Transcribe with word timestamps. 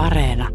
Areena. 0.00 0.48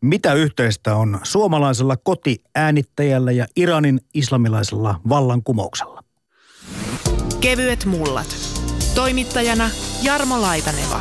Mitä 0.00 0.34
yhteistä 0.34 0.96
on 0.96 1.20
suomalaisella 1.22 1.96
kotiäänittäjällä 1.96 3.32
ja 3.32 3.46
Iranin 3.56 4.00
islamilaisella 4.14 5.00
vallankumouksella? 5.08 6.04
Kevyet 7.40 7.84
mullat. 7.84 8.36
Toimittajana 8.94 9.70
Jarmo 10.02 10.42
Laitaneva. 10.42 11.00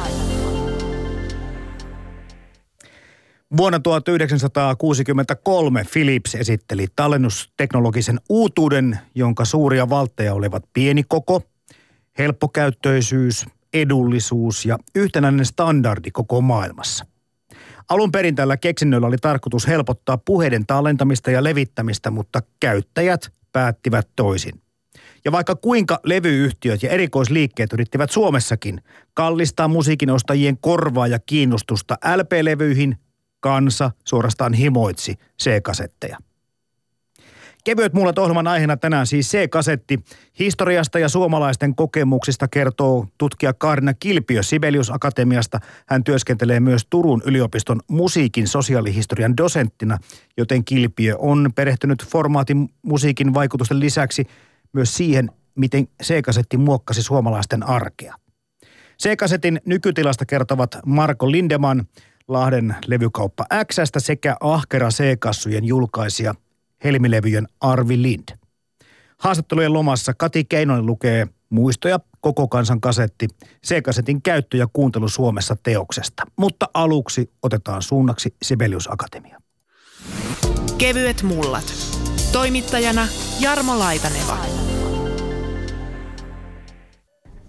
Vuonna 3.57 3.79
1963 3.79 5.85
Philips 5.93 6.35
esitteli 6.35 6.87
tallennusteknologisen 6.95 8.19
uutuuden, 8.29 8.99
jonka 9.15 9.45
suuria 9.45 9.89
valtteja 9.89 10.33
olivat 10.33 10.63
pieni 10.73 11.03
koko, 11.03 11.41
helppokäyttöisyys, 12.17 13.45
edullisuus 13.75 14.65
ja 14.65 14.77
yhtenäinen 14.95 15.45
standardi 15.45 16.11
koko 16.11 16.41
maailmassa. 16.41 17.05
Alun 17.89 18.11
perin 18.11 18.35
tällä 18.35 18.57
keksinnöllä 18.57 19.07
oli 19.07 19.17
tarkoitus 19.17 19.67
helpottaa 19.67 20.17
puheiden 20.17 20.65
tallentamista 20.65 21.31
ja 21.31 21.43
levittämistä, 21.43 22.11
mutta 22.11 22.41
käyttäjät 22.59 23.33
päättivät 23.51 24.09
toisin. 24.15 24.61
Ja 25.25 25.31
vaikka 25.31 25.55
kuinka 25.55 25.99
levyyhtiöt 26.03 26.83
ja 26.83 26.89
erikoisliikkeet 26.89 27.73
yrittivät 27.73 28.11
Suomessakin 28.11 28.81
kallistaa 29.13 29.67
musiikin 29.67 30.09
ostajien 30.09 30.57
korvaa 30.57 31.07
ja 31.07 31.19
kiinnostusta 31.19 31.97
LP-levyihin, 32.15 32.97
kansa 33.39 33.91
suorastaan 34.05 34.53
himoitsi 34.53 35.15
C-kasetteja. 35.43 36.17
Kevyet 37.65 37.93
muulat 37.93 38.17
ohjelman 38.17 38.47
aiheena 38.47 38.77
tänään 38.77 39.07
siis 39.07 39.31
C-kasetti. 39.31 39.99
Historiasta 40.39 40.99
ja 40.99 41.09
suomalaisten 41.09 41.75
kokemuksista 41.75 42.47
kertoo 42.47 43.07
tutkija 43.17 43.53
Kaarina 43.53 43.93
Kilpiö 43.93 44.43
Sibelius 44.43 44.91
Akatemiasta. 44.91 45.59
Hän 45.87 46.03
työskentelee 46.03 46.59
myös 46.59 46.87
Turun 46.89 47.21
yliopiston 47.25 47.79
musiikin 47.87 48.47
sosiaalihistorian 48.47 49.37
dosenttina, 49.37 49.97
joten 50.37 50.65
Kilpiö 50.65 51.15
on 51.17 51.51
perehtynyt 51.55 52.05
formaatin 52.05 52.69
musiikin 52.81 53.33
vaikutusten 53.33 53.79
lisäksi 53.79 54.27
myös 54.73 54.97
siihen, 54.97 55.31
miten 55.55 55.87
C-kasetti 56.03 56.57
muokkasi 56.57 57.01
suomalaisten 57.01 57.63
arkea. 57.63 58.15
C-kasetin 59.03 59.61
nykytilasta 59.65 60.25
kertovat 60.25 60.77
Marko 60.85 61.31
Lindeman 61.31 61.85
Lahden 62.27 62.75
levykauppa 62.87 63.45
X 63.65 63.75
sekä 63.97 64.35
Ahkera 64.39 64.89
C-kassujen 64.89 65.65
julkaisija 65.65 66.35
Helmilevyjen 66.85 67.47
Arvi 67.61 68.01
Lind. 68.01 68.29
Haastattelujen 69.17 69.73
lomassa 69.73 70.13
Kati 70.13 70.45
Keinonen 70.45 70.85
lukee 70.85 71.27
muistoja 71.49 71.99
koko 72.21 72.47
kansan 72.47 72.81
kasetti, 72.81 73.27
C-kasetin 73.67 74.21
käyttö 74.21 74.57
ja 74.57 74.67
kuuntelu 74.73 75.09
Suomessa 75.09 75.55
teoksesta. 75.63 76.23
Mutta 76.37 76.69
aluksi 76.73 77.31
otetaan 77.43 77.81
suunnaksi 77.81 78.35
Sibelius 78.43 78.91
Akatemia. 78.91 79.39
Kevyet 80.77 81.23
mullat. 81.23 81.73
Toimittajana 82.31 83.07
Jarmo 83.39 83.79
Laitaneva. 83.79 84.37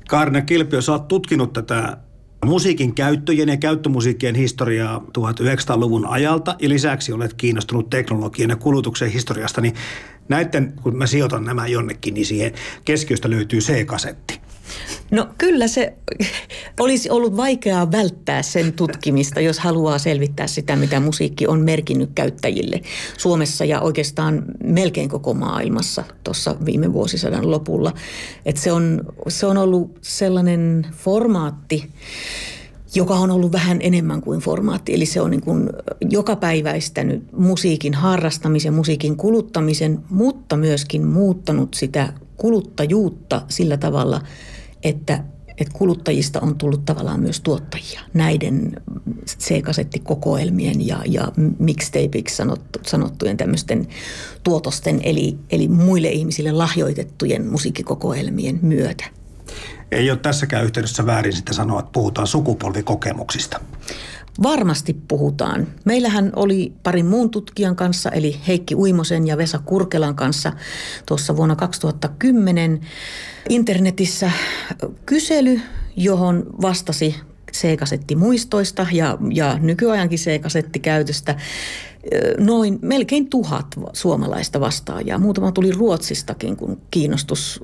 Kaarina 0.09 0.43
Kilpiö, 0.43 0.83
sä 0.83 0.93
oot 0.93 1.09
tutkinut 1.09 1.53
tätä 1.53 1.97
musiikin 2.47 2.95
käyttöjen 2.95 3.49
ja 3.49 3.57
käyttömusiikkien 3.57 4.35
historiaa 4.35 4.99
1900-luvun 5.19 6.07
ajalta 6.07 6.57
ja 6.59 6.69
lisäksi 6.69 7.13
olet 7.13 7.35
kiinnostunut 7.35 7.91
teknologian 7.91 8.51
ja 8.51 8.57
kulutuksen 8.57 9.11
historiasta, 9.11 9.61
niin 9.61 9.75
näiden, 10.29 10.73
kun 10.83 10.97
mä 10.97 11.07
sijoitan 11.07 11.45
nämä 11.45 11.67
jonnekin, 11.67 12.15
niin 12.15 12.27
siihen 12.27 12.53
keskiöstä 12.85 13.31
löytyy 13.31 13.61
C-kasetti. 13.61 14.46
No 15.11 15.29
kyllä 15.39 15.69
se 15.69 15.95
olisi 16.81 17.11
ollut 17.11 17.37
vaikeaa 17.37 17.93
välttää 17.93 18.43
sen 18.43 18.73
tutkimista, 18.73 19.41
jos 19.41 19.59
haluaa 19.59 19.99
selvittää 19.99 20.47
sitä, 20.47 20.77
mitä 20.77 21.01
musiikki 21.01 21.47
on 21.47 21.61
merkinnyt 21.61 22.11
käyttäjille 22.15 22.81
Suomessa 23.19 23.65
ja 23.65 23.81
oikeastaan 23.81 24.45
melkein 24.65 25.09
koko 25.09 25.35
maailmassa 25.35 26.05
tuossa 26.25 26.57
viime 26.65 26.93
vuosisadan 26.93 27.51
lopulla. 27.51 27.95
Et 28.47 28.57
se, 28.57 28.73
on, 28.73 29.05
se 29.29 29.47
on 29.47 29.57
ollut 29.57 29.99
sellainen 30.03 30.87
formaatti, 30.93 31.91
joka 32.95 33.15
on 33.15 33.31
ollut 33.31 33.53
vähän 33.53 33.79
enemmän 33.81 34.21
kuin 34.21 34.41
formaatti. 34.41 34.95
Eli 34.95 35.07
se 35.07 35.21
on 35.21 35.31
niin 35.31 35.41
kuin 35.41 35.71
jokapäiväistänyt 36.11 37.33
musiikin 37.33 37.95
harrastamisen, 37.95 38.75
musiikin 38.75 39.17
kuluttamisen, 39.17 39.99
mutta 40.11 40.57
myöskin 40.57 41.07
muuttanut 41.07 41.75
sitä 41.75 42.13
kuluttajuutta 42.37 43.43
sillä 43.49 43.77
tavalla– 43.77 44.21
että, 44.89 45.25
että 45.59 45.73
kuluttajista 45.73 46.41
on 46.41 46.59
tullut 46.59 46.85
tavallaan 46.85 47.21
myös 47.21 47.41
tuottajia 47.41 48.01
näiden 48.15 48.83
C-kasettikokoelmien 49.27 50.87
ja, 50.87 51.03
ja 51.07 51.33
mixtapeiksi 51.59 52.37
sanottu, 52.37 52.79
sanottujen 52.87 53.37
tämmöisten 53.37 53.89
tuotosten, 54.45 55.01
eli, 55.03 55.39
eli 55.51 55.69
muille 55.69 56.09
ihmisille 56.09 56.53
lahjoitettujen 56.53 57.47
musiikkikokoelmien 57.47 58.59
myötä. 58.63 59.05
Ei 59.91 60.11
ole 60.11 60.19
tässäkään 60.19 60.65
yhteydessä 60.65 61.07
väärin 61.07 61.33
sitten 61.33 61.55
sanoa, 61.55 61.81
että 61.81 61.93
puhutaan 61.93 62.27
sukupolvikokemuksista. 62.27 63.61
Varmasti 64.43 64.97
puhutaan. 65.09 65.67
Meillähän 65.85 66.33
oli 66.37 66.73
parin 66.83 67.07
muun 67.07 67.31
tutkijan 67.31 67.77
kanssa, 67.77 68.11
eli 68.11 68.41
Heikki 68.49 68.75
Uimosen 68.75 69.27
ja 69.27 69.37
Vesa 69.37 69.59
Kurkelan 69.59 70.17
kanssa 70.17 70.53
tuossa 71.07 71.37
vuonna 71.37 71.57
2010 71.57 72.81
internetissä 73.49 74.31
kysely, 75.07 75.61
johon 75.97 76.47
vastasi 76.63 77.17
C-kasetti 77.53 78.17
muistoista 78.17 78.87
ja, 78.93 79.19
ja 79.35 79.59
nykyajankin 79.61 80.19
C-kasettikäytöstä 80.19 81.35
noin 82.39 82.79
melkein 82.83 83.31
tuhat 83.31 83.67
suomalaista 83.93 84.61
vastaajaa. 84.61 85.19
Muutama 85.19 85.53
tuli 85.53 85.73
Ruotsistakin, 85.73 86.57
kun 86.57 86.81
kiinnostus 86.91 87.61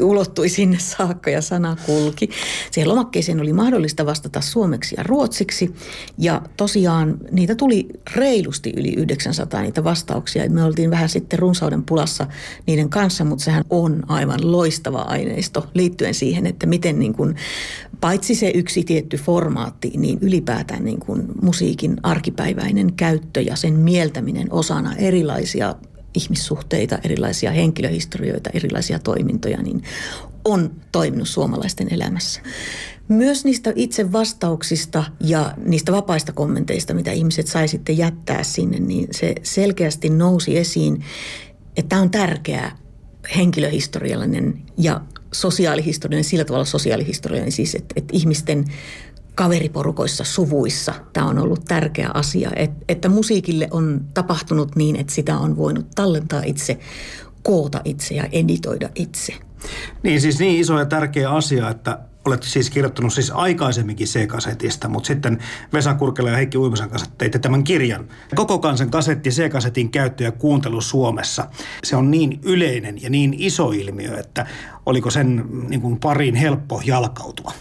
ulottui 0.00 0.48
sinne 0.48 0.78
saakka 0.78 1.30
ja 1.30 1.42
sana 1.42 1.76
kulki. 1.86 2.30
Siihen 2.70 2.88
lomakkeeseen 2.88 3.40
oli 3.40 3.52
mahdollista 3.52 4.06
vastata 4.06 4.40
suomeksi 4.40 4.94
ja 4.98 5.02
ruotsiksi. 5.02 5.74
Ja 6.18 6.42
tosiaan 6.56 7.16
niitä 7.30 7.54
tuli 7.54 7.88
reilusti 8.14 8.72
yli 8.76 8.94
900 8.94 9.62
niitä 9.62 9.84
vastauksia. 9.84 10.50
Me 10.50 10.64
oltiin 10.64 10.90
vähän 10.90 11.08
sitten 11.08 11.38
runsauden 11.38 11.82
pulassa 11.82 12.26
niiden 12.66 12.88
kanssa, 12.88 13.24
mutta 13.24 13.44
sehän 13.44 13.64
on 13.70 14.02
aivan 14.08 14.52
loistava 14.52 14.98
aineisto 14.98 15.66
liittyen 15.74 16.14
siihen, 16.14 16.46
että 16.46 16.66
miten 16.66 16.98
niin 16.98 17.14
kuin, 17.14 17.36
paitsi 18.00 18.34
se 18.34 18.50
yksi 18.54 18.84
tietty 18.84 19.16
formaatti, 19.16 19.92
niin 19.96 20.18
ylipäätään 20.20 20.84
niin 20.84 21.00
kuin 21.00 21.22
musiikin 21.42 21.96
arkipäiväinen 22.02 22.92
käyttö 22.92 23.40
ja 23.40 23.55
sen 23.56 23.74
mieltäminen 23.74 24.52
osana 24.52 24.94
erilaisia 24.96 25.74
ihmissuhteita, 26.14 26.98
erilaisia 27.04 27.50
henkilöhistorioita, 27.50 28.50
erilaisia 28.54 28.98
toimintoja, 28.98 29.62
niin 29.62 29.82
on 30.44 30.70
toiminut 30.92 31.28
suomalaisten 31.28 31.94
elämässä. 31.94 32.40
Myös 33.08 33.44
niistä 33.44 33.72
itse 33.74 34.12
vastauksista 34.12 35.04
ja 35.20 35.54
niistä 35.64 35.92
vapaista 35.92 36.32
kommenteista, 36.32 36.94
mitä 36.94 37.12
ihmiset 37.12 37.46
sai 37.46 37.68
sitten 37.68 37.98
jättää 37.98 38.42
sinne, 38.42 38.78
niin 38.78 39.08
se 39.10 39.34
selkeästi 39.42 40.10
nousi 40.10 40.58
esiin, 40.58 41.04
että 41.76 41.88
tämä 41.88 42.02
on 42.02 42.10
tärkeä 42.10 42.72
henkilöhistoriallinen 43.36 44.62
ja 44.78 45.00
sosiaalihistoriallinen, 45.32 46.30
sillä 46.30 46.44
tavalla 46.44 46.64
sosiaalihistoriallinen 46.64 47.52
siis, 47.52 47.74
että, 47.74 47.94
että 47.96 48.16
ihmisten 48.16 48.64
kaveriporukoissa, 49.36 50.24
suvuissa. 50.24 50.94
Tämä 51.12 51.26
on 51.26 51.38
ollut 51.38 51.64
tärkeä 51.64 52.10
asia, 52.14 52.50
että, 52.88 53.08
musiikille 53.08 53.68
on 53.70 54.00
tapahtunut 54.14 54.76
niin, 54.76 54.96
että 54.96 55.12
sitä 55.12 55.38
on 55.38 55.56
voinut 55.56 55.86
tallentaa 55.94 56.42
itse, 56.44 56.78
koota 57.42 57.80
itse 57.84 58.14
ja 58.14 58.24
editoida 58.32 58.88
itse. 58.94 59.34
Niin 60.02 60.20
siis 60.20 60.38
niin 60.38 60.60
iso 60.60 60.78
ja 60.78 60.86
tärkeä 60.86 61.30
asia, 61.30 61.70
että 61.70 61.98
olet 62.24 62.42
siis 62.42 62.70
kirjoittanut 62.70 63.12
siis 63.12 63.30
aikaisemminkin 63.34 64.06
C-kasetista, 64.06 64.88
mutta 64.88 65.06
sitten 65.06 65.38
Vesa 65.72 65.94
Kurkela 65.94 66.30
ja 66.30 66.36
Heikki 66.36 66.58
Uimasen 66.58 66.90
kanssa 66.90 67.10
teitte 67.18 67.38
tämän 67.38 67.64
kirjan. 67.64 68.08
Koko 68.34 68.58
kansan 68.58 68.90
kasetti 68.90 69.30
C-kasetin 69.30 69.90
käyttö 69.90 70.24
ja 70.24 70.32
kuuntelu 70.32 70.80
Suomessa. 70.80 71.48
Se 71.84 71.96
on 71.96 72.10
niin 72.10 72.40
yleinen 72.42 73.02
ja 73.02 73.10
niin 73.10 73.34
iso 73.38 73.70
ilmiö, 73.70 74.18
että 74.18 74.46
oliko 74.86 75.10
sen 75.10 75.44
niin 75.68 75.80
kuin 75.80 76.00
pariin 76.00 76.34
helppo 76.34 76.82
jalkautua? 76.84 77.52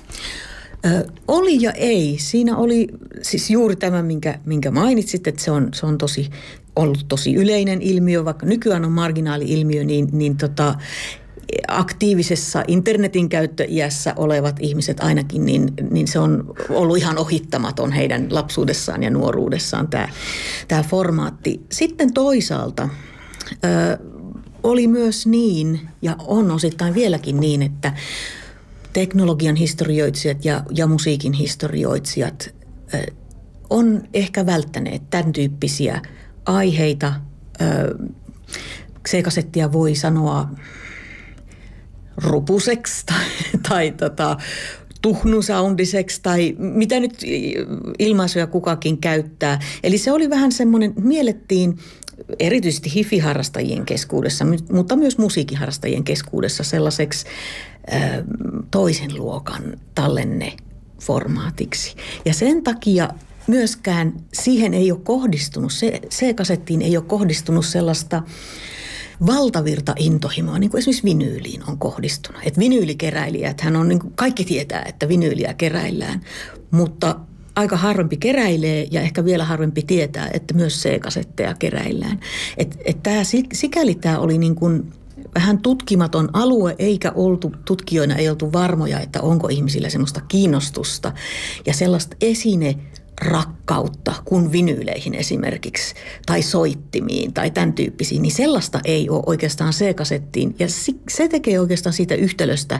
Ö, 0.86 1.08
oli 1.28 1.62
ja 1.62 1.72
ei. 1.72 2.16
Siinä 2.20 2.58
oli 2.58 2.88
siis 3.22 3.50
juuri 3.50 3.76
tämä, 3.76 4.02
minkä, 4.02 4.40
minkä 4.46 4.72
mainitsit, 4.72 5.28
että 5.28 5.44
se 5.44 5.52
on, 5.52 5.70
se 5.74 5.86
on 5.86 5.98
tosi 5.98 6.30
ollut 6.76 7.06
tosi 7.08 7.34
yleinen 7.34 7.82
ilmiö, 7.82 8.26
vaikka 8.26 8.46
nykyään 8.46 8.86
on 8.86 8.92
marginaali-ilmiö, 8.92 9.84
niin, 9.84 10.10
niin 10.12 10.38
tota, 10.38 10.76
aktiivisessa 11.68 12.64
internetin 12.68 13.30
käyttöiässä 13.30 14.14
olevat 14.18 14.56
ihmiset 14.60 15.00
ainakin, 15.00 15.46
niin, 15.46 15.74
niin 15.92 16.08
se 16.08 16.20
on 16.20 16.54
ollut 16.70 16.98
ihan 16.98 17.18
ohittamaton 17.18 17.92
heidän 17.92 18.28
lapsuudessaan 18.30 19.04
ja 19.04 19.10
nuoruudessaan 19.10 19.88
tämä, 19.88 20.10
tämä 20.68 20.84
formaatti. 20.84 21.62
Sitten 21.72 22.14
toisaalta 22.14 22.90
ö, 23.52 23.98
oli 24.64 24.88
myös 24.88 25.28
niin, 25.28 25.80
ja 26.02 26.16
on 26.28 26.52
osittain 26.52 26.94
vieläkin 26.94 27.40
niin, 27.40 27.62
että 27.62 27.94
teknologian 28.96 29.56
historioitsijat 29.56 30.46
ja, 30.46 30.64
ja 30.76 30.88
musiikin 30.88 31.34
historioitsijat 31.34 32.56
on 33.70 34.04
ehkä 34.14 34.46
välttäneet 34.46 35.02
tämän 35.10 35.34
tyyppisiä 35.34 36.02
aiheita. 36.46 37.14
C-kasettia 39.08 39.72
voi 39.72 39.96
sanoa 39.96 40.50
rupuseksi 42.18 43.06
tai, 43.06 43.26
tai 43.70 43.92
tota, 43.92 44.38
tuhnusoundiseksi 45.02 46.20
tai 46.24 46.56
mitä 46.58 47.00
nyt 47.00 47.22
ilmaisuja 48.00 48.48
kukakin 48.48 48.98
käyttää. 48.98 49.60
Eli 49.84 49.98
se 49.98 50.12
oli 50.12 50.30
vähän 50.30 50.52
semmoinen, 50.52 50.94
miellettiin 51.00 51.78
erityisesti 52.40 52.94
hifiharrastajien 52.96 53.86
keskuudessa, 53.86 54.46
mutta 54.72 54.96
myös 54.96 55.18
musiikiharrastajien 55.18 56.04
keskuudessa 56.04 56.64
sellaiseksi 56.64 57.26
toisen 58.72 59.18
luokan 59.18 59.64
tallenne 59.96 60.54
formaatiksi. 61.02 61.96
Ja 62.26 62.34
sen 62.34 62.64
takia 62.64 63.10
myöskään 63.48 64.14
siihen 64.34 64.74
ei 64.74 64.92
ole 64.92 65.00
kohdistunut, 65.04 65.74
se, 65.74 66.02
se 66.10 66.34
kasettiin 66.34 66.82
ei 66.82 66.98
ole 66.98 67.06
kohdistunut 67.06 67.66
sellaista 67.66 68.24
valtavirta 69.26 69.94
intohimoa, 69.98 70.60
niin 70.60 70.70
kuin 70.70 70.80
esimerkiksi 70.80 71.04
vinyyliin 71.04 71.70
on 71.70 71.78
kohdistunut. 71.78 72.42
Että 72.46 72.60
vinyylikeräilijät, 72.60 73.62
hän 73.62 73.76
on, 73.76 73.88
niin 73.88 74.00
kuin 74.00 74.14
kaikki 74.16 74.46
tietää, 74.46 74.84
että 74.88 75.08
vinyyliä 75.08 75.54
keräillään, 75.54 76.22
mutta 76.72 77.20
aika 77.56 77.78
harvempi 77.78 78.18
keräilee 78.18 78.88
ja 78.92 79.02
ehkä 79.02 79.26
vielä 79.26 79.46
harvempi 79.46 79.82
tietää, 79.82 80.30
että 80.34 80.54
myös 80.54 80.84
C-kasetteja 80.84 81.56
keräillään. 81.60 82.20
Että 82.58 82.78
et 82.86 82.98
sikäli 83.54 83.96
tämä 83.96 84.20
oli 84.20 84.38
niin 84.38 84.56
kuin 84.56 84.94
vähän 85.36 85.60
tutkimaton 85.60 86.30
alue, 86.34 86.76
eikä 86.80 87.12
oltu, 87.16 87.52
tutkijoina 87.66 88.16
ei 88.16 88.30
oltu 88.30 88.54
varmoja, 88.54 89.00
että 89.00 89.22
onko 89.22 89.48
ihmisillä 89.48 89.90
semmoista 89.90 90.22
kiinnostusta 90.28 91.12
ja 91.66 91.74
sellaista 91.74 92.18
esine 92.22 92.76
rakkautta 93.22 94.14
kuin 94.26 94.52
vinyyleihin 94.52 95.16
esimerkiksi, 95.16 95.96
tai 96.26 96.42
soittimiin 96.42 97.34
tai 97.34 97.52
tämän 97.52 97.74
tyyppisiin, 97.74 98.22
niin 98.22 98.32
sellaista 98.32 98.80
ei 98.86 99.10
ole 99.10 99.24
oikeastaan 99.26 99.74
C-kasettiin. 99.74 100.56
Ja 100.60 100.68
se 101.10 101.28
tekee 101.28 101.60
oikeastaan 101.60 101.94
siitä 101.94 102.16
yhtälöstä 102.16 102.80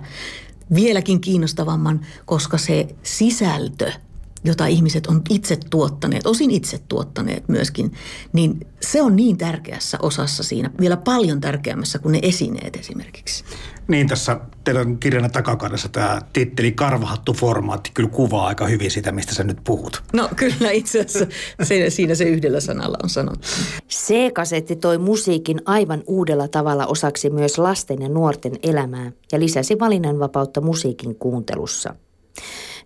vieläkin 0.76 1.22
kiinnostavamman, 1.22 2.06
koska 2.26 2.58
se 2.58 2.88
sisältö– 3.04 3.92
jota 4.46 4.66
ihmiset 4.66 5.08
on 5.08 5.22
itse 5.30 5.58
tuottaneet, 5.70 6.28
osin 6.28 6.52
itse 6.52 6.80
tuottaneet 6.88 7.50
myöskin, 7.50 7.94
niin 8.34 8.68
se 8.82 9.02
on 9.02 9.16
niin 9.16 9.38
tärkeässä 9.38 9.98
osassa 10.02 10.44
siinä, 10.44 10.72
vielä 10.80 10.98
paljon 10.98 11.42
tärkeämmässä 11.42 12.00
kuin 12.00 12.14
ne 12.14 12.20
esineet 12.22 12.76
esimerkiksi. 12.76 13.44
Niin, 13.88 14.08
tässä 14.08 14.40
teidän 14.64 14.98
kirjan 14.98 15.32
takakannessa 15.32 15.90
tämä 15.90 16.22
titteli 16.34 16.72
karvahattu 16.72 17.34
formaatti 17.34 17.92
kyllä 17.94 18.10
kuvaa 18.10 18.48
aika 18.48 18.68
hyvin 18.68 18.92
sitä, 18.92 19.12
mistä 19.12 19.36
sä 19.36 19.44
nyt 19.44 19.58
puhut. 19.64 20.04
No 20.14 20.30
kyllä 20.36 20.72
itse 20.72 21.00
asiassa 21.00 21.28
se, 21.64 21.90
siinä 21.90 22.16
se 22.16 22.24
yhdellä 22.24 22.60
sanalla 22.60 22.98
on 23.04 23.10
sanottu. 23.10 23.48
C-kasetti 23.90 24.76
toi 24.76 24.98
musiikin 24.98 25.62
aivan 25.66 26.04
uudella 26.08 26.48
tavalla 26.48 26.86
osaksi 26.86 27.30
myös 27.30 27.58
lasten 27.58 28.02
ja 28.02 28.10
nuorten 28.10 28.54
elämää 28.64 29.12
ja 29.32 29.40
lisäsi 29.40 29.80
valinnanvapautta 29.80 30.62
musiikin 30.62 31.16
kuuntelussa. 31.16 31.96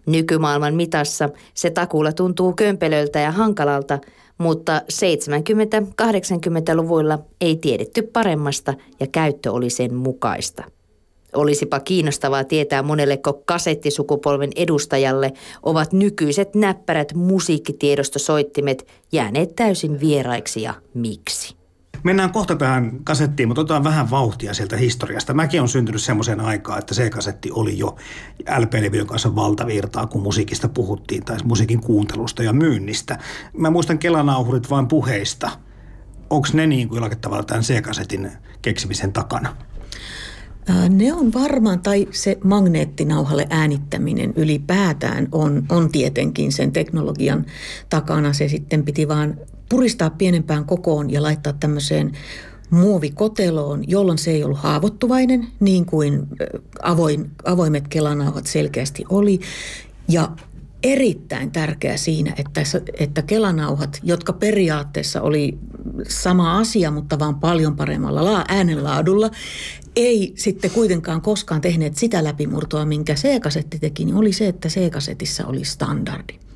Nykymaailman 0.09 0.75
mitassa 0.75 1.29
se 1.53 1.69
takuulla 1.69 2.11
tuntuu 2.11 2.53
kömpelöltä 2.53 3.19
ja 3.19 3.31
hankalalta, 3.31 3.99
mutta 4.37 4.81
70-80-luvuilla 4.93 7.19
ei 7.41 7.55
tiedetty 7.55 8.01
paremmasta 8.01 8.73
ja 8.99 9.07
käyttö 9.07 9.51
oli 9.51 9.69
sen 9.69 9.93
mukaista. 9.93 10.63
Olisipa 11.33 11.79
kiinnostavaa 11.79 12.43
tietää 12.43 12.83
monelleko 12.83 13.41
kasettisukupolven 13.45 14.49
edustajalle 14.55 15.33
ovat 15.63 15.93
nykyiset 15.93 16.55
näppärät 16.55 17.13
musiikkitiedostosoittimet 17.13 18.87
jääneet 19.11 19.55
täysin 19.55 19.99
vieraiksi 19.99 20.61
ja 20.61 20.73
miksi. 20.93 21.58
Mennään 22.03 22.31
kohta 22.31 22.55
tähän 22.55 22.99
kasettiin, 23.03 23.47
mutta 23.47 23.61
otetaan 23.61 23.83
vähän 23.83 24.09
vauhtia 24.09 24.53
sieltä 24.53 24.77
historiasta. 24.77 25.33
Mäkin 25.33 25.61
on 25.61 25.69
syntynyt 25.69 26.01
semmoiseen 26.01 26.39
aikaan, 26.39 26.79
että 26.79 26.93
se 26.93 27.09
kasetti 27.09 27.51
oli 27.51 27.77
jo 27.77 27.95
LP-levyjen 28.57 29.07
kanssa 29.07 29.35
valtavirtaa, 29.35 30.07
kun 30.07 30.21
musiikista 30.21 30.69
puhuttiin, 30.69 31.25
tai 31.25 31.37
musiikin 31.43 31.81
kuuntelusta 31.81 32.43
ja 32.43 32.53
myynnistä. 32.53 33.19
Mä 33.57 33.69
muistan 33.69 33.99
kelanauhurit 33.99 34.69
vain 34.69 34.87
puheista. 34.87 35.51
Onko 36.29 36.47
ne 36.53 36.67
niin 36.67 36.87
kuin 36.87 36.97
jollakin 36.97 37.19
tavalla 37.19 37.43
tämän 37.43 37.63
C-kasetin 37.63 38.31
keksimisen 38.61 39.13
takana? 39.13 39.55
Ne 40.89 41.13
on 41.13 41.33
varmaan, 41.33 41.79
tai 41.79 42.07
se 42.11 42.37
magneettinauhalle 42.43 43.47
äänittäminen 43.49 44.33
ylipäätään 44.35 45.27
on, 45.31 45.63
on 45.69 45.91
tietenkin 45.91 46.51
sen 46.51 46.71
teknologian 46.71 47.45
takana. 47.89 48.33
Se 48.33 48.47
sitten 48.47 48.83
piti 48.83 49.07
vaan 49.07 49.37
puristaa 49.69 50.09
pienempään 50.09 50.65
kokoon 50.65 51.09
ja 51.09 51.23
laittaa 51.23 51.53
tämmöiseen 51.53 52.11
muovikoteloon, 52.69 53.89
jolloin 53.89 54.17
se 54.17 54.31
ei 54.31 54.43
ollut 54.43 54.59
haavoittuvainen, 54.59 55.47
niin 55.59 55.85
kuin 55.85 56.27
avoin, 56.83 57.31
avoimet 57.45 57.87
kelanauhat 57.87 58.47
selkeästi 58.47 59.03
oli. 59.09 59.39
Ja 60.07 60.31
erittäin 60.83 61.51
tärkeä 61.51 61.97
siinä, 61.97 62.33
että, 62.37 62.61
että 62.99 63.21
kelanauhat, 63.21 63.99
jotka 64.03 64.33
periaatteessa 64.33 65.21
oli 65.21 65.57
sama 66.07 66.57
asia, 66.57 66.91
mutta 66.91 67.19
vaan 67.19 67.35
paljon 67.35 67.75
paremmalla 67.75 68.45
äänenlaadulla, 68.47 69.31
ei 69.95 70.33
sitten 70.35 70.71
kuitenkaan 70.71 71.21
koskaan 71.21 71.61
tehneet 71.61 71.97
sitä 71.97 72.23
läpimurtoa, 72.23 72.85
minkä 72.85 73.13
C-kasetti 73.13 73.79
teki, 73.79 74.05
niin 74.05 74.15
oli 74.15 74.33
se, 74.33 74.47
että 74.47 74.69
C-kasetissa 74.69 75.47
oli 75.47 75.65
standardi. 75.65 76.48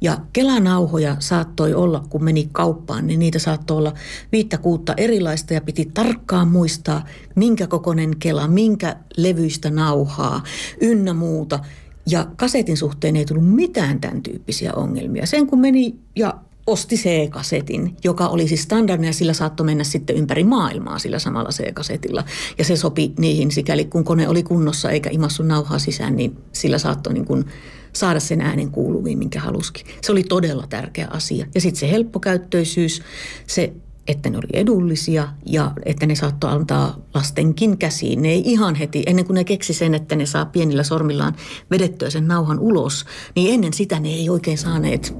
Ja 0.00 0.18
kelanauhoja 0.32 1.16
saattoi 1.18 1.74
olla, 1.74 2.04
kun 2.08 2.24
meni 2.24 2.48
kauppaan, 2.52 3.06
niin 3.06 3.18
niitä 3.18 3.38
saattoi 3.38 3.76
olla 3.76 3.94
viittä 4.32 4.58
kuutta 4.58 4.94
erilaista 4.96 5.54
ja 5.54 5.60
piti 5.60 5.90
tarkkaan 5.94 6.48
muistaa, 6.48 7.04
minkä 7.34 7.66
kokoinen 7.66 8.16
kela, 8.18 8.48
minkä 8.48 8.96
levyistä 9.16 9.70
nauhaa, 9.70 10.42
ynnä 10.80 11.14
muuta. 11.14 11.58
Ja 12.06 12.26
kasetin 12.36 12.76
suhteen 12.76 13.16
ei 13.16 13.24
tullut 13.24 13.54
mitään 13.54 14.00
tämän 14.00 14.22
tyyppisiä 14.22 14.72
ongelmia. 14.72 15.26
Sen 15.26 15.46
kun 15.46 15.60
meni 15.60 15.94
ja 16.16 16.34
osti 16.66 16.96
C-kasetin, 16.96 17.96
joka 18.04 18.28
oli 18.28 18.48
siis 18.48 18.62
standardina 18.62 19.08
ja 19.08 19.12
sillä 19.12 19.32
saattoi 19.32 19.66
mennä 19.66 19.84
sitten 19.84 20.16
ympäri 20.16 20.44
maailmaa 20.44 20.98
sillä 20.98 21.18
samalla 21.18 21.50
C-kasetilla. 21.50 22.24
Ja 22.58 22.64
se 22.64 22.76
sopi 22.76 23.12
niihin 23.18 23.50
sikäli, 23.50 23.84
kun 23.84 24.04
kone 24.04 24.28
oli 24.28 24.42
kunnossa 24.42 24.90
eikä 24.90 25.10
imassu 25.12 25.42
nauhaa 25.42 25.78
sisään, 25.78 26.16
niin 26.16 26.36
sillä 26.52 26.78
saattoi 26.78 27.14
niin 27.14 27.26
kuin 27.26 27.44
saada 27.92 28.20
sen 28.20 28.40
äänen 28.40 28.70
kuuluviin, 28.70 29.18
minkä 29.18 29.40
haluskin. 29.40 29.86
Se 30.02 30.12
oli 30.12 30.22
todella 30.22 30.66
tärkeä 30.68 31.08
asia. 31.10 31.46
Ja 31.54 31.60
sitten 31.60 31.80
se 31.80 31.90
helppokäyttöisyys, 31.90 33.02
se 33.46 33.72
että 34.10 34.30
ne 34.30 34.38
oli 34.38 34.48
edullisia 34.52 35.28
ja 35.46 35.72
että 35.84 36.06
ne 36.06 36.14
saattoi 36.14 36.50
antaa 36.50 36.98
lastenkin 37.14 37.78
käsiin. 37.78 38.22
Ne 38.22 38.28
ei 38.28 38.42
ihan 38.44 38.74
heti, 38.74 39.02
ennen 39.06 39.24
kuin 39.24 39.34
ne 39.34 39.44
keksi 39.44 39.74
sen, 39.74 39.94
että 39.94 40.16
ne 40.16 40.26
saa 40.26 40.44
pienillä 40.44 40.82
sormillaan 40.82 41.36
vedettyä 41.70 42.10
sen 42.10 42.28
nauhan 42.28 42.58
ulos, 42.58 43.04
niin 43.36 43.54
ennen 43.54 43.72
sitä 43.72 44.00
ne 44.00 44.08
ei 44.08 44.30
oikein 44.30 44.58
saaneet 44.58 45.14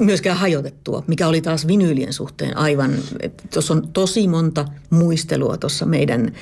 myöskään 0.00 0.36
hajotettua, 0.36 1.04
mikä 1.06 1.28
oli 1.28 1.40
taas 1.40 1.66
vinyylien 1.66 2.12
suhteen 2.12 2.56
aivan, 2.56 2.94
tuossa 3.52 3.74
on 3.74 3.88
tosi 3.92 4.28
monta 4.28 4.64
muistelua 4.90 5.56
tuossa 5.56 5.86
meidän 5.86 6.32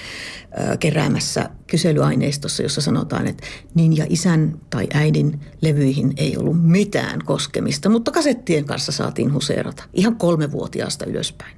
keräämässä 0.81 1.51
kyselyaineistossa, 1.67 2.63
jossa 2.63 2.81
sanotaan, 2.81 3.27
että 3.27 3.47
niin 3.75 3.97
ja 3.97 4.07
isän 4.09 4.61
tai 4.71 4.87
äidin 4.95 5.41
levyihin 5.61 6.13
ei 6.17 6.37
ollut 6.37 6.63
mitään 6.63 7.25
koskemista, 7.25 7.89
mutta 7.89 8.11
kasettien 8.11 8.65
kanssa 8.65 8.93
saatiin 8.93 9.33
huseerata 9.33 9.85
ihan 9.95 10.17
kolmevuotiaasta 10.17 11.05
ylöspäin 11.07 11.50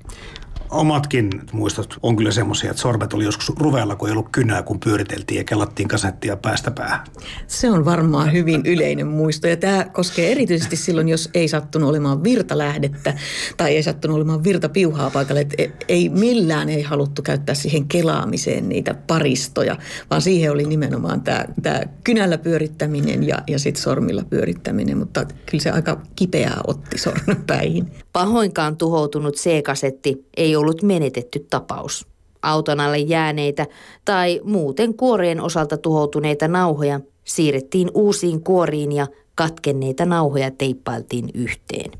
omatkin 0.72 1.30
muistot 1.52 1.98
on 2.02 2.16
kyllä 2.16 2.30
semmoisia, 2.30 2.70
että 2.70 2.82
sormet 2.82 3.12
oli 3.12 3.24
joskus 3.24 3.52
ruveella, 3.58 3.96
kun 3.96 4.08
ei 4.08 4.12
ollut 4.12 4.28
kynää, 4.32 4.62
kun 4.62 4.80
pyöriteltiin 4.80 5.38
ja 5.38 5.44
kellattiin 5.44 5.88
kasettia 5.88 6.36
päästä 6.36 6.70
päähän. 6.70 7.00
Se 7.46 7.70
on 7.70 7.84
varmaan 7.84 8.32
hyvin 8.32 8.62
yleinen 8.64 9.06
muisto 9.06 9.46
ja 9.48 9.56
tämä 9.56 9.84
koskee 9.84 10.32
erityisesti 10.32 10.76
silloin, 10.76 11.08
jos 11.08 11.30
ei 11.34 11.48
sattunut 11.48 11.88
olemaan 11.88 12.24
virtalähdettä 12.24 13.14
tai 13.56 13.76
ei 13.76 13.82
sattunut 13.82 14.16
olemaan 14.16 14.44
virtapiuhaa 14.44 15.10
paikalle. 15.10 15.40
Että 15.40 15.54
e- 15.58 15.70
ei 15.88 16.08
millään 16.08 16.68
ei 16.68 16.82
haluttu 16.82 17.22
käyttää 17.22 17.54
siihen 17.54 17.88
kelaamiseen 17.88 18.68
niitä 18.68 18.94
paristoja, 18.94 19.76
vaan 20.10 20.22
siihen 20.22 20.52
oli 20.52 20.64
nimenomaan 20.64 21.20
tämä, 21.20 21.44
tämä 21.62 21.80
kynällä 22.04 22.38
pyörittäminen 22.38 23.26
ja, 23.26 23.38
ja 23.46 23.58
sitten 23.58 23.82
sormilla 23.82 24.24
pyörittäminen, 24.30 24.98
mutta 24.98 25.26
kyllä 25.46 25.62
se 25.62 25.70
aika 25.70 26.00
kipeää 26.16 26.60
otti 26.66 26.98
sormenpäihin. 26.98 28.01
Pahoinkaan 28.12 28.76
tuhoutunut 28.76 29.34
C-kasetti 29.34 30.26
ei 30.36 30.56
ollut 30.56 30.82
menetetty 30.82 31.46
tapaus. 31.50 32.06
Auton 32.42 32.80
alle 32.80 32.98
jääneitä 32.98 33.66
tai 34.04 34.40
muuten 34.44 34.94
kuorien 34.94 35.40
osalta 35.40 35.76
tuhoutuneita 35.76 36.48
nauhoja 36.48 37.00
siirrettiin 37.24 37.90
uusiin 37.94 38.44
kuoriin 38.44 38.92
ja 38.92 39.06
katkenneita 39.34 40.06
nauhoja 40.06 40.50
teippailtiin 40.50 41.30
yhteen. 41.34 41.90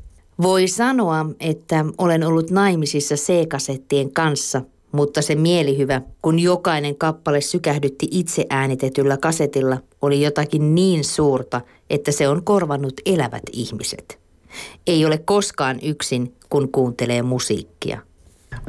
Voi 0.41 0.67
sanoa, 0.67 1.25
että 1.39 1.85
olen 1.97 2.23
ollut 2.23 2.51
naimisissa 2.51 3.15
C-kasettien 3.15 4.13
kanssa, 4.13 4.61
mutta 4.91 5.21
se 5.21 5.35
mielihyvä, 5.35 6.01
kun 6.21 6.39
jokainen 6.39 6.95
kappale 6.95 7.41
sykähdytti 7.41 8.07
itse 8.11 8.45
äänitetyllä 8.49 9.17
kasetilla, 9.17 9.77
oli 10.01 10.21
jotakin 10.21 10.75
niin 10.75 11.03
suurta, 11.03 11.61
että 11.89 12.11
se 12.11 12.27
on 12.27 12.43
korvannut 12.43 12.93
elävät 13.05 13.43
ihmiset. 13.51 14.22
Ei 14.87 15.05
ole 15.05 15.17
koskaan 15.17 15.79
yksin, 15.81 16.33
kun 16.49 16.71
kuuntelee 16.71 17.21
musiikkia. 17.21 18.01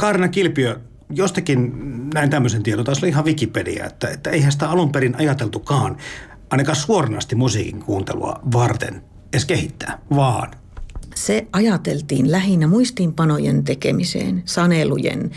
Kaarina 0.01 0.29
Kilpiö, 0.29 0.81
jostakin 1.11 1.73
näin 2.15 2.31
tämmöisen 2.31 2.63
tiedon, 2.63 2.85
taisi 2.85 2.99
olla 2.99 3.09
ihan 3.09 3.25
Wikipedia, 3.25 3.87
että, 3.87 4.09
että 4.09 4.31
eihän 4.31 4.53
sitä 4.53 4.71
alun 4.71 4.93
perin 4.93 5.17
ajateltukaan 5.17 5.97
ainakaan 6.51 6.77
suoranaisesti 6.77 7.35
musiikin 7.35 7.83
kuuntelua 7.83 8.41
varten 8.53 9.03
edes 9.33 9.45
kehittää, 9.45 9.99
vaan 10.17 10.51
se 11.15 11.47
ajateltiin 11.53 12.33
lähinnä 12.33 12.67
muistiinpanojen 12.67 13.65
tekemiseen, 13.65 14.43
sanelujen 14.45 15.31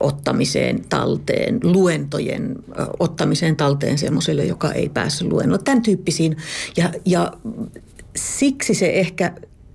ottamiseen 0.00 0.84
talteen, 0.88 1.60
luentojen 1.62 2.56
ottamiseen 2.98 3.56
talteen 3.56 3.98
semmoiselle, 3.98 4.44
joka 4.44 4.72
ei 4.72 4.88
päässyt 4.88 5.28
luennolle. 5.28 5.62
Tämän 5.64 5.82
tyyppisiin. 5.82 6.36
Ja, 6.76 6.92
ja 7.04 7.32
siksi 8.16 8.74
se 8.74 8.86
ehkä 8.86 9.32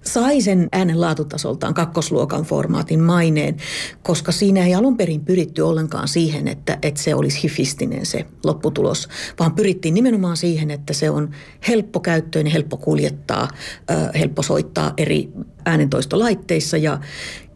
sai 0.08 0.42
sen 0.42 0.68
äänen 0.72 1.02
laatutasoltaan 1.02 1.74
kakkosluokan 1.74 2.44
formaatin 2.44 3.00
maineen, 3.00 3.58
koska 4.04 4.32
siinä 4.32 4.66
ei 4.66 4.76
alun 4.76 4.98
perin 4.98 5.26
pyritty 5.26 5.62
ollenkaan 5.62 6.08
siihen, 6.08 6.48
että, 6.48 6.78
että 6.82 7.02
se 7.02 7.16
olisi 7.16 7.44
hifistinen 7.44 8.06
se 8.06 8.26
lopputulos, 8.44 9.08
vaan 9.40 9.56
pyrittiin 9.56 9.94
nimenomaan 9.94 10.38
siihen, 10.38 10.72
että 10.72 10.94
se 10.94 11.10
on 11.10 11.30
helppokäyttöinen, 11.68 12.54
helppo 12.54 12.78
kuljettaa, 12.78 13.48
helppo 14.20 14.42
soittaa 14.42 14.94
eri 14.98 15.30
äänentoistolaitteissa 15.66 16.78
ja 16.78 17.00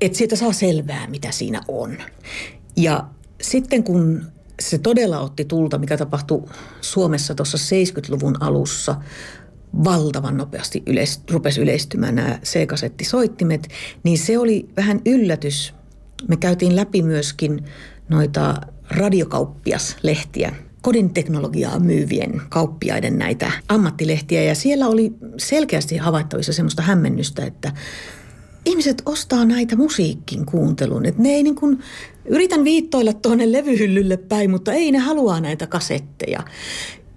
että 0.02 0.18
siitä 0.18 0.36
saa 0.36 0.54
selvää, 0.54 1.08
mitä 1.08 1.32
siinä 1.32 1.62
on. 1.68 1.98
Ja 2.76 3.08
sitten 3.42 3.84
kun 3.84 4.26
se 4.62 4.78
todella 4.78 5.20
otti 5.20 5.46
tulta, 5.46 5.78
mikä 5.78 5.98
tapahtui 5.98 6.44
Suomessa 6.82 7.36
tuossa 7.36 7.58
70-luvun 7.58 8.44
alussa, 8.44 8.96
valtavan 9.84 10.38
nopeasti 10.38 10.84
yleis, 10.86 11.22
rupesi 11.32 11.62
yleistymään 11.62 12.16
nämä 12.16 12.40
C-kasettisoittimet, 12.44 13.68
niin 14.04 14.18
se 14.18 14.38
oli 14.38 14.70
vähän 14.78 15.02
yllätys. 15.06 15.74
Me 16.28 16.38
käytiin 16.38 16.76
läpi 16.76 17.02
myöskin 17.02 17.66
noita 18.10 18.56
radiokauppiaslehtiä, 18.90 20.56
kodin 20.82 21.14
teknologiaa 21.14 21.80
myyvien 21.80 22.42
kauppiaiden 22.50 23.18
näitä 23.18 23.52
ammattilehtiä 23.70 24.44
ja 24.44 24.56
siellä 24.56 24.88
oli 24.88 25.14
selkeästi 25.38 25.98
havaittavissa 25.98 26.54
semmoista 26.54 26.82
hämmennystä, 26.82 27.46
että 27.46 27.72
ihmiset 28.66 29.02
ostaa 29.06 29.46
näitä 29.46 29.76
musiikin 29.76 30.46
kuuntelun. 30.46 31.06
Että 31.06 31.22
ne 31.22 31.30
ei 31.30 31.44
niin 31.44 31.56
kuin, 31.56 31.80
yritän 32.26 32.64
viittoilla 32.64 33.14
tuonne 33.14 33.52
levyhyllylle 33.52 34.18
päin, 34.18 34.52
mutta 34.52 34.74
ei 34.74 34.92
ne 34.92 34.98
halua 34.98 35.40
näitä 35.40 35.68
kasetteja. 35.68 36.44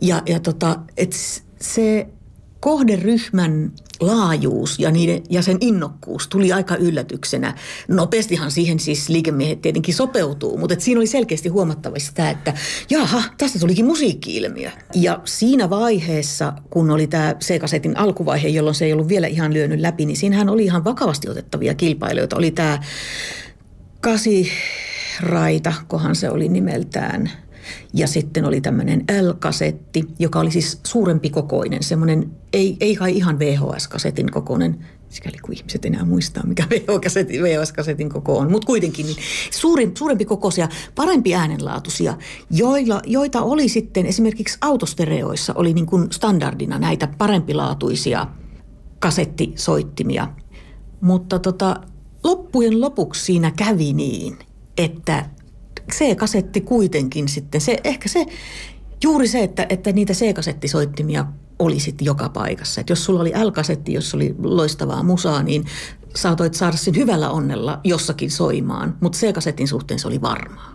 Ja, 0.00 0.22
ja, 0.26 0.40
tota, 0.40 0.80
et 0.96 1.12
se 1.60 2.06
kohderyhmän 2.64 3.72
laajuus 4.00 4.78
ja, 4.78 4.90
niiden, 4.90 5.22
ja 5.30 5.42
sen 5.42 5.58
innokkuus 5.60 6.28
tuli 6.28 6.52
aika 6.52 6.76
yllätyksenä. 6.76 7.54
Nopeastihan 7.88 8.50
siihen 8.50 8.80
siis 8.80 9.08
liikemiehet 9.08 9.60
tietenkin 9.60 9.94
sopeutuu, 9.94 10.58
mutta 10.58 10.74
siinä 10.78 10.98
oli 10.98 11.06
selkeästi 11.06 11.48
huomattavasti 11.48 12.08
sitä, 12.08 12.30
että 12.30 12.54
jaha, 12.90 13.22
tästä 13.38 13.58
tulikin 13.58 13.84
musiikki-ilmiö. 13.84 14.70
Ja 14.94 15.20
siinä 15.24 15.70
vaiheessa, 15.70 16.52
kun 16.70 16.90
oli 16.90 17.06
tämä 17.06 17.34
C-kasetin 17.34 17.96
alkuvaihe, 17.96 18.48
jolloin 18.48 18.74
se 18.74 18.84
ei 18.84 18.92
ollut 18.92 19.08
vielä 19.08 19.26
ihan 19.26 19.52
lyönyt 19.52 19.80
läpi, 19.80 20.06
niin 20.06 20.16
siinähän 20.16 20.48
oli 20.48 20.64
ihan 20.64 20.84
vakavasti 20.84 21.28
otettavia 21.28 21.74
kilpailijoita. 21.74 22.36
Oli 22.36 22.50
tämä 22.50 22.78
kasi 24.00 24.48
Raita, 25.20 25.72
kohan 25.88 26.16
se 26.16 26.30
oli 26.30 26.48
nimeltään– 26.48 27.30
ja 27.94 28.06
sitten 28.06 28.44
oli 28.44 28.60
tämmöinen 28.60 29.04
L-kasetti, 29.20 30.04
joka 30.18 30.40
oli 30.40 30.50
siis 30.50 30.80
suurempi 30.86 31.30
kokoinen, 31.30 31.82
semmoinen, 31.82 32.30
ei, 32.52 32.76
ei 32.80 32.96
kai 32.96 33.16
ihan 33.16 33.38
VHS-kasetin 33.38 34.30
kokoinen, 34.30 34.86
sikäli 35.08 35.36
kuin 35.42 35.58
ihmiset 35.58 35.84
enää 35.84 36.04
muistaa, 36.04 36.46
mikä 36.46 36.64
VHS-kasetin 36.70 38.08
koko 38.08 38.38
on, 38.38 38.50
mutta 38.50 38.66
kuitenkin 38.66 39.06
niin 39.06 39.16
suuri, 39.50 39.92
suurempi 39.98 40.24
kokoisia, 40.24 40.68
parempi 40.94 41.34
äänenlaatuisia, 41.34 42.18
joilla, 42.50 43.02
joita 43.06 43.42
oli 43.42 43.68
sitten 43.68 44.06
esimerkiksi 44.06 44.58
autostereoissa 44.60 45.52
oli 45.56 45.72
niin 45.72 45.86
kuin 45.86 46.12
standardina 46.12 46.78
näitä 46.78 47.08
parempilaatuisia 47.18 48.26
kasettisoittimia. 48.98 50.28
Mutta 51.00 51.38
tota, 51.38 51.80
loppujen 52.24 52.80
lopuksi 52.80 53.24
siinä 53.24 53.50
kävi 53.50 53.92
niin, 53.92 54.38
että 54.78 55.30
C-kasetti 55.92 56.60
kuitenkin 56.60 57.28
sitten, 57.28 57.60
se, 57.60 57.78
ehkä 57.84 58.08
se, 58.08 58.26
juuri 59.02 59.28
se, 59.28 59.42
että, 59.42 59.66
että 59.68 59.92
niitä 59.92 60.12
C-kasettisoittimia 60.12 61.26
oli 61.58 61.80
sitten 61.80 62.04
joka 62.04 62.28
paikassa. 62.28 62.80
Et 62.80 62.90
jos 62.90 63.04
sulla 63.04 63.20
oli 63.20 63.32
L-kasetti, 63.44 63.92
jos 63.92 64.14
oli 64.14 64.34
loistavaa 64.42 65.02
musaa, 65.02 65.42
niin 65.42 65.64
saatoit 66.14 66.54
saada 66.54 66.76
sen 66.76 66.96
hyvällä 66.96 67.30
onnella 67.30 67.80
jossakin 67.84 68.30
soimaan, 68.30 68.96
mutta 69.00 69.18
C-kasetin 69.18 69.68
suhteen 69.68 70.00
se 70.00 70.08
oli 70.08 70.20
varmaa. 70.20 70.74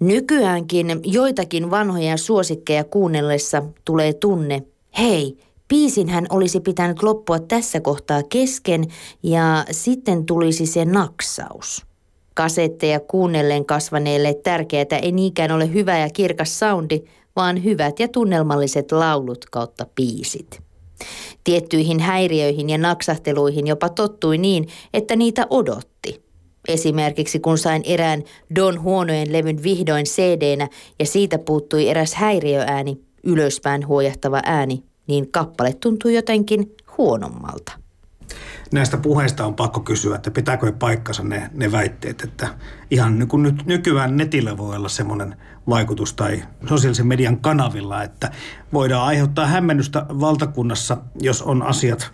Nykyäänkin 0.00 1.00
joitakin 1.04 1.70
vanhoja 1.70 2.16
suosikkeja 2.16 2.84
kuunnellessa 2.84 3.62
tulee 3.84 4.12
tunne, 4.12 4.62
hei, 4.98 5.38
Piisinhän 5.68 6.26
olisi 6.30 6.60
pitänyt 6.60 7.02
loppua 7.02 7.38
tässä 7.38 7.80
kohtaa 7.80 8.22
kesken 8.22 8.84
ja 9.22 9.64
sitten 9.70 10.26
tulisi 10.26 10.66
se 10.66 10.84
naksaus. 10.84 11.86
Kasetteja 12.36 13.00
kuunnellen 13.00 13.64
kasvaneelle 13.64 14.34
tärkeää 14.34 14.98
ei 15.02 15.12
niinkään 15.12 15.52
ole 15.52 15.72
hyvä 15.72 15.98
ja 15.98 16.10
kirkas 16.10 16.58
soundi, 16.58 17.00
vaan 17.36 17.64
hyvät 17.64 18.00
ja 18.00 18.08
tunnelmalliset 18.08 18.92
laulut 18.92 19.44
kautta 19.44 19.86
piisit. 19.94 20.60
Tiettyihin 21.44 22.00
häiriöihin 22.00 22.70
ja 22.70 22.78
naksahteluihin 22.78 23.66
jopa 23.66 23.88
tottui 23.88 24.38
niin, 24.38 24.68
että 24.94 25.16
niitä 25.16 25.46
odotti. 25.50 26.22
Esimerkiksi 26.68 27.40
kun 27.40 27.58
sain 27.58 27.82
erään 27.84 28.22
Don 28.54 28.82
Huonojen 28.82 29.32
levyn 29.32 29.62
vihdoin 29.62 30.04
cd 30.06 30.68
ja 30.98 31.06
siitä 31.06 31.38
puuttui 31.38 31.88
eräs 31.88 32.14
häiriöääni, 32.14 33.00
ylöspäin 33.24 33.86
huojahtava 33.86 34.40
ääni, 34.44 34.82
niin 35.06 35.32
kappale 35.32 35.72
tuntui 35.80 36.14
jotenkin 36.14 36.74
huonommalta 36.98 37.85
näistä 38.76 38.96
puheista 38.96 39.46
on 39.46 39.54
pakko 39.54 39.80
kysyä, 39.80 40.16
että 40.16 40.30
pitääkö 40.30 40.72
paikkansa 40.72 41.22
ne, 41.22 41.50
ne 41.54 41.72
väitteet, 41.72 42.22
että 42.22 42.48
ihan 42.90 43.18
niin 43.18 43.28
kuin 43.28 43.42
nyt 43.42 43.66
nykyään 43.66 44.16
netillä 44.16 44.58
voi 44.58 44.76
olla 44.76 44.88
semmoinen 44.88 45.36
vaikutus 45.68 46.14
tai 46.14 46.42
sosiaalisen 46.68 47.06
median 47.06 47.40
kanavilla, 47.40 48.02
että 48.02 48.30
voidaan 48.72 49.06
aiheuttaa 49.06 49.46
hämmennystä 49.46 50.06
valtakunnassa, 50.08 50.96
jos 51.20 51.42
on 51.42 51.62
asiat 51.62 52.12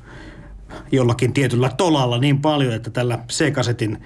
jollakin 0.92 1.32
tietyllä 1.32 1.70
tolalla 1.76 2.18
niin 2.18 2.40
paljon, 2.40 2.74
että 2.74 2.90
tällä 2.90 3.18
C-kasetin 3.28 4.02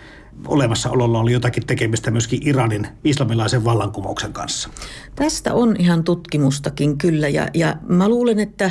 olemassaololla 0.46 1.18
oli 1.18 1.32
jotakin 1.32 1.66
tekemistä 1.66 2.10
myöskin 2.10 2.48
Iranin 2.48 2.88
islamilaisen 3.04 3.64
vallankumouksen 3.64 4.32
kanssa. 4.32 4.68
Tästä 5.14 5.54
on 5.54 5.76
ihan 5.78 6.04
tutkimustakin 6.04 6.98
kyllä 6.98 7.28
ja, 7.28 7.48
ja 7.54 7.76
mä 7.88 8.08
luulen, 8.08 8.38
että 8.38 8.70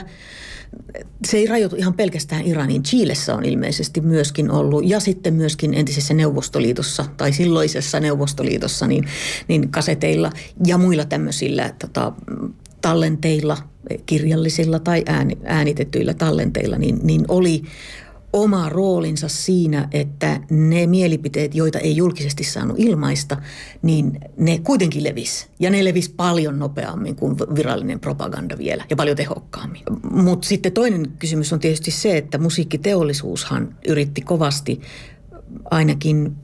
se 1.26 1.38
ei 1.38 1.48
rajoitu 1.48 1.76
ihan 1.76 1.94
pelkästään 1.94 2.48
Iraniin. 2.48 2.84
Chiilessä 2.84 3.36
on 3.36 3.46
ilmeisesti 3.46 4.02
myöskin 4.02 4.52
ollut 4.52 4.86
ja 4.86 5.00
sitten 5.00 5.34
myöskin 5.34 5.74
entisessä 5.74 6.14
Neuvostoliitossa 6.14 7.06
tai 7.18 7.34
silloisessa 7.34 8.00
Neuvostoliitossa 8.00 8.88
niin, 8.88 9.08
niin 9.48 9.72
kaseteilla 9.72 10.32
ja 10.66 10.78
muilla 10.78 11.06
tämmöisillä 11.06 11.74
tota, 11.80 12.12
tallenteilla, 12.82 13.58
kirjallisilla 14.06 14.80
tai 14.80 15.04
ääni, 15.06 15.38
äänitetyillä 15.44 16.14
tallenteilla, 16.14 16.78
niin, 16.78 17.00
niin 17.04 17.26
oli 17.28 17.64
oma 18.36 18.70
roolinsa 18.70 19.28
siinä, 19.28 19.88
että 19.92 20.42
ne 20.50 20.88
mielipiteet, 20.88 21.56
joita 21.56 21.80
ei 21.80 21.96
julkisesti 21.96 22.44
saanut 22.44 22.80
ilmaista, 22.80 23.38
niin 23.82 24.20
ne 24.38 24.60
kuitenkin 24.64 25.04
levis. 25.04 25.48
Ja 25.60 25.70
ne 25.70 25.84
levis 25.84 26.10
paljon 26.10 26.60
nopeammin 26.60 27.16
kuin 27.16 27.38
virallinen 27.56 28.00
propaganda 28.00 28.58
vielä 28.58 28.86
ja 28.90 28.96
paljon 28.96 29.18
tehokkaammin. 29.18 29.84
Mutta 30.12 30.48
sitten 30.48 30.72
toinen 30.72 31.12
kysymys 31.20 31.54
on 31.54 31.60
tietysti 31.60 31.92
se, 31.92 32.18
että 32.18 32.38
musiikkiteollisuushan 32.38 33.76
yritti 33.88 34.22
kovasti 34.22 34.82
ainakin 35.72 36.36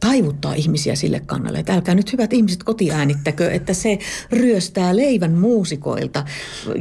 taivuttaa 0.00 0.54
ihmisiä 0.54 0.94
sille 0.94 1.20
kannalle, 1.20 1.58
että 1.58 1.74
älkää 1.74 1.94
nyt 1.94 2.12
hyvät 2.12 2.32
ihmiset 2.32 2.62
kotiäänittäkö, 2.62 3.50
että 3.50 3.74
se 3.74 3.98
ryöstää 4.30 4.96
leivän 4.96 5.32
muusikoilta. 5.32 6.24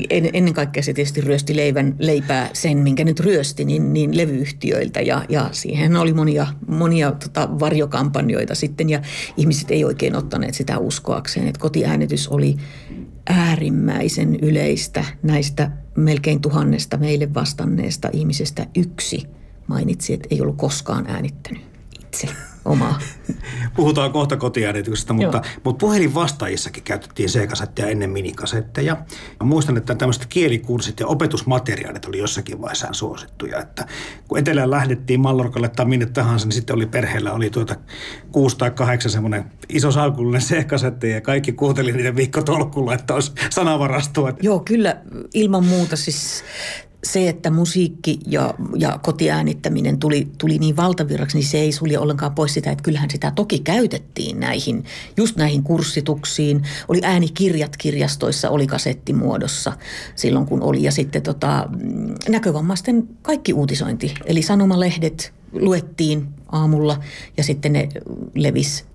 En, 0.10 0.30
ennen 0.34 0.54
kaikkea 0.54 0.84
se 0.84 0.94
tietysti 0.94 1.22
ryösti 1.22 1.56
leivän, 1.56 1.96
leipää 2.00 2.50
sen, 2.54 2.78
minkä 2.78 3.04
nyt 3.04 3.20
ryösti, 3.20 3.66
niin, 3.66 3.94
niin 3.94 4.18
levyyhtiöiltä 4.18 5.02
ja, 5.02 5.26
ja 5.30 5.50
siihen 5.52 5.96
oli 5.96 6.14
monia, 6.14 6.48
monia 6.68 7.12
tota, 7.12 7.50
varjokampanjoita 7.60 8.56
sitten 8.56 8.90
ja 8.90 9.02
ihmiset 9.38 9.72
ei 9.72 9.84
oikein 9.84 10.16
ottaneet 10.16 10.54
sitä 10.54 10.78
uskoakseen, 10.78 11.48
että 11.48 11.60
kotiäänitys 11.60 12.28
oli 12.28 12.56
äärimmäisen 13.30 14.36
yleistä 14.36 15.06
näistä 15.24 15.72
melkein 15.96 16.42
tuhannesta 16.42 16.98
meille 16.98 17.34
vastanneesta 17.34 18.10
ihmisestä 18.14 18.68
yksi 18.76 19.24
mainitsi, 19.68 20.14
että 20.14 20.28
ei 20.32 20.42
ollut 20.42 20.58
koskaan 20.58 21.06
äänittänyt 21.08 21.62
itse. 22.00 22.28
Omaa. 22.66 23.00
Puhutaan 23.76 24.12
kohta 24.12 24.38
kotiäänityksestä, 24.38 25.14
mutta, 25.14 25.42
mutta 25.64 25.80
puhelinvastaajissakin 25.80 26.84
käytettiin 26.84 27.30
C-kasetteja 27.30 27.88
ennen 27.88 28.10
minikasetteja. 28.10 28.96
Mä 29.40 29.46
muistan, 29.46 29.78
että 29.78 29.96
tämmöiset 29.96 30.26
kielikurssit 30.26 31.00
ja 31.00 31.08
opetusmateriaalit 31.08 32.06
oli 32.06 32.18
jossakin 32.18 32.62
vaiheessa 32.62 32.88
suosittuja. 32.92 33.60
Että 33.60 33.86
kun 34.28 34.38
etelään 34.38 34.72
lähdettiin 34.72 35.20
Mallorkalle 35.20 35.70
tai 35.70 35.86
minne 35.86 36.06
tahansa, 36.06 36.48
niin 36.48 36.54
sitten 36.54 36.76
oli 36.76 36.86
perheellä 36.86 37.34
oli 37.34 37.50
tuota 37.50 37.76
kuusi 38.32 38.58
tai 38.58 38.72
kahdeksan 38.72 39.12
semmoinen 39.12 39.46
iso 39.70 39.92
salkullinen 39.92 40.42
C-kasetti 40.42 41.10
ja 41.10 41.22
kaikki 41.22 41.52
kuunteli 41.52 41.92
niiden 41.92 42.16
viikkotolkulla, 42.16 42.94
että 42.94 43.14
olisi 43.14 43.32
sanavarastoa. 43.50 44.34
Joo, 44.42 44.60
kyllä 44.60 44.98
ilman 45.34 45.66
muuta 45.66 45.96
siis 45.96 46.44
se, 47.06 47.30
että 47.30 47.52
musiikki 47.52 48.20
ja, 48.28 48.54
ja 48.76 49.00
kotiäänittäminen 49.04 49.98
tuli, 50.00 50.28
tuli 50.38 50.58
niin 50.58 50.78
valtavirraksi, 50.78 51.38
niin 51.38 51.48
se 51.48 51.58
ei 51.58 51.72
sulje 51.72 52.00
ollenkaan 52.00 52.36
pois 52.36 52.54
sitä, 52.54 52.72
että 52.72 52.84
kyllähän 52.84 53.10
sitä 53.10 53.32
toki 53.36 53.60
käytettiin 53.60 54.40
näihin, 54.40 54.84
just 55.18 55.36
näihin 55.36 55.64
kurssituksiin. 55.64 56.64
Oli 56.88 57.00
äänikirjat 57.04 57.78
kirjastoissa, 57.78 58.50
oli 58.50 58.68
kasettimuodossa 58.68 59.74
silloin 60.16 60.46
kun 60.46 60.62
oli. 60.62 60.84
Ja 60.84 60.92
sitten 60.92 61.22
tota, 61.22 61.70
näkövammaisten 62.30 63.08
kaikki 63.22 63.54
uutisointi, 63.54 64.14
eli 64.26 64.42
sanomalehdet 64.42 65.34
luettiin 65.54 66.28
aamulla 66.52 67.00
ja 67.38 67.44
sitten 67.44 67.74
ne 67.74 67.90
levis 68.36 68.86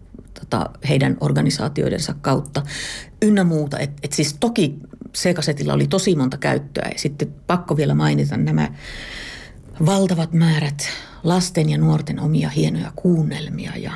tota, 0.40 0.70
heidän 0.88 1.16
organisaatioidensa 1.20 2.14
kautta 2.20 2.62
ynnä 3.22 3.44
muuta. 3.44 3.78
Et, 3.78 3.90
et 4.02 4.12
siis 4.12 4.36
toki 4.40 4.74
C-kasetilla 5.14 5.74
oli 5.74 5.86
tosi 5.86 6.16
monta 6.16 6.36
käyttöä 6.36 6.88
ja 6.92 6.98
sitten 6.98 7.34
pakko 7.46 7.76
vielä 7.76 7.94
mainita 7.94 8.36
nämä 8.36 8.68
valtavat 9.86 10.32
määrät 10.32 10.88
lasten 11.24 11.70
ja 11.70 11.78
nuorten 11.78 12.20
omia 12.20 12.48
hienoja 12.48 12.92
kuunnelmia 12.96 13.72
ja 13.76 13.92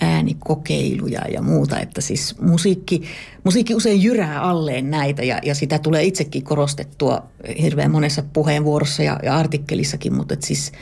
äänikokeiluja 0.00 1.20
ja 1.32 1.42
muuta. 1.42 1.80
Että 1.80 2.00
siis 2.00 2.40
musiikki, 2.40 3.02
musiikki 3.44 3.74
usein 3.74 4.02
jyrää 4.02 4.42
alleen 4.42 4.90
näitä 4.90 5.24
ja, 5.24 5.38
ja 5.42 5.54
sitä 5.54 5.78
tulee 5.78 6.04
itsekin 6.04 6.44
korostettua 6.44 7.22
hirveän 7.60 7.90
monessa 7.90 8.22
puheenvuorossa 8.32 9.02
ja, 9.02 9.20
ja 9.22 9.36
artikkelissakin, 9.36 10.14
mutta 10.14 10.34
että 10.34 10.46
siis 10.46 10.72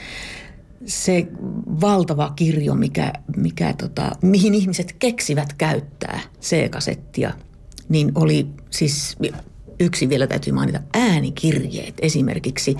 se 0.85 1.27
valtava 1.81 2.33
kirjo, 2.35 2.75
mikä, 2.75 3.13
mikä 3.37 3.73
tota, 3.77 4.11
mihin 4.21 4.53
ihmiset 4.53 4.95
keksivät 4.99 5.53
käyttää 5.53 6.19
C-kasettia, 6.41 7.33
niin 7.89 8.11
oli 8.15 8.47
siis 8.69 9.17
yksi 9.79 10.09
vielä 10.09 10.27
täytyy 10.27 10.53
mainita, 10.53 10.79
äänikirjeet 10.93 11.93
esimerkiksi 12.01 12.77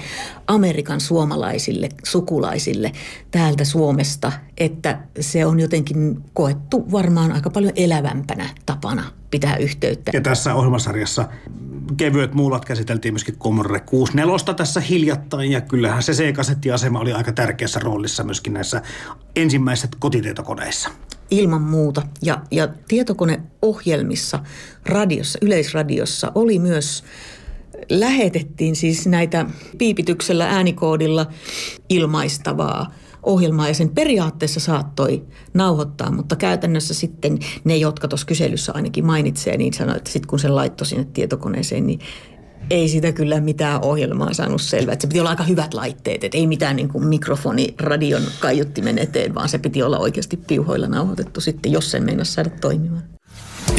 Amerikan 0.48 1.02
suomalaisille 1.02 1.90
sukulaisille 2.04 2.92
täältä 3.32 3.66
Suomesta, 3.66 4.32
että 4.58 5.00
se 5.20 5.46
on 5.46 5.60
jotenkin 5.60 6.24
koettu 6.34 6.92
varmaan 6.92 7.32
aika 7.32 7.50
paljon 7.50 7.74
elävämpänä 7.76 8.50
tapana 8.66 9.04
pitää 9.32 9.58
yhteyttä. 9.58 10.12
Ja 10.14 10.22
tässä 10.22 10.56
ohjelmasarjassa 10.56 11.28
kevyet 11.98 12.34
muulat 12.34 12.66
käsiteltiin 12.66 13.14
myöskin 13.14 13.38
Commodore 13.38 13.80
64 13.80 14.54
tässä 14.54 14.80
hiljattain 14.80 15.52
ja 15.52 15.62
kyllähän 15.62 16.04
se 16.04 16.14
C-kasettiasema 16.14 17.00
oli 17.00 17.14
aika 17.14 17.32
tärkeässä 17.32 17.80
roolissa 17.80 18.24
myöskin 18.24 18.54
näissä 18.54 18.82
ensimmäisissä 19.36 19.88
kotitietokoneissa. 20.00 20.90
Ilman 21.32 21.62
muuta. 21.62 22.02
Ja, 22.22 22.42
ja 22.52 22.68
tietokoneohjelmissa, 22.88 24.40
radiossa, 24.86 25.40
yleisradiossa 25.42 26.32
oli 26.36 26.60
myös 26.60 27.04
lähetettiin 27.90 28.76
siis 28.76 29.08
näitä 29.08 29.46
piipityksellä 29.78 30.50
äänikoodilla 30.50 31.28
ilmaistavaa 31.90 32.92
ohjelmaa 33.24 33.68
ja 33.68 33.74
sen 33.74 33.90
periaatteessa 33.90 34.60
saattoi 34.60 35.24
nauhoittaa, 35.54 36.12
mutta 36.12 36.36
käytännössä 36.36 36.94
sitten 36.94 37.40
ne, 37.64 37.78
jotka 37.78 38.08
tuossa 38.08 38.28
kyselyssä 38.28 38.72
ainakin 38.76 39.06
mainitsee, 39.06 39.58
niin 39.58 39.74
sanoi, 39.74 39.98
että 39.98 40.12
sitten 40.12 40.30
kun 40.30 40.40
se 40.40 40.50
laittoi 40.50 40.88
sinne 40.88 41.08
tietokoneeseen, 41.14 41.88
niin 41.88 42.00
ei 42.70 42.90
sitä 42.90 43.12
kyllä 43.12 43.42
mitään 43.42 43.82
ohjelmaa 43.82 44.34
saanut 44.34 44.62
selvää. 44.62 44.96
Se 45.00 45.08
piti 45.08 45.20
olla 45.20 45.30
aika 45.30 45.44
hyvät 45.44 45.74
laitteet, 45.74 46.24
että 46.24 46.38
ei 46.38 46.48
mitään 46.48 46.76
niin 46.76 46.90
kuin 46.90 47.08
mikrofoni 47.08 47.76
radion 47.80 48.24
kaiuttimen 48.40 48.98
eteen, 48.98 49.36
vaan 49.36 49.50
se 49.50 49.58
piti 49.58 49.84
olla 49.84 49.98
oikeasti 49.98 50.38
piuhoilla 50.38 50.88
nauhoitettu 50.88 51.42
sitten, 51.42 51.72
jos 51.72 51.92
sen 51.92 52.04
meinasi 52.04 52.32
saada 52.32 52.50
toimimaan. 52.50 53.04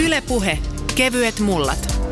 Ylepuhe 0.04 0.58
kevyet 0.94 1.40
mullat. 1.40 2.07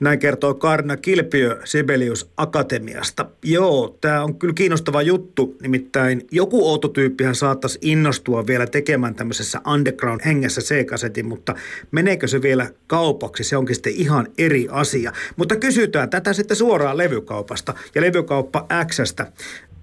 Näin 0.00 0.18
kertoo 0.18 0.54
Karna 0.54 0.96
Kilpiö 0.96 1.60
Sibelius 1.64 2.30
Akatemiasta. 2.36 3.26
Joo, 3.44 3.96
tämä 4.00 4.24
on 4.24 4.38
kyllä 4.38 4.54
kiinnostava 4.54 5.02
juttu. 5.02 5.56
Nimittäin 5.62 6.26
joku 6.30 6.70
outotyyppihän 6.70 7.34
saattaisi 7.34 7.78
innostua 7.82 8.46
vielä 8.46 8.66
tekemään 8.66 9.14
tämmöisessä 9.14 9.60
underground-hengessä 9.72 10.60
C-kasetin, 10.60 11.26
mutta 11.26 11.54
meneekö 11.90 12.28
se 12.28 12.42
vielä 12.42 12.70
kaupaksi? 12.86 13.44
Se 13.44 13.56
onkin 13.56 13.74
sitten 13.74 13.92
ihan 13.92 14.26
eri 14.38 14.66
asia. 14.70 15.12
Mutta 15.36 15.56
kysytään 15.56 16.10
tätä 16.10 16.32
sitten 16.32 16.56
suoraan 16.56 16.98
levykaupasta 16.98 17.74
ja 17.94 18.00
levykauppa 18.00 18.66
Xstä. 18.86 19.32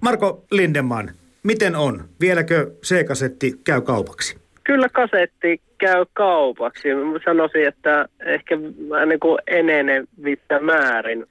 Marko 0.00 0.44
Lindeman, 0.50 1.10
miten 1.42 1.76
on? 1.76 2.08
Vieläkö 2.20 2.70
C-kasetti 2.82 3.60
käy 3.64 3.80
kaupaksi? 3.80 4.45
Kyllä 4.66 4.88
kasetti 4.88 5.60
käy 5.78 6.04
kaupaksi. 6.12 6.94
Mä 6.94 7.18
sanoisin, 7.24 7.68
että 7.68 8.08
ehkä 8.24 8.56
niin 9.06 9.20
kuin 9.20 9.38
enenevissä 9.46 10.60
määrin 10.60 11.26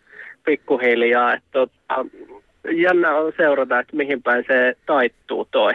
pikkuhiljaa. 0.45 1.33
Että 1.33 1.49
tota, 1.51 2.05
jännä 2.71 3.15
on 3.15 3.33
seurata, 3.37 3.79
että 3.79 3.95
mihin 3.95 4.23
päin 4.23 4.43
se 4.47 4.73
taittuu 4.85 5.47
toi. 5.51 5.73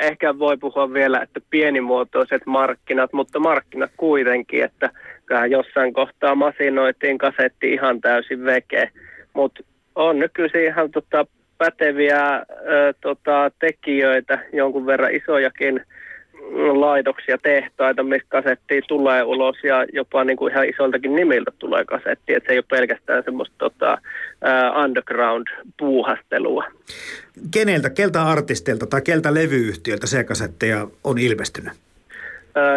Ehkä 0.00 0.38
voi 0.38 0.56
puhua 0.56 0.92
vielä, 0.92 1.20
että 1.22 1.40
pienimuotoiset 1.50 2.46
markkinat, 2.46 3.12
mutta 3.12 3.38
markkinat 3.38 3.90
kuitenkin, 3.96 4.64
että 4.64 4.90
jossain 5.50 5.92
kohtaa 5.92 6.34
masinoitiin 6.34 7.18
kasetti 7.18 7.72
ihan 7.72 8.00
täysin 8.00 8.44
veke, 8.44 8.90
mutta 9.32 9.62
on 9.94 10.18
nykyisin 10.18 10.64
ihan 10.64 10.90
tota 10.90 11.26
päteviä 11.58 12.34
ä, 12.34 12.44
tota, 13.00 13.50
tekijöitä, 13.58 14.38
jonkun 14.52 14.86
verran 14.86 15.14
isojakin 15.14 15.80
laitoksia, 16.80 17.38
tehtaita, 17.38 18.02
mistä 18.02 18.28
kasettia 18.28 18.82
tulee 18.88 19.22
ulos 19.22 19.56
ja 19.64 19.84
jopa 19.92 20.24
niin 20.24 20.36
kuin 20.36 20.52
ihan 20.52 20.68
isoltakin 20.68 21.14
nimiltä 21.14 21.52
tulee 21.58 21.84
kasetti. 21.84 22.34
Että 22.34 22.46
se 22.46 22.52
ei 22.52 22.58
ole 22.58 22.64
pelkästään 22.70 23.22
semmoista 23.24 23.54
tota, 23.58 23.92
uh, 23.92 24.84
underground-puuhastelua. 24.84 26.64
Keneltä, 27.50 27.90
keltä 27.90 28.22
artisteilta 28.22 28.86
tai 28.86 29.02
keltä 29.02 29.34
levyyhtiöltä 29.34 30.06
se 30.06 30.24
kasetteja 30.24 30.86
on 31.04 31.18
ilmestynyt? 31.18 31.72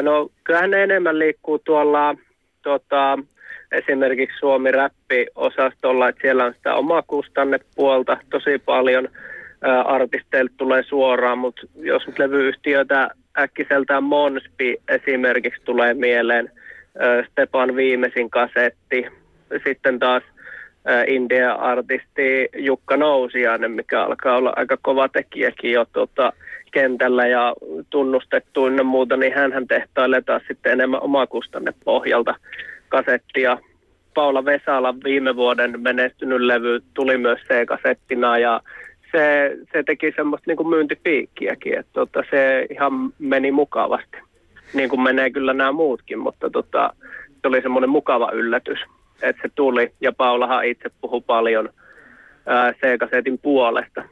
No 0.02 0.30
kyllähän 0.44 0.72
ne 0.72 0.84
enemmän 0.84 1.20
liikkuu 1.20 1.60
tuolla 1.60 2.16
tota, 2.62 3.20
esimerkiksi 3.72 4.40
Suomi 4.40 4.72
Räppi-osastolla, 4.72 6.10
että 6.10 6.22
siellä 6.22 6.46
on 6.46 6.54
sitä 6.54 6.76
omakustannepuolta 6.76 8.18
tosi 8.30 8.60
paljon– 8.66 9.10
artisteilta 9.86 10.54
tulee 10.58 10.84
suoraan, 10.84 11.38
mutta 11.38 11.62
jos 11.76 12.08
nyt 12.08 12.20
levyyhtiötä 12.20 13.10
äkkiseltään 13.40 14.04
Monspi 14.04 14.78
esimerkiksi 14.88 15.62
tulee 15.66 15.94
mieleen, 15.94 16.52
Stepan 17.32 17.76
viimeisin 17.76 18.30
kasetti, 18.30 19.08
sitten 19.66 20.00
taas 20.00 20.24
India-artisti 21.08 22.50
Jukka 22.58 22.98
Nousiainen, 22.98 23.72
mikä 23.72 24.04
alkaa 24.04 24.38
olla 24.38 24.54
aika 24.56 24.78
kova 24.82 25.10
tekijäkin 25.10 25.72
jo 25.72 25.86
tuota, 25.94 26.34
kentällä 26.72 27.28
ja 27.28 27.54
tunnustettu 27.90 28.68
ynnä 28.68 28.84
muuta, 28.84 29.18
niin 29.18 29.34
hän 29.34 29.68
tehtailee 29.68 30.22
taas 30.22 30.44
sitten 30.48 30.72
enemmän 30.72 31.02
omakustanne 31.02 31.74
pohjalta 31.86 32.36
kasettia. 32.90 33.58
Paula 34.14 34.46
Vesala 34.46 34.96
viime 35.04 35.36
vuoden 35.36 35.82
menestynyt 35.82 36.42
levy 36.42 36.82
tuli 36.94 37.18
myös 37.18 37.40
C-kasettina 37.40 38.38
ja 38.38 38.62
se, 39.12 39.58
se 39.74 39.84
teki 39.84 40.14
semmoista 40.16 40.44
niin 40.48 40.58
kuin 40.58 40.70
myyntipiikkiäkin, 40.70 41.80
että 41.80 41.92
tota, 41.94 42.24
se 42.30 42.68
ihan 42.70 43.14
meni 43.20 43.52
mukavasti. 43.52 44.18
Niin 44.74 44.90
kuin 44.90 45.02
menee 45.02 45.30
kyllä 45.30 45.54
nämä 45.54 45.72
muutkin, 45.72 46.20
mutta 46.20 46.50
tota, 46.50 46.94
se 47.42 47.48
oli 47.48 47.62
semmoinen 47.62 47.90
mukava 47.90 48.32
yllätys, 48.32 48.80
että 49.22 49.42
se 49.42 49.50
tuli. 49.56 49.92
Ja 50.02 50.12
Paulahan 50.14 50.66
itse 50.66 50.90
puhui 51.02 51.22
paljon 51.22 51.70
C-kasetin 52.52 53.38
puolesta, 53.38 54.04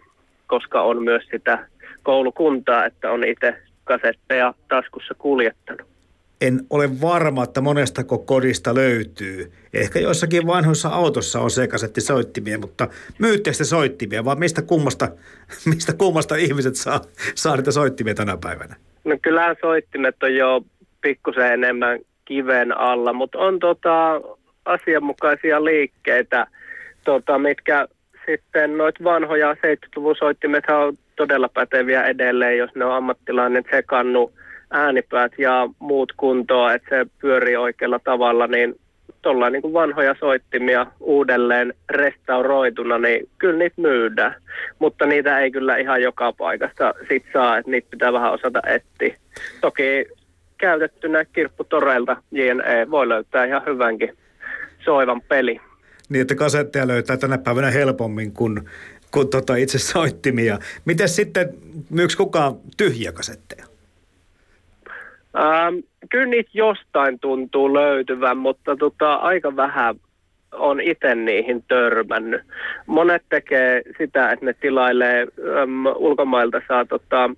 koska 0.48 0.82
on 0.82 1.04
myös 1.04 1.24
sitä 1.32 1.68
koulukuntaa, 2.04 2.86
että 2.86 3.12
on 3.12 3.24
itse 3.24 3.58
kasetteja 3.84 4.54
taskussa 4.68 5.16
kuljettanut. 5.18 5.95
En 6.42 6.62
ole 6.70 7.02
varma, 7.02 7.44
että 7.44 7.62
monestako 7.62 8.18
kodista 8.18 8.76
löytyy. 8.76 9.52
Ehkä 9.74 10.00
joissakin 10.00 10.48
vanhoissa 10.48 10.90
autossa 10.90 11.40
on 11.40 11.50
soittimia, 12.00 12.60
mutta 12.60 12.88
myytteistä 13.20 13.64
soittimia, 13.64 14.26
vaan 14.26 14.40
mistä 14.40 14.62
kummasta, 14.62 15.08
mistä 15.70 15.94
kummasta 15.94 16.36
ihmiset 16.36 16.76
saa, 16.76 17.02
saa 17.36 17.56
niitä 17.56 17.72
soittimia 17.72 18.14
tänä 18.14 18.38
päivänä? 18.44 18.76
No 19.04 19.18
kyllähän 19.22 19.56
soittimet 19.62 20.24
on 20.24 20.36
jo 20.36 20.62
pikkusen 21.02 21.54
enemmän 21.54 22.00
kiven 22.26 22.78
alla, 22.78 23.14
mutta 23.14 23.38
on 23.38 23.60
tota 23.60 24.22
asianmukaisia 24.66 25.64
liikkeitä, 25.64 26.48
tota, 27.04 27.40
mitkä 27.40 27.88
sitten 28.26 28.78
noita 28.78 29.04
vanhoja 29.04 29.54
70-luvun 29.54 30.16
soittimet 30.20 30.64
on 30.70 30.98
todella 31.16 31.50
päteviä 31.50 32.04
edelleen, 32.04 32.58
jos 32.58 32.76
ne 32.76 32.86
on 32.86 32.94
ammattilainen 32.94 33.64
sekannu 33.72 34.34
äänipäät 34.76 35.32
ja 35.38 35.70
muut 35.80 36.14
kuntoa, 36.18 36.74
että 36.74 36.90
se 36.90 37.06
pyörii 37.22 37.56
oikealla 37.56 38.00
tavalla, 38.04 38.48
niin 38.48 38.76
tuolla 39.22 39.50
niin 39.50 39.74
vanhoja 39.74 40.16
soittimia 40.20 40.86
uudelleen 41.00 41.74
restauroituna, 41.90 42.98
niin 42.98 43.30
kyllä 43.38 43.60
niitä 43.60 43.82
myydään. 43.82 44.36
Mutta 44.80 45.06
niitä 45.06 45.40
ei 45.40 45.52
kyllä 45.52 45.78
ihan 45.78 46.02
joka 46.02 46.34
paikasta 46.34 46.94
sit 47.10 47.24
saa, 47.34 47.58
että 47.58 47.72
niitä 47.72 47.88
pitää 47.92 48.14
vähän 48.14 48.34
osata 48.34 48.62
etsiä. 48.68 49.18
Toki 49.62 50.06
käytettynä 50.58 51.26
kirpputoreilta 51.26 52.18
JNE 52.32 52.92
voi 52.92 53.10
löytää 53.10 53.46
ihan 53.46 53.62
hyvänkin 53.66 54.18
soivan 54.80 55.22
peli. 55.22 55.62
Niin, 56.10 56.22
että 56.22 56.36
kasetteja 56.36 56.88
löytää 56.88 57.18
tänä 57.18 57.38
päivänä 57.38 57.72
helpommin 57.72 58.32
kuin, 58.32 58.70
kuin 59.12 59.30
tota 59.30 59.56
itse 59.56 59.80
soittimia. 59.80 60.60
Miten 60.86 61.10
sitten, 61.10 61.50
myyks 61.90 62.16
kukaan 62.16 62.56
tyhjiä 62.78 63.12
kasetteja? 63.12 63.75
Ähm, 65.38 65.76
kyllä 66.10 66.26
niitä 66.26 66.50
jostain 66.54 67.20
tuntuu 67.20 67.74
löytyvän, 67.74 68.38
mutta 68.38 68.76
tota, 68.76 69.14
aika 69.14 69.56
vähän 69.56 69.96
on 70.52 70.82
itse 70.82 71.16
niihin 71.16 71.64
törmännyt. 71.68 72.42
Monet 72.88 73.24
tekee 73.30 73.82
sitä, 73.98 74.32
että 74.32 74.46
ne 74.46 74.54
tilailee 74.54 75.28
äm, 75.62 75.86
ulkomailta 75.86 76.62
saa 76.68 76.86
tota, 76.86 77.30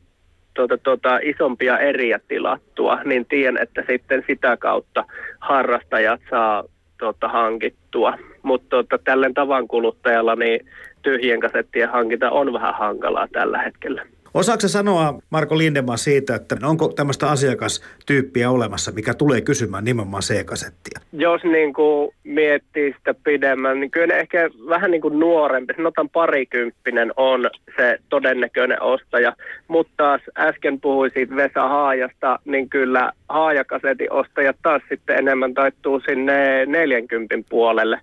tuota, 0.53 0.77
tuota, 0.77 1.19
isompia 1.21 1.79
eriä 1.79 2.19
tilattua, 2.27 2.99
niin 3.05 3.25
tiedän, 3.25 3.63
että 3.63 3.83
sitten 3.89 4.23
sitä 4.27 4.57
kautta 4.57 5.05
harrastajat 5.39 6.21
saa 6.29 6.63
tuota, 6.99 7.27
hankittua. 7.27 8.13
Mutta 8.43 8.69
tuota, 8.69 8.97
tälle 9.03 9.31
tavan 9.33 9.67
kuluttajalla 9.67 10.35
niin 10.35 10.59
tyhjien 11.01 11.39
kasettien 11.39 11.89
hankinta 11.89 12.31
on 12.31 12.53
vähän 12.53 12.73
hankalaa 12.73 13.27
tällä 13.31 13.57
hetkellä. 13.57 14.05
Osaatko 14.33 14.67
sanoa, 14.67 15.19
Marko 15.29 15.57
Lindeman, 15.57 15.97
siitä, 15.97 16.35
että 16.35 16.55
onko 16.63 16.87
tämmöistä 16.87 17.29
asiakastyyppiä 17.29 18.49
olemassa, 18.49 18.91
mikä 18.91 19.13
tulee 19.13 19.41
kysymään 19.41 19.83
nimenomaan 19.83 20.23
C-kasettia? 20.23 21.01
Jos 21.11 21.43
niin 21.43 21.73
kuin 21.73 22.11
miettii 22.23 22.93
sitä 22.97 23.13
pidemmän, 23.23 23.79
niin 23.79 23.91
kyllä 23.91 24.15
ehkä 24.15 24.49
vähän 24.69 24.91
niin 24.91 25.01
kuin 25.01 25.19
nuorempi, 25.19 25.73
sanotaan 25.77 26.09
parikymppinen 26.09 27.13
on 27.17 27.49
se 27.77 27.99
todennäköinen 28.09 28.81
ostaja. 28.81 29.33
Mutta 29.67 29.93
taas 29.97 30.21
äsken 30.37 30.81
puhuin 30.81 31.11
siitä 31.13 31.35
Vesa 31.35 31.67
Haajasta, 31.67 32.39
niin 32.45 32.69
kyllä 32.69 33.11
Haajakasetin 33.29 34.11
ostajat 34.11 34.55
taas 34.63 34.81
sitten 34.89 35.17
enemmän 35.17 35.53
taittuu 35.53 35.99
sinne 35.99 36.65
40 36.65 37.35
puolelle 37.49 37.99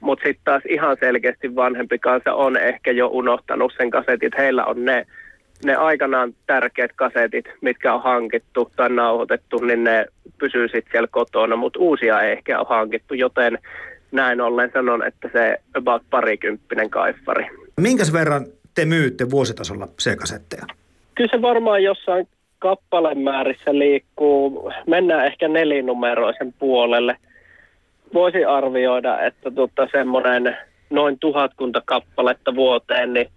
mutta 0.00 0.22
sitten 0.22 0.44
taas 0.44 0.62
ihan 0.68 0.96
selkeästi 1.00 1.56
vanhempi 1.56 1.98
kansa 1.98 2.34
on 2.34 2.56
ehkä 2.56 2.90
jo 2.90 3.06
unohtanut 3.06 3.72
sen 3.76 3.90
kasetit. 3.90 4.32
Heillä 4.38 4.64
on 4.64 4.84
ne 4.84 5.06
ne 5.64 5.74
aikanaan 5.74 6.34
tärkeät 6.46 6.90
kasetit, 6.94 7.44
mitkä 7.60 7.94
on 7.94 8.02
hankittu 8.02 8.70
tai 8.76 8.90
nauhoitettu, 8.90 9.58
niin 9.58 9.84
ne 9.84 10.06
pysyy 10.38 10.68
sitten 10.68 10.92
siellä 10.92 11.08
kotona, 11.10 11.56
mutta 11.56 11.78
uusia 11.78 12.20
ei 12.20 12.32
ehkä 12.32 12.58
ole 12.58 12.66
hankittu, 12.68 13.14
joten 13.14 13.58
näin 14.12 14.40
ollen 14.40 14.70
sanon, 14.74 15.06
että 15.06 15.30
se 15.32 15.56
about 15.74 16.02
parikymppinen 16.10 16.90
kaiffari. 16.90 17.46
Minkäs 17.80 18.12
verran 18.12 18.46
te 18.74 18.84
myytte 18.84 19.30
vuositasolla 19.30 19.88
C-kasetteja? 20.02 20.66
Kyllä 21.14 21.30
se 21.30 21.42
varmaan 21.42 21.82
jossain 21.82 22.28
kappalemäärissä 22.58 23.78
liikkuu. 23.78 24.72
Mennään 24.86 25.26
ehkä 25.26 25.48
nelinumeroisen 25.48 26.54
puolelle. 26.58 27.16
Voisi 28.14 28.44
arvioida, 28.44 29.20
että 29.20 29.50
tota 29.50 29.88
semmoinen 29.92 30.56
noin 30.90 31.18
tuhatkunta 31.18 31.82
kappaletta 31.84 32.54
vuoteen, 32.54 33.12
niin 33.12 33.30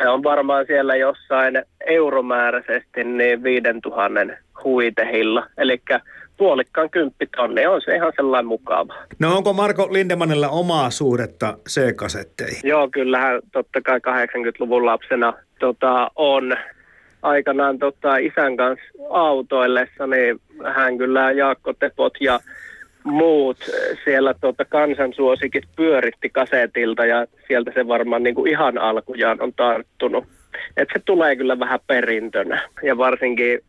se 0.00 0.08
on 0.08 0.22
varmaan 0.22 0.66
siellä 0.66 0.96
jossain 0.96 1.62
euromääräisesti 1.86 3.04
niin 3.04 3.42
5000 3.42 4.20
huitehilla. 4.64 5.46
Eli 5.58 5.82
puolikkaan 6.36 6.90
kymppitonni 6.90 7.66
on 7.66 7.82
se 7.84 7.94
ihan 7.94 8.12
sellainen 8.16 8.46
mukava. 8.46 8.94
No 9.18 9.36
onko 9.36 9.52
Marko 9.52 9.88
Lindemannilla 9.90 10.48
omaa 10.48 10.90
suhdetta 10.90 11.58
C-kasetteihin? 11.68 12.60
Joo, 12.64 12.88
kyllähän 12.88 13.40
totta 13.52 13.80
kai 13.80 13.98
80-luvun 13.98 14.86
lapsena 14.86 15.32
tota, 15.58 16.10
on 16.16 16.56
aikanaan 17.22 17.78
tota, 17.78 18.16
isän 18.16 18.56
kanssa 18.56 18.84
autoillessa, 19.10 20.06
niin 20.06 20.40
hän 20.74 20.98
kyllä 20.98 21.32
Jaakko 21.32 21.72
Tepot 21.72 22.14
ja 22.20 22.40
muut 23.04 23.56
siellä 24.04 24.34
tuota, 24.40 24.64
kansansuosikit 24.64 25.64
pyöritti 25.76 26.30
kasetilta 26.30 27.06
ja 27.06 27.26
sieltä 27.48 27.70
se 27.74 27.88
varmaan 27.88 28.22
niin 28.22 28.34
kuin 28.34 28.50
ihan 28.50 28.78
alkujaan 28.78 29.42
on 29.42 29.52
tarttunut. 29.52 30.24
Et 30.76 30.88
se 30.92 31.00
tulee 31.04 31.36
kyllä 31.36 31.58
vähän 31.58 31.80
perintönä. 31.86 32.68
Ja 32.82 32.98
varsinkin 32.98 33.60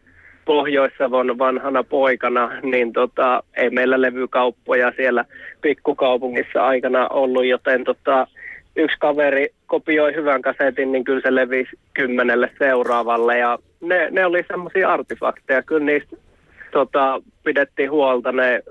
Pohjois-Savon 0.45 1.37
vanhana 1.37 1.83
poikana, 1.83 2.51
niin 2.63 2.93
tota, 2.93 3.43
ei 3.57 3.69
meillä 3.69 4.01
levykauppoja 4.01 4.91
siellä 4.95 5.25
pikkukaupungissa 5.61 6.65
aikana 6.65 7.07
ollut, 7.07 7.45
joten 7.45 7.83
tota, 7.83 8.27
yksi 8.75 8.97
kaveri 8.99 9.47
kopioi 9.67 10.15
hyvän 10.15 10.41
kasetin, 10.41 10.91
niin 10.91 11.03
kyllä 11.03 11.21
se 11.21 11.35
levisi 11.35 11.79
kymmenelle 11.93 12.49
seuraavalle. 12.57 13.37
Ja 13.37 13.59
ne, 13.81 14.07
ne 14.11 14.25
oli 14.25 14.43
semmoisia 14.47 14.89
artefakteja, 14.89 15.63
kyllä 15.63 15.85
niistä 15.85 16.15
tota, 16.71 17.21
pidettiin 17.43 17.91
huolta, 17.91 18.31
ne 18.31 18.63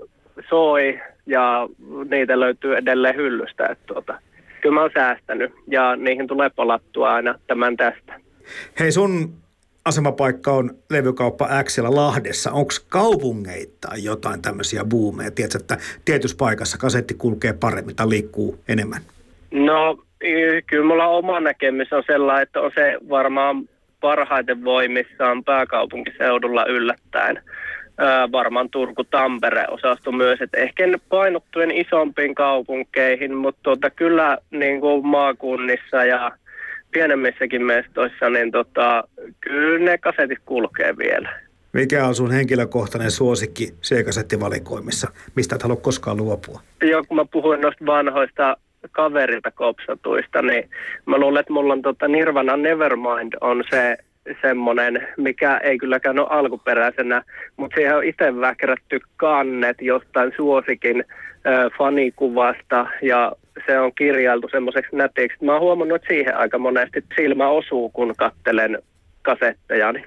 soi 0.49 1.01
ja 1.27 1.69
niitä 2.11 2.41
löytyy 2.41 2.77
edelleen 2.77 3.17
hyllystä. 3.17 3.67
Että 3.67 3.85
tuota, 3.87 4.19
kyllä 4.61 4.75
mä 4.75 4.81
oon 4.81 4.91
säästänyt 4.95 5.53
ja 5.67 5.97
niihin 5.97 6.27
tulee 6.27 6.51
palattua 6.51 7.13
aina 7.13 7.35
tämän 7.47 7.77
tästä. 7.77 8.21
Hei 8.81 8.93
sun 8.93 9.33
asemapaikka 9.85 10.53
on 10.53 10.71
levykauppa 10.91 11.49
Xillä 11.63 11.95
Lahdessa. 11.95 12.53
Onko 12.53 12.73
kaupungeittain 12.89 14.05
jotain 14.05 14.43
tämmöisiä 14.43 14.85
buumeja? 14.85 15.31
Tiedätkö, 15.31 15.59
että 15.61 15.77
tietyssä 16.05 16.37
paikassa 16.37 16.79
kasetti 16.79 17.15
kulkee 17.15 17.53
paremmin 17.53 17.97
tai 17.97 18.09
liikkuu 18.09 18.59
enemmän? 18.69 19.03
No 19.51 19.99
kyllä 20.67 20.87
mulla 20.87 21.07
oma 21.07 21.41
näkemys 21.41 21.93
on 21.93 22.03
sellainen, 22.07 22.43
että 22.43 22.61
on 22.61 22.71
se 22.75 22.99
varmaan 23.09 23.69
parhaiten 24.01 24.65
voimissaan 24.65 25.45
pääkaupunkiseudulla 25.45 26.65
yllättäen 26.67 27.43
varmaan 28.33 28.71
Turku-Tampere-osasto 28.71 30.13
myös, 30.13 30.41
että 30.41 30.61
ehkä 30.61 30.85
painottuen 31.09 31.71
isompiin 31.71 32.35
kaupunkeihin, 32.35 33.35
mutta 33.35 33.61
tuota, 33.63 33.91
kyllä 33.91 34.39
niin 34.51 34.81
kuin 34.81 35.07
maakunnissa 35.07 36.05
ja 36.05 36.33
pienemmissäkin 36.93 37.65
mestoissa, 37.65 38.31
niin 38.31 38.51
tota, 38.53 39.05
kyllä 39.41 39.85
ne 39.85 39.99
kasetit 39.99 40.39
kulkee 40.47 40.99
vielä. 40.99 41.43
Mikä 41.73 42.07
on 42.07 42.15
sun 42.15 42.31
henkilökohtainen 42.31 43.11
suosikki 43.11 43.75
C-kasettivalikoimissa? 43.83 45.09
Mistä 45.37 45.55
et 45.55 45.63
halua 45.63 45.77
koskaan 45.77 46.17
luopua? 46.17 46.61
Joo, 46.83 47.05
kun 47.09 47.17
mä 47.17 47.25
puhuin 47.25 47.61
noista 47.61 47.87
vanhoista 47.87 48.57
kaverilta 48.91 49.51
kopsatuista, 49.51 50.43
niin 50.43 50.71
mä 51.07 51.19
luulen, 51.19 51.41
että 51.41 51.53
mulla 51.53 51.73
on 51.73 51.83
tota 51.83 52.09
Nirvana 52.09 52.57
Nevermind 52.57 53.33
on 53.41 53.65
se 53.71 53.97
semmoinen, 54.43 55.09
mikä 55.17 55.57
ei 55.57 55.79
kylläkään 55.79 56.19
ole 56.19 56.27
alkuperäisenä, 56.31 57.23
mutta 57.57 57.75
siihen 57.75 57.97
on 57.97 58.05
itse 58.05 58.41
väkrätty 58.41 59.01
kannet 59.17 59.77
jostain 59.81 60.33
suosikin 60.37 61.05
äh, 61.47 61.79
fanikuvasta 61.79 62.87
ja 63.03 63.33
se 63.67 63.79
on 63.81 63.93
kirjailtu 63.95 64.49
semmoiseksi 64.49 64.97
nätiksi. 64.97 65.45
Mä 65.45 65.53
oon 65.53 65.61
huomannut, 65.61 65.97
että 65.97 66.09
siihen 66.09 66.37
aika 66.37 66.59
monesti 66.59 67.05
silmä 67.17 67.49
osuu, 67.49 67.91
kun 67.91 68.15
kattelen 68.17 68.79
kasettejani. 69.23 70.05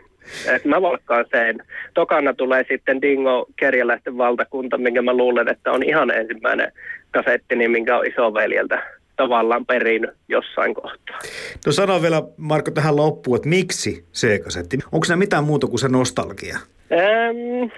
Et 0.55 0.65
mä 0.65 0.81
valkkaan 0.81 1.25
sen. 1.31 1.63
Tokana 1.93 2.33
tulee 2.33 2.65
sitten 2.69 3.01
Dingo 3.01 3.45
Kerjäläisten 3.55 4.17
valtakunta, 4.17 4.77
minkä 4.77 5.01
mä 5.01 5.13
luulen, 5.13 5.47
että 5.47 5.71
on 5.71 5.83
ihan 5.83 6.11
ensimmäinen 6.11 6.71
kasetti, 7.11 7.55
minkä 7.55 7.97
on 7.97 8.07
isoveljeltä 8.07 8.83
tavallaan 9.15 9.65
perin 9.65 10.07
jossain 10.27 10.73
kohtaa. 10.73 11.19
No 11.65 11.71
sano 11.71 12.01
vielä 12.01 12.23
Marko 12.37 12.71
tähän 12.71 12.95
loppuun, 12.95 13.35
että 13.35 13.49
miksi 13.49 14.05
C-kasetti? 14.13 14.77
Onko 14.91 15.05
se 15.05 15.15
mitään 15.15 15.43
muuta 15.43 15.67
kuin 15.67 15.79
se 15.79 15.87
nostalgia? 15.87 16.57
Ähm, 16.91 17.71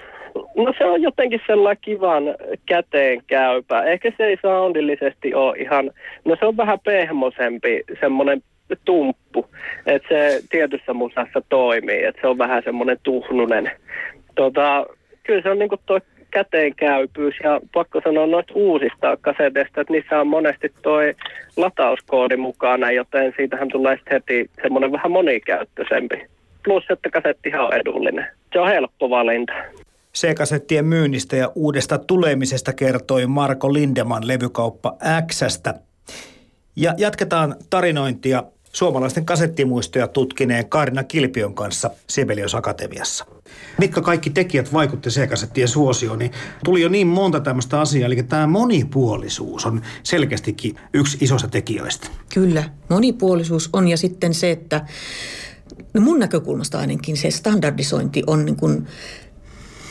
no 0.56 0.74
se 0.78 0.84
on 0.84 1.02
jotenkin 1.02 1.40
sellainen 1.46 1.82
kivan 1.82 2.22
käteen 2.66 3.22
käypä. 3.26 3.82
Ehkä 3.82 4.12
se 4.16 4.24
ei 4.24 4.36
soundillisesti 4.42 5.34
ole 5.34 5.58
ihan, 5.58 5.90
no 6.24 6.36
se 6.40 6.46
on 6.46 6.56
vähän 6.56 6.78
pehmosempi, 6.84 7.82
semmoinen 8.00 8.42
tumppu, 8.84 9.46
että 9.86 10.08
se 10.08 10.42
tietyssä 10.50 10.94
musassa 10.94 11.42
toimii, 11.48 12.04
että 12.04 12.20
se 12.20 12.26
on 12.26 12.38
vähän 12.38 12.62
semmoinen 12.64 12.98
tuhnunen. 13.02 13.70
Tota, 14.34 14.86
kyllä 15.22 15.42
se 15.42 15.50
on 15.50 15.58
niin 15.58 15.68
kuin 15.68 15.80
toi 16.30 16.44
käteenkäypyys 16.44 17.34
ja 17.44 17.60
pakko 17.74 18.00
sanoa 18.04 18.26
noista 18.26 18.52
uusista 18.54 19.16
kaseteista, 19.20 19.80
että 19.80 19.92
niissä 19.92 20.20
on 20.20 20.26
monesti 20.26 20.72
toi 20.82 21.14
latauskoodi 21.56 22.36
mukana, 22.36 22.90
joten 22.90 23.34
siitähän 23.36 23.68
tulee 23.68 23.96
sitten 23.96 24.14
heti 24.14 24.50
semmoinen 24.62 24.92
vähän 24.92 25.12
monikäyttöisempi. 25.12 26.26
Plus, 26.64 26.84
että 26.90 27.10
kasettihan 27.10 27.64
on 27.64 27.74
edullinen. 27.74 28.26
Se 28.52 28.60
on 28.60 28.68
helppo 28.68 29.10
valinta. 29.10 29.52
C-kasettien 30.14 30.84
myynnistä 30.84 31.36
ja 31.36 31.52
uudesta 31.54 31.98
tulemisesta 31.98 32.72
kertoi 32.72 33.26
Marko 33.26 33.72
Lindeman 33.72 34.26
levykauppa 34.26 34.96
Xstä. 35.26 35.74
Ja 36.76 36.94
jatketaan 36.96 37.56
tarinointia 37.70 38.42
suomalaisten 38.78 39.24
kasettimuistoja 39.24 40.08
tutkineen 40.08 40.68
Kaarina 40.68 41.04
Kilpion 41.04 41.54
kanssa 41.54 41.90
Sibelius 42.08 42.54
Akatemiassa. 42.54 43.26
Mitkä 43.78 44.00
kaikki 44.00 44.30
tekijät 44.30 44.72
vaikutti 44.72 45.10
C-kasettien 45.10 45.68
suosioon, 45.68 46.18
niin 46.18 46.30
tuli 46.64 46.82
jo 46.82 46.88
niin 46.88 47.06
monta 47.06 47.40
tämmöistä 47.40 47.80
asiaa, 47.80 48.06
eli 48.06 48.22
tämä 48.22 48.46
monipuolisuus 48.46 49.66
on 49.66 49.82
selkeästikin 50.02 50.76
yksi 50.94 51.18
isosta 51.20 51.48
tekijöistä. 51.48 52.08
Kyllä, 52.34 52.64
monipuolisuus 52.88 53.70
on 53.72 53.88
ja 53.88 53.96
sitten 53.96 54.34
se, 54.34 54.50
että 54.50 54.86
no 55.94 56.00
mun 56.00 56.18
näkökulmasta 56.18 56.78
ainakin 56.78 57.16
se 57.16 57.30
standardisointi 57.30 58.22
on 58.26 58.44
niin 58.44 58.56
kuin 58.56 58.86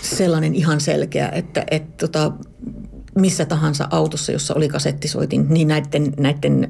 sellainen 0.01 0.55
ihan 0.55 0.81
selkeä, 0.81 1.29
että, 1.29 1.65
että 1.71 2.07
tota, 2.07 2.31
missä 3.19 3.45
tahansa 3.45 3.87
autossa, 3.91 4.31
jossa 4.31 4.53
oli 4.53 4.69
kasettisoitin, 4.69 5.45
niin 5.49 5.67
näiden, 5.67 6.13
näiden 6.17 6.69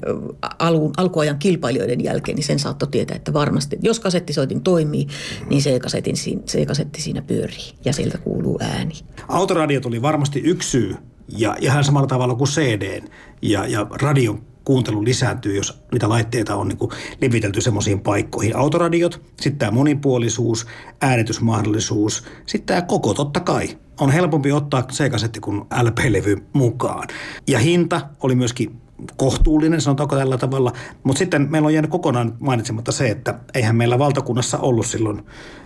alun, 0.59 0.93
alkuajan 0.97 1.39
kilpailijoiden 1.39 2.03
jälkeen, 2.03 2.35
niin 2.35 2.45
sen 2.45 2.59
saattoi 2.59 2.89
tietää, 2.91 3.15
että 3.17 3.33
varmasti, 3.33 3.77
jos 3.81 3.99
kasettisoitin 3.99 4.61
toimii, 4.61 5.07
niin 5.49 5.61
se 5.61 5.79
kasetti, 5.79 6.13
se 6.45 6.65
kasetti 6.65 7.01
siinä 7.01 7.21
pyörii 7.21 7.73
ja 7.85 7.93
sieltä 7.93 8.17
kuuluu 8.17 8.59
ääni. 8.61 8.93
Autoradio 9.27 9.81
tuli 9.81 10.01
varmasti 10.01 10.39
yksi 10.39 10.69
syy 10.69 10.95
ja 11.37 11.55
ihan 11.61 11.83
samalla 11.83 12.07
tavalla 12.07 12.35
kuin 12.35 12.47
CD 12.47 13.03
ja, 13.41 13.67
ja 13.67 13.87
radion 14.01 14.41
kuuntelu 14.63 15.03
lisääntyy, 15.03 15.55
jos 15.55 15.79
mitä 15.91 16.09
laitteita 16.09 16.55
on 16.55 16.67
niin 16.67 16.89
levitelty 17.21 17.61
semmoisiin 17.61 17.99
paikkoihin. 17.99 18.55
Autoradiot, 18.55 19.21
sitten 19.41 19.59
tämä 19.59 19.71
monipuolisuus, 19.71 20.67
äänitysmahdollisuus, 21.01 22.23
sitten 22.45 22.65
tämä 22.65 22.81
koko 22.81 23.13
totta 23.13 23.39
kai. 23.39 23.77
On 23.99 24.11
helpompi 24.11 24.51
ottaa 24.51 24.83
C-kasetti 24.83 25.39
kuin 25.39 25.61
LP-levy 25.81 26.47
mukaan. 26.53 27.07
Ja 27.47 27.59
hinta 27.59 28.01
oli 28.23 28.35
myöskin 28.35 28.81
kohtuullinen, 29.17 29.81
sanotaanko 29.81 30.15
tällä 30.15 30.37
tavalla. 30.37 30.73
Mutta 31.03 31.19
sitten 31.19 31.47
meillä 31.49 31.65
on 31.65 31.73
jäänyt 31.73 31.91
kokonaan 31.91 32.35
mainitsematta 32.39 32.91
se, 32.91 33.09
että 33.09 33.39
eihän 33.53 33.75
meillä 33.75 33.99
valtakunnassa 33.99 34.57
ollut 34.57 34.85
silloin 34.85 35.25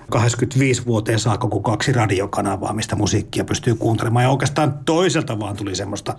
25 0.10 0.86
vuoteen 0.86 1.20
saakka 1.20 1.48
kuin 1.48 1.64
kaksi 1.64 1.92
radiokanavaa, 1.92 2.74
mistä 2.74 2.96
musiikkia 2.96 3.46
pystyy 3.46 3.76
kuuntelemaan. 3.76 4.24
Ja 4.24 4.30
oikeastaan 4.30 4.80
toiselta 4.86 5.40
vaan 5.40 5.56
tuli 5.56 5.76
semmoista 5.76 6.16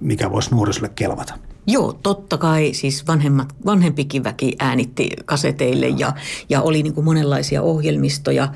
mikä 0.00 0.30
voisi 0.30 0.50
nuorisolle 0.50 0.90
kelvata. 0.94 1.34
Joo, 1.66 1.92
totta 1.92 2.38
kai 2.38 2.70
siis 2.74 3.06
vanhemmat, 3.06 3.54
vanhempikin 3.66 4.24
väki 4.24 4.56
äänitti 4.58 5.10
kaseteille 5.24 5.88
ja, 5.88 6.12
ja 6.48 6.62
oli 6.62 6.82
niin 6.82 6.94
kuin 6.94 7.04
monenlaisia 7.04 7.62
ohjelmistoja. 7.62 8.48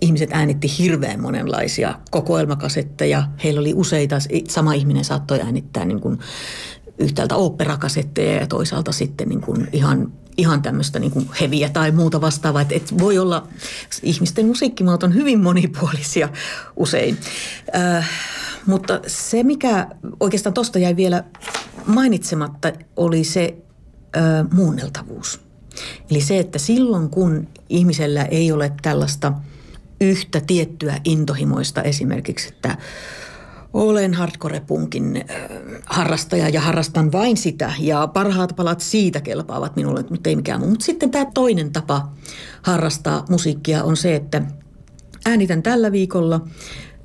Ihmiset 0.00 0.30
äänitti 0.32 0.78
hirveän 0.78 1.20
monenlaisia 1.20 1.98
kokoelmakasetteja. 2.10 3.28
Heillä 3.44 3.60
oli 3.60 3.74
useita, 3.74 4.16
sama 4.48 4.72
ihminen 4.72 5.04
saattoi 5.04 5.40
äänittää 5.40 5.84
niin 5.84 6.00
kuin 6.00 6.18
yhtäältä 6.98 7.36
oopperakasetteja 7.36 8.40
ja 8.40 8.46
toisaalta 8.46 8.92
sitten 8.92 9.28
niin 9.28 9.40
kuin 9.40 9.68
ihan 9.72 10.12
ihan 10.36 10.62
tämmöistä 10.62 10.98
niin 10.98 11.30
heviä 11.40 11.68
tai 11.68 11.90
muuta 11.90 12.20
vastaavaa. 12.20 12.62
Että 12.62 12.74
et 12.74 12.98
voi 12.98 13.18
olla, 13.18 13.48
ihmisten 14.02 14.46
musiikkimaat 14.46 15.02
on 15.02 15.14
hyvin 15.14 15.40
monipuolisia 15.40 16.28
usein. 16.76 17.18
Äh, 17.76 18.10
mutta 18.66 19.00
se, 19.06 19.42
mikä 19.42 19.86
oikeastaan 20.20 20.54
tuosta 20.54 20.78
jäi 20.78 20.96
vielä 20.96 21.24
mainitsematta, 21.86 22.72
oli 22.96 23.24
se 23.24 23.56
ö, 24.16 24.20
muunneltavuus. 24.52 25.40
Eli 26.10 26.20
se, 26.20 26.38
että 26.38 26.58
silloin 26.58 27.10
kun 27.10 27.48
ihmisellä 27.68 28.24
ei 28.24 28.52
ole 28.52 28.72
tällaista 28.82 29.32
yhtä 30.04 30.40
tiettyä 30.46 31.00
intohimoista 31.04 31.82
esimerkiksi, 31.82 32.48
että 32.48 32.76
olen 33.72 34.14
hardcore-punkin 34.14 35.24
harrastaja 35.86 36.48
ja 36.48 36.60
harrastan 36.60 37.12
vain 37.12 37.36
sitä 37.36 37.72
ja 37.78 38.06
parhaat 38.06 38.56
palat 38.56 38.80
siitä 38.80 39.20
kelpaavat 39.20 39.76
minulle, 39.76 40.04
mutta 40.10 40.30
ei 40.30 40.36
mikään 40.36 40.60
muu. 40.60 40.70
Mutta 40.70 40.84
sitten 40.84 41.10
tämä 41.10 41.26
toinen 41.34 41.72
tapa 41.72 42.08
harrastaa 42.62 43.24
musiikkia 43.30 43.84
on 43.84 43.96
se, 43.96 44.14
että 44.14 44.42
äänitän 45.26 45.62
tällä 45.62 45.92
viikolla 45.92 46.40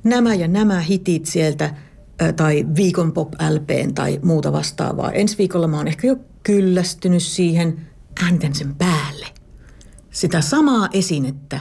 nämä 0.04 0.34
ja 0.34 0.48
nämä 0.48 0.80
hitit 0.80 1.26
sieltä 1.26 1.74
tai 2.36 2.66
viikon 2.76 3.12
pop 3.12 3.32
LPn 3.50 3.94
tai 3.94 4.20
muuta 4.22 4.52
vastaavaa. 4.52 5.12
Ensi 5.12 5.38
viikolla 5.38 5.68
mä 5.68 5.76
oon 5.76 5.88
ehkä 5.88 6.06
jo 6.06 6.16
kyllästynyt 6.42 7.22
siihen, 7.22 7.86
äänitän 8.24 8.54
sen 8.54 8.74
päälle. 8.74 9.26
Sitä 10.10 10.40
samaa 10.40 10.88
esinettä, 10.92 11.60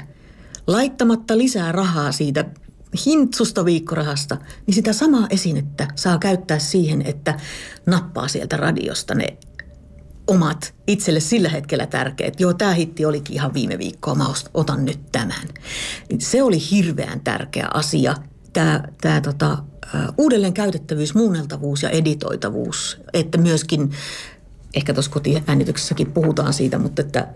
laittamatta 0.72 1.38
lisää 1.38 1.72
rahaa 1.72 2.12
siitä 2.12 2.46
hintsusta 3.06 3.66
viikkorahasta, 3.66 4.38
niin 4.68 4.76
sitä 4.76 4.94
samaa 4.94 5.28
esinettä 5.30 5.88
saa 5.96 6.18
käyttää 6.18 6.60
siihen, 6.60 7.02
että 7.02 7.40
nappaa 7.86 8.28
sieltä 8.28 8.58
radiosta 8.58 9.16
ne 9.16 9.38
omat 10.28 10.74
itselle 10.88 11.20
sillä 11.20 11.50
hetkellä 11.50 11.86
tärkeät. 11.88 12.40
Joo, 12.40 12.54
tämä 12.54 12.74
hitti 12.74 13.06
olikin 13.06 13.36
ihan 13.36 13.54
viime 13.54 13.78
viikkoa, 13.78 14.16
mä 14.16 14.26
otan 14.54 14.86
nyt 14.86 15.00
tämän. 15.12 15.48
Se 16.20 16.44
oli 16.44 16.58
hirveän 16.72 17.20
tärkeä 17.20 17.68
asia 17.74 18.16
tämä, 18.54 18.84
tämä 19.02 19.22
tota, 19.22 19.58
uudelleen 20.18 20.54
käytettävyys, 20.54 21.16
muunneltavuus 21.16 21.84
ja 21.84 21.90
editoitavuus, 21.90 23.02
että 23.14 23.38
myöskin, 23.38 23.92
ehkä 24.74 24.94
tuossa 24.94 25.12
kotiäänityksessäkin 25.12 26.12
puhutaan 26.12 26.54
siitä, 26.54 26.78
mutta 26.78 27.02
että, 27.02 27.28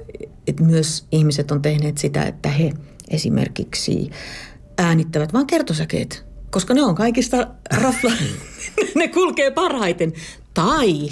että 0.47 0.63
myös 0.63 1.05
ihmiset 1.11 1.51
on 1.51 1.61
tehneet 1.61 1.97
sitä, 1.97 2.23
että 2.23 2.49
he 2.49 2.73
esimerkiksi 3.13 4.09
äänittävät 4.77 5.33
vain 5.33 5.47
kertosäkeet, 5.47 6.25
koska 6.49 6.73
ne 6.73 6.83
on 6.83 6.95
kaikista 6.95 7.47
rafla, 7.73 8.11
ne 8.95 9.07
kulkee 9.07 9.51
parhaiten. 9.51 10.13
Tai 10.53 11.09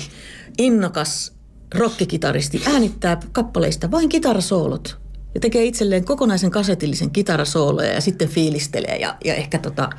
innokas 0.58 1.34
rokkikitaristi 1.76 2.62
äänittää 2.74 3.20
kappaleista 3.32 3.92
vain 3.92 4.10
kitarasoolot 4.10 5.02
ja 5.34 5.40
tekee 5.40 5.64
itselleen 5.64 6.06
kokonaisen 6.06 6.52
kasetillisen 6.52 7.12
kitarasooloja 7.12 7.94
ja 7.94 8.02
sitten 8.02 8.30
fiilistelee 8.30 8.98
ja, 8.98 9.18
ja 9.26 9.36
ehkä 9.36 9.58
tota, 9.58 9.90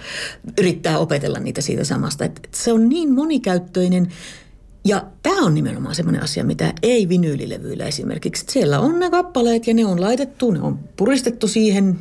yrittää 0.59 0.99
opetella 0.99 1.38
niitä 1.38 1.61
siitä 1.61 1.85
samasta. 1.85 2.25
Et, 2.25 2.41
et 2.45 2.55
se 2.55 2.73
on 2.73 2.88
niin 2.88 3.15
monikäyttöinen 3.15 4.12
ja 4.85 5.05
tämä 5.23 5.47
on 5.47 5.55
nimenomaan 5.55 5.95
semmoinen 5.95 6.23
asia, 6.23 6.45
mitä 6.45 6.73
ei 6.83 7.09
vinyylilevyillä 7.09 7.85
esimerkiksi. 7.85 8.45
Siellä 8.49 8.81
on 8.81 8.99
ne 8.99 9.11
kappaleet 9.11 9.66
ja 9.66 9.75
ne 9.75 9.87
on 9.87 10.01
laitettu, 10.01 10.51
ne 10.51 10.61
on 10.61 10.79
puristettu 10.97 11.49
siihen 11.49 11.99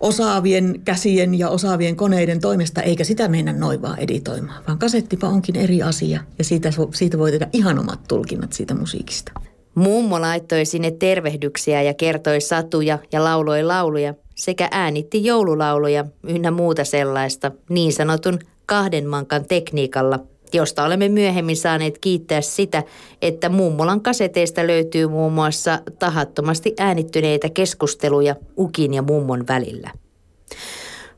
osaavien 0.00 0.80
käsien 0.84 1.38
ja 1.38 1.48
osaavien 1.48 1.96
koneiden 1.96 2.40
toimesta, 2.40 2.82
eikä 2.82 3.04
sitä 3.04 3.28
mennä 3.28 3.52
noin 3.52 3.82
vaan 3.82 3.98
editoimaan, 3.98 4.64
vaan 4.66 4.78
kasettipa 4.78 5.28
onkin 5.28 5.56
eri 5.56 5.82
asia 5.82 6.20
ja 6.38 6.44
siitä, 6.44 6.70
siitä 6.94 7.18
voi 7.18 7.30
tehdä 7.30 7.48
ihan 7.52 7.78
omat 7.78 8.00
tulkinnat 8.08 8.52
siitä 8.52 8.74
musiikista. 8.74 9.32
Mummo 9.74 10.20
laittoi 10.20 10.64
sinne 10.64 10.90
tervehdyksiä 10.90 11.82
ja 11.82 11.94
kertoi 11.94 12.40
satuja 12.40 12.98
ja 13.12 13.24
lauloi 13.24 13.62
lauluja 13.62 14.14
sekä 14.34 14.68
äänitti 14.70 15.24
joululauluja 15.24 16.04
ynnä 16.28 16.50
muuta 16.50 16.84
sellaista 16.84 17.52
niin 17.68 17.92
sanotun 17.92 18.38
kahden 18.66 19.06
mankan 19.06 19.44
tekniikalla, 19.44 20.20
josta 20.54 20.84
olemme 20.84 21.08
myöhemmin 21.08 21.56
saaneet 21.56 21.98
kiittää 21.98 22.40
sitä, 22.40 22.82
että 23.22 23.48
mummolan 23.48 24.00
kaseteista 24.00 24.66
löytyy 24.66 25.08
muun 25.08 25.32
muassa 25.32 25.78
tahattomasti 25.98 26.74
äänittyneitä 26.78 27.48
keskusteluja 27.48 28.36
ukin 28.58 28.94
ja 28.94 29.02
mummon 29.02 29.44
välillä. 29.48 29.90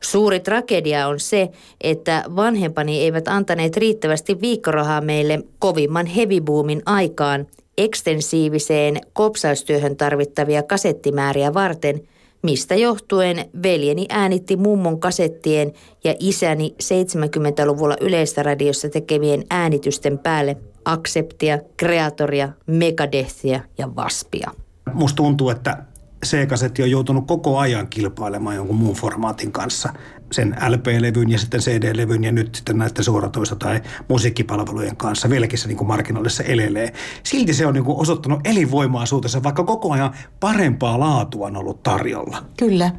Suuri 0.03 0.39
tragedia 0.39 1.07
on 1.07 1.19
se, 1.19 1.49
että 1.81 2.23
vanhempani 2.35 2.99
eivät 2.99 3.27
antaneet 3.27 3.77
riittävästi 3.77 4.41
viikkorahaa 4.41 5.01
meille 5.01 5.43
kovimman 5.59 6.05
heavyboomin 6.05 6.81
aikaan 6.85 7.47
ekstensiiviseen 7.77 9.01
kopsaustyöhön 9.13 9.97
tarvittavia 9.97 10.63
kasettimääriä 10.63 11.53
varten, 11.53 12.01
mistä 12.43 12.75
johtuen 12.75 13.49
veljeni 13.63 14.05
äänitti 14.09 14.55
mummon 14.55 14.99
kasettien 14.99 15.73
ja 16.03 16.15
isäni 16.19 16.75
70-luvulla 16.83 17.95
yleistä 18.01 18.43
radiossa 18.43 18.89
tekemien 18.89 19.43
äänitysten 19.49 20.19
päälle 20.19 20.57
Acceptia, 20.85 21.59
Kreatoria, 21.77 22.49
Megadethia 22.67 23.59
ja 23.77 23.95
Vaspia. 23.95 24.51
Musta 24.93 25.15
tuntuu, 25.15 25.49
että 25.49 25.77
C-kasetti 26.25 26.83
on 26.83 26.91
joutunut 26.91 27.27
koko 27.27 27.57
ajan 27.57 27.87
kilpailemaan 27.87 28.55
jonkun 28.55 28.75
muun 28.75 28.95
formaatin 28.95 29.51
kanssa 29.51 29.93
sen 30.31 30.55
LP-levyn 30.69 31.29
ja 31.29 31.39
sitten 31.39 31.61
CD-levyn 31.61 32.23
ja 32.23 32.31
nyt 32.31 32.55
sitten 32.55 32.77
näiden 32.77 33.03
suoratoista 33.03 33.55
tai 33.55 33.81
musiikkipalvelujen 34.07 34.97
kanssa. 34.97 35.29
Vieläkin 35.29 35.59
se 35.59 35.67
niin 35.67 35.87
markkinoille 35.87 36.29
se 36.29 36.43
elelee. 36.47 36.93
Silti 37.23 37.53
se 37.53 37.65
on 37.65 37.73
niin 37.73 37.83
kuin 37.83 37.97
osoittanut 37.97 38.39
elinvoimaa 38.43 39.05
suhteessa, 39.05 39.43
vaikka 39.43 39.63
koko 39.63 39.91
ajan 39.91 40.13
parempaa 40.39 40.99
laatua 40.99 41.47
on 41.47 41.57
ollut 41.57 41.83
tarjolla. 41.83 42.43
Kyllä. 42.57 42.91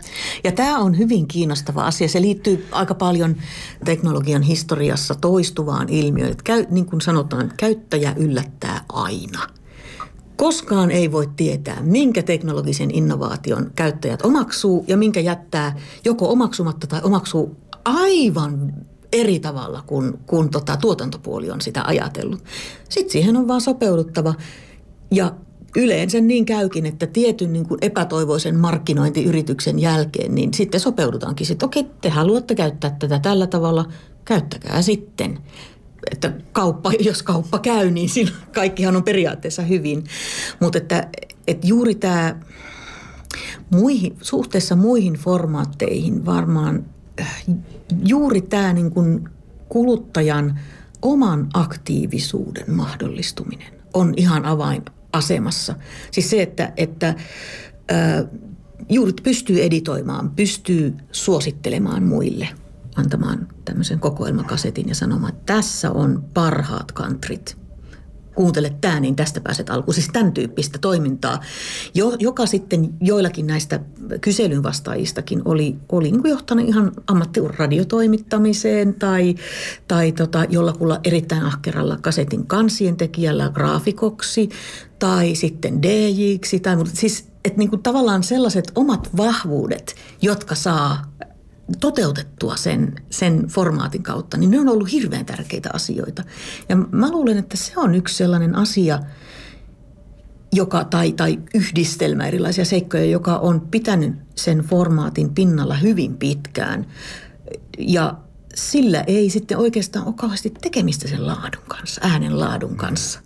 Ja 0.45 0.53
tämä 0.53 0.79
on 0.79 0.99
hyvin 0.99 1.29
kiinnostava 1.29 1.87
asia. 1.87 2.09
Se 2.09 2.21
liittyy 2.21 2.67
aika 2.73 2.95
paljon 2.95 3.37
teknologian 3.85 4.43
historiassa 4.43 5.15
toistuvaan 5.15 5.89
ilmiöön. 5.89 6.31
Että 6.31 6.45
käy, 6.45 6.67
niin 6.71 6.87
kuin 6.87 7.01
sanotaan, 7.01 7.53
käyttäjä 7.57 8.13
yllättää 8.17 8.81
aina– 8.89 9.41
Koskaan 10.43 10.91
ei 10.91 11.13
voi 11.13 11.29
tietää, 11.37 11.83
minkä 11.83 12.23
teknologisen 12.23 12.91
innovaation 12.91 13.71
käyttäjät 13.77 14.25
omaksuu 14.25 14.85
ja 14.89 14.97
minkä 14.97 15.21
jättää 15.21 15.77
joko 16.05 16.33
omaksumatta 16.33 16.87
tai 16.87 17.01
omaksuu 17.05 17.57
aivan 17.85 18.73
eri 19.13 19.41
tavalla 19.41 19.83
kuin, 19.87 20.19
kuin 20.27 20.51
tota, 20.51 20.77
tuotantopuoli 20.77 21.51
on 21.51 21.61
sitä 21.61 21.83
ajatellut. 21.85 22.45
Sitten 22.89 23.13
siihen 23.13 23.37
on 23.37 23.49
vaan 23.49 23.61
sopeuduttava 23.61 24.35
ja 25.11 25.35
yleensä 25.77 26.21
niin 26.21 26.45
käykin, 26.45 26.87
että 26.87 27.07
tietyn 27.07 27.53
niin 27.53 27.69
kuin 27.69 27.79
epätoivoisen 27.83 28.57
markkinointiyrityksen 28.57 29.79
jälkeen, 29.79 30.35
niin 30.35 30.55
sitten 30.55 30.81
sopeudutaankin 30.81 31.47
sitten, 31.47 31.67
okei, 31.67 31.87
te 32.01 32.09
haluatte 32.09 32.55
käyttää 32.55 32.97
tätä 32.99 33.19
tällä 33.19 33.47
tavalla, 33.47 33.85
käyttäkää 34.25 34.83
sitten. 34.83 35.39
Että 36.11 36.33
kauppa, 36.53 36.93
jos 37.09 37.23
kauppa 37.23 37.59
käy, 37.59 37.91
niin 37.91 38.09
silloin 38.09 38.37
kaikkihan 38.55 38.97
on 38.97 39.05
periaatteessa 39.05 39.63
hyvin. 39.63 40.05
Mutta 40.61 40.79
että, 40.79 41.09
että 41.47 41.67
juuri 41.67 41.95
tämä 41.95 42.41
muihin, 43.71 44.17
suhteessa 44.23 44.77
muihin 44.77 45.15
formaatteihin 45.15 46.27
varmaan 46.27 46.85
äh, 47.21 47.45
juuri 48.05 48.41
tämä 48.41 48.73
niin 48.73 48.91
kuin 48.91 49.29
kuluttajan 49.69 50.61
oman 51.03 51.49
aktiivisuuden 51.55 52.75
mahdollistuminen 52.75 53.73
on 53.95 54.15
ihan 54.17 54.45
avainasemassa. 54.45 55.75
Siis 56.11 56.31
se, 56.31 56.43
että, 56.43 56.73
että 56.77 57.09
äh, 57.09 58.25
juuri 58.89 59.13
pystyy 59.23 59.63
editoimaan, 59.63 60.31
pystyy 60.31 60.95
suosittelemaan 61.13 62.03
muille, 62.03 62.49
antamaan 62.97 63.49
tämmöisen 63.65 64.01
kokoelmakasetin 64.01 64.89
ja 64.89 64.95
sanomaan, 64.95 65.33
että 65.33 65.55
tässä 65.55 65.91
on 65.91 66.25
parhaat 66.35 66.93
kantrit– 66.93 67.57
kuuntele 68.35 68.73
tämä, 68.81 69.01
niin 69.01 69.17
tästä 69.17 69.41
pääset 69.41 69.71
alkuun. 69.71 69.95
Siis 69.95 70.09
tämän 70.13 70.33
tyyppistä 70.33 70.79
toimintaa, 70.79 71.41
jo, 71.95 72.17
joka 72.19 72.47
sitten 72.47 72.95
joillakin 73.01 73.47
näistä 73.47 73.81
kyselyn 74.21 74.63
vastaajistakin 74.63 75.43
oli, 75.45 75.77
oli 75.93 76.11
niin 76.11 76.23
kuin 76.23 76.31
johtanut 76.31 76.69
ihan 76.69 76.93
ammattiradiotoimittamiseen 77.07 78.95
tai, 78.95 79.35
tai 79.89 80.13
tota, 80.13 80.45
jollakulla 80.49 81.01
erittäin 81.05 81.43
ahkeralla 81.43 81.99
kasetin 82.01 82.47
kansien 82.47 82.97
tekijällä 82.97 83.51
graafikoksi 83.55 84.49
tai 84.99 85.35
sitten 85.35 85.83
DJiksi. 85.83 86.61
Tai, 86.61 86.77
mutta 86.77 86.93
siis 86.95 87.33
että 87.45 87.59
niin 87.59 87.71
kuin 87.71 87.83
tavallaan 87.83 88.23
sellaiset 88.23 88.73
omat 88.75 89.17
vahvuudet, 89.17 89.95
jotka 90.23 90.55
saa 90.55 91.13
toteutettua 91.81 92.57
sen, 92.57 92.95
sen 93.11 93.47
formaatin 93.49 94.03
kautta, 94.03 94.37
niin 94.37 94.51
ne 94.51 94.61
on 94.61 94.69
ollut 94.69 94.93
hirveän 94.93 95.27
tärkeitä 95.27 95.71
asioita. 95.73 96.25
Ja 96.69 96.77
mä 96.77 97.11
luulen, 97.11 97.39
että 97.39 97.57
se 97.57 97.73
on 97.77 97.95
yksi 97.95 98.17
sellainen 98.17 98.55
asia, 98.55 98.99
joka, 100.53 100.85
tai, 100.85 101.13
tai 101.13 101.39
yhdistelmä 101.55 102.27
erilaisia 102.27 102.65
seikkoja, 102.65 103.05
joka 103.05 103.37
on 103.37 103.61
pitänyt 103.61 104.15
sen 104.35 104.59
formaatin 104.59 105.35
pinnalla 105.35 105.75
hyvin 105.75 106.17
pitkään. 106.17 106.87
Ja 107.79 108.15
sillä 108.55 109.01
ei 109.07 109.31
sitten 109.31 109.59
oikeastaan 109.59 110.07
ole 110.07 110.15
kauheasti 110.17 110.53
tekemistä 110.61 111.09
sen 111.09 111.27
laadun 111.27 111.63
kanssa, 111.69 112.01
äänen 112.05 112.41
laadun 112.41 112.77
kanssa. 112.77 113.21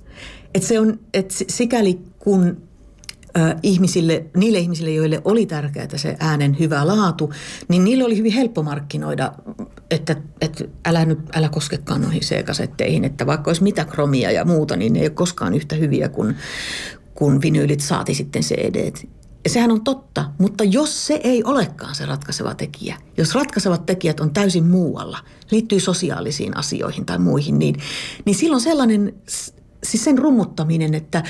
Et 0.55 0.63
se 0.63 0.81
on, 0.81 0.99
et 1.15 1.31
sikäli 1.49 2.01
kun 2.19 2.67
ihmisille, 3.63 4.25
niille 4.37 4.59
ihmisille, 4.59 4.91
joille 4.91 5.23
oli 5.25 5.47
tärkeää 5.47 5.89
se 5.97 6.17
äänen 6.21 6.57
hyvä 6.59 6.87
laatu, 6.87 7.33
niin 7.69 7.85
niille 7.85 8.05
oli 8.05 8.17
hyvin 8.17 8.33
helppo 8.33 8.63
markkinoida, 8.63 9.33
että, 9.91 10.17
että 10.41 10.65
älä 10.85 11.05
nyt 11.05 11.19
älä 11.37 11.49
koskekaan 11.49 12.03
noihin 12.03 12.23
C-kasetteihin, 12.23 13.05
että 13.05 13.27
vaikka 13.27 13.51
olisi 13.51 13.63
mitä 13.63 13.85
kromia 13.85 14.31
ja 14.31 14.45
muuta, 14.45 14.77
niin 14.77 14.93
ne 14.93 14.99
ei 14.99 15.07
ole 15.07 15.11
koskaan 15.11 15.55
yhtä 15.55 15.77
hyviä 15.77 16.09
kuin, 16.09 16.37
kuin 17.15 17.43
vinyylit 17.43 17.81
saati 17.81 18.15
sitten 18.15 18.43
cd 18.43 18.93
ja 19.47 19.51
sehän 19.51 19.71
on 19.71 19.85
totta, 19.85 20.31
mutta 20.39 20.65
jos 20.65 21.07
se 21.07 21.21
ei 21.25 21.45
olekaan 21.45 21.95
se 21.95 22.07
ratkaiseva 22.07 22.55
tekijä, 22.55 22.97
jos 23.17 23.35
ratkaisevat 23.35 23.87
tekijät 23.87 24.21
on 24.21 24.31
täysin 24.31 24.65
muualla, 24.65 25.19
liittyy 25.51 25.81
sosiaalisiin 25.81 26.57
asioihin 26.57 27.07
tai 27.07 27.19
muihin, 27.19 27.59
niin, 27.59 27.77
niin 28.25 28.35
silloin 28.35 28.61
sellainen, 28.61 29.15
siis 29.85 30.05
sen 30.05 30.19
rummuttaminen, 30.19 30.95
että 30.95 31.23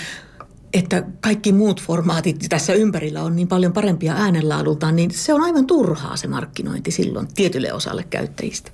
että 0.75 1.05
kaikki 1.21 1.53
muut 1.53 1.83
formaatit 1.83 2.47
tässä 2.49 2.73
ympärillä 2.73 3.23
on 3.23 3.37
niin 3.37 3.49
paljon 3.49 3.73
parempia 3.73 4.15
äänenlaadultaan, 4.15 4.97
niin 4.97 5.11
se 5.11 5.35
on 5.35 5.43
aivan 5.43 5.67
turhaa 5.67 6.17
se 6.17 6.29
markkinointi 6.29 6.91
silloin 6.91 7.29
tietylle 7.35 7.73
osalle 7.73 8.05
käyttäjistä. 8.11 8.71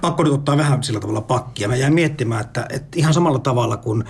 Pakko 0.00 0.22
nyt 0.22 0.32
ottaa 0.32 0.56
vähän 0.56 0.82
sillä 0.82 1.00
tavalla 1.00 1.20
pakkia. 1.20 1.68
Mä 1.68 1.76
jäin 1.76 1.94
miettimään, 1.94 2.40
että, 2.40 2.66
että 2.70 2.98
ihan 2.98 3.14
samalla 3.14 3.38
tavalla 3.38 3.76
kuin 3.76 4.04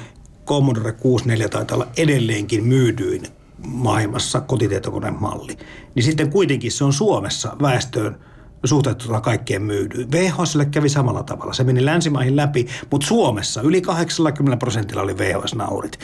Commodore 0.47 0.93
64 0.93 1.49
taitaa 1.49 1.75
olla 1.75 1.89
edelleenkin 1.97 2.65
myydyin 2.65 3.23
maailmassa 3.67 4.41
kotitietokonemalli, 4.41 5.57
niin 5.95 6.03
sitten 6.03 6.31
kuitenkin 6.31 6.73
se 6.73 6.85
on 6.85 6.93
Suomessa 6.93 7.57
väestöön 7.63 8.19
suhteutettuna 8.65 9.21
kaikkien 9.21 9.63
myydyin. 9.63 10.13
VHSlle 10.13 10.67
kävi 10.67 10.89
samalla 10.89 11.23
tavalla. 11.23 11.53
Se 11.53 11.65
meni 11.65 11.85
länsimaihin 11.85 12.37
läpi, 12.37 12.67
mutta 12.91 13.07
Suomessa 13.07 13.63
yli 13.63 13.81
80 13.81 14.57
prosentilla 14.57 15.03
oli 15.03 15.19
VHS-naurit 15.19 15.99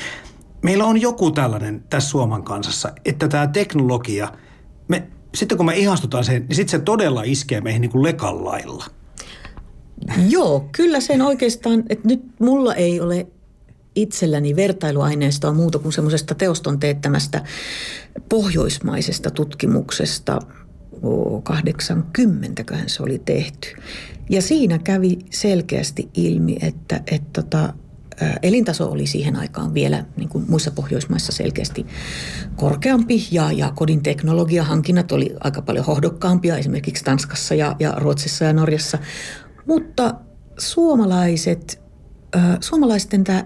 meillä 0.64 0.84
on 0.84 1.00
joku 1.00 1.30
tällainen 1.30 1.84
tässä 1.90 2.10
Suomen 2.10 2.42
kansassa, 2.42 2.92
että 3.04 3.28
tämä 3.28 3.46
teknologia, 3.46 4.32
me, 4.88 5.06
sitten 5.34 5.56
kun 5.56 5.66
me 5.66 5.76
ihastutaan 5.76 6.24
sen, 6.24 6.46
niin 6.48 6.56
sitten 6.56 6.80
se 6.80 6.84
todella 6.84 7.22
iskee 7.22 7.60
meihin 7.60 7.80
niin 7.80 7.90
kuin 7.90 8.02
lekan 8.02 8.44
lailla. 8.44 8.84
Joo, 10.28 10.68
kyllä 10.72 11.00
sen 11.00 11.22
oikeastaan, 11.22 11.84
että 11.88 12.08
nyt 12.08 12.22
mulla 12.40 12.74
ei 12.74 13.00
ole 13.00 13.26
itselläni 13.94 14.56
vertailuaineistoa 14.56 15.52
muuta 15.52 15.78
kuin 15.78 15.92
semmoisesta 15.92 16.34
teoston 16.34 16.80
teettämästä 16.80 17.42
pohjoismaisesta 18.28 19.30
tutkimuksesta. 19.30 20.38
80 21.42 22.64
se 22.86 23.02
oli 23.02 23.22
tehty. 23.24 23.68
Ja 24.30 24.42
siinä 24.42 24.78
kävi 24.78 25.18
selkeästi 25.30 26.08
ilmi, 26.14 26.56
että, 26.60 27.00
että 27.06 27.42
tota, 27.42 27.74
elintaso 28.42 28.90
oli 28.90 29.06
siihen 29.06 29.36
aikaan 29.36 29.74
vielä 29.74 30.04
niin 30.16 30.28
kuin 30.28 30.44
muissa 30.48 30.70
Pohjoismaissa 30.70 31.32
selkeästi 31.32 31.86
korkeampi 32.56 33.28
ja, 33.30 33.52
ja 33.52 33.72
kodin 33.76 34.02
teknologiahankinnat 34.02 35.12
oli 35.12 35.34
aika 35.40 35.62
paljon 35.62 35.86
hohdokkaampia 35.86 36.56
esimerkiksi 36.56 37.04
Tanskassa 37.04 37.54
ja, 37.54 37.76
ja 37.78 37.94
Ruotsissa 37.96 38.44
ja 38.44 38.52
Norjassa. 38.52 38.98
Mutta 39.66 40.14
suomalaiset, 40.58 41.82
suomalaisten 42.60 43.24
tämä 43.24 43.44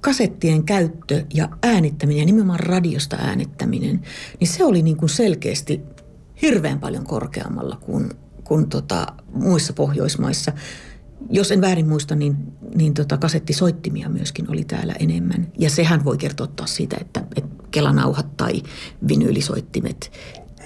kasettien 0.00 0.64
käyttö 0.64 1.24
ja 1.34 1.48
äänittäminen, 1.62 2.26
nimenomaan 2.26 2.60
radiosta 2.60 3.16
äänittäminen, 3.16 4.00
niin 4.40 4.48
se 4.48 4.64
oli 4.64 4.82
niin 4.82 4.96
kuin 4.96 5.08
selkeästi 5.08 5.80
hirveän 6.42 6.80
paljon 6.80 7.04
korkeammalla 7.04 7.76
kuin, 7.76 8.10
kuin 8.44 8.68
tota, 8.68 9.06
muissa 9.32 9.72
Pohjoismaissa– 9.72 10.52
jos 11.30 11.52
en 11.52 11.60
väärin 11.60 11.88
muista, 11.88 12.14
niin, 12.14 12.36
niin 12.74 12.94
tota, 12.94 13.18
kasettisoittimia 13.18 14.08
myöskin 14.08 14.50
oli 14.50 14.64
täällä 14.64 14.94
enemmän. 14.98 15.52
Ja 15.58 15.70
sehän 15.70 16.04
voi 16.04 16.18
kertoa 16.18 16.46
taas 16.46 16.76
siitä, 16.76 16.96
että, 17.00 17.24
että 17.36 17.50
kelanauhat 17.70 18.36
tai 18.36 18.62
vinyylisoittimet 19.08 20.12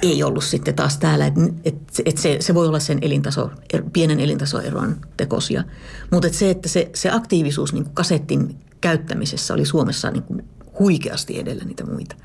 ei 0.02 0.22
ollut 0.22 0.44
sitten 0.44 0.74
taas 0.74 0.98
täällä. 0.98 1.26
Että 1.26 1.40
et, 1.64 1.76
et 2.04 2.18
se, 2.18 2.36
se 2.40 2.54
voi 2.54 2.68
olla 2.68 2.80
sen 2.80 2.98
elintaso, 3.02 3.50
er, 3.72 3.82
pienen 3.92 4.20
elintasoeron 4.20 4.96
tekosia. 5.16 5.64
Mutta 6.10 6.26
et 6.26 6.34
se, 6.34 6.50
että 6.50 6.68
se, 6.68 6.90
se 6.94 7.10
aktiivisuus 7.10 7.72
niin 7.72 7.86
kasettin 7.94 8.56
käyttämisessä 8.80 9.54
oli 9.54 9.64
Suomessa 9.64 10.10
niin 10.10 10.22
kuin 10.22 10.44
huikeasti 10.78 11.38
edellä 11.38 11.64
niitä 11.64 11.86
muita. 11.86 12.16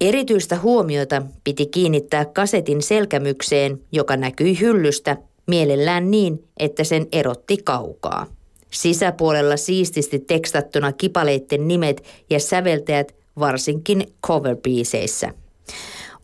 Erityistä 0.00 0.58
huomiota 0.58 1.22
piti 1.44 1.66
kiinnittää 1.66 2.24
kasetin 2.24 2.82
selkämykseen, 2.82 3.80
joka 3.92 4.16
näkyi 4.16 4.60
hyllystä 4.60 5.16
mielellään 5.48 6.10
niin, 6.10 6.44
että 6.56 6.84
sen 6.84 7.06
erotti 7.12 7.56
kaukaa. 7.64 8.26
Sisäpuolella 8.70 9.56
siististi 9.56 10.18
tekstattuna 10.18 10.92
kipaleitten 10.92 11.68
nimet 11.68 12.02
ja 12.30 12.40
säveltäjät 12.40 13.14
varsinkin 13.38 14.06
coverbiiseissä. 14.26 15.34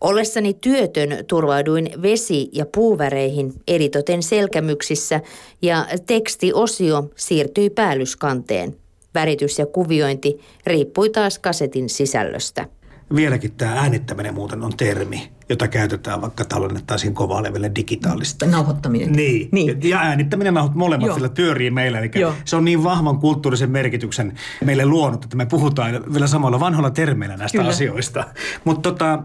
Ollessani 0.00 0.54
työtön 0.54 1.24
turvauduin 1.26 1.90
vesi- 2.02 2.48
ja 2.52 2.66
puuväreihin 2.74 3.52
eritoten 3.68 4.22
selkämyksissä 4.22 5.20
ja 5.62 5.86
tekstiosio 6.06 7.10
siirtyi 7.16 7.70
päällyskanteen. 7.70 8.76
Väritys 9.14 9.58
ja 9.58 9.66
kuviointi 9.66 10.40
riippui 10.66 11.10
taas 11.10 11.38
kasetin 11.38 11.88
sisällöstä 11.88 12.68
vieläkin 13.14 13.52
tämä 13.52 13.72
äänittäminen 13.72 14.34
muuten 14.34 14.62
on 14.62 14.76
termi, 14.76 15.30
jota 15.48 15.68
käytetään 15.68 16.20
vaikka 16.20 16.44
tallennettaisiin 16.44 17.14
kovaa 17.14 17.42
levelle 17.42 17.70
digitaalista. 17.76 18.46
Nauhoittaminen. 18.46 19.12
Niin. 19.12 19.48
niin. 19.52 19.78
Ja 19.82 19.98
äänittäminen 19.98 20.54
nauhoit 20.54 20.74
molemmat 20.74 21.06
Joo. 21.06 21.14
sillä 21.14 21.28
pyörii 21.28 21.70
meillä. 21.70 21.98
Eli 21.98 22.10
Joo. 22.14 22.34
se 22.44 22.56
on 22.56 22.64
niin 22.64 22.84
vahvan 22.84 23.18
kulttuurisen 23.18 23.70
merkityksen 23.70 24.34
meille 24.64 24.86
luonut, 24.86 25.24
että 25.24 25.36
me 25.36 25.46
puhutaan 25.46 26.04
vielä 26.12 26.26
samalla 26.26 26.60
vanhoilla 26.60 26.90
termeillä 26.90 27.36
näistä 27.36 27.58
Kyllä. 27.58 27.70
asioista. 27.70 28.24
Mutta 28.64 28.90
tota, 28.90 29.22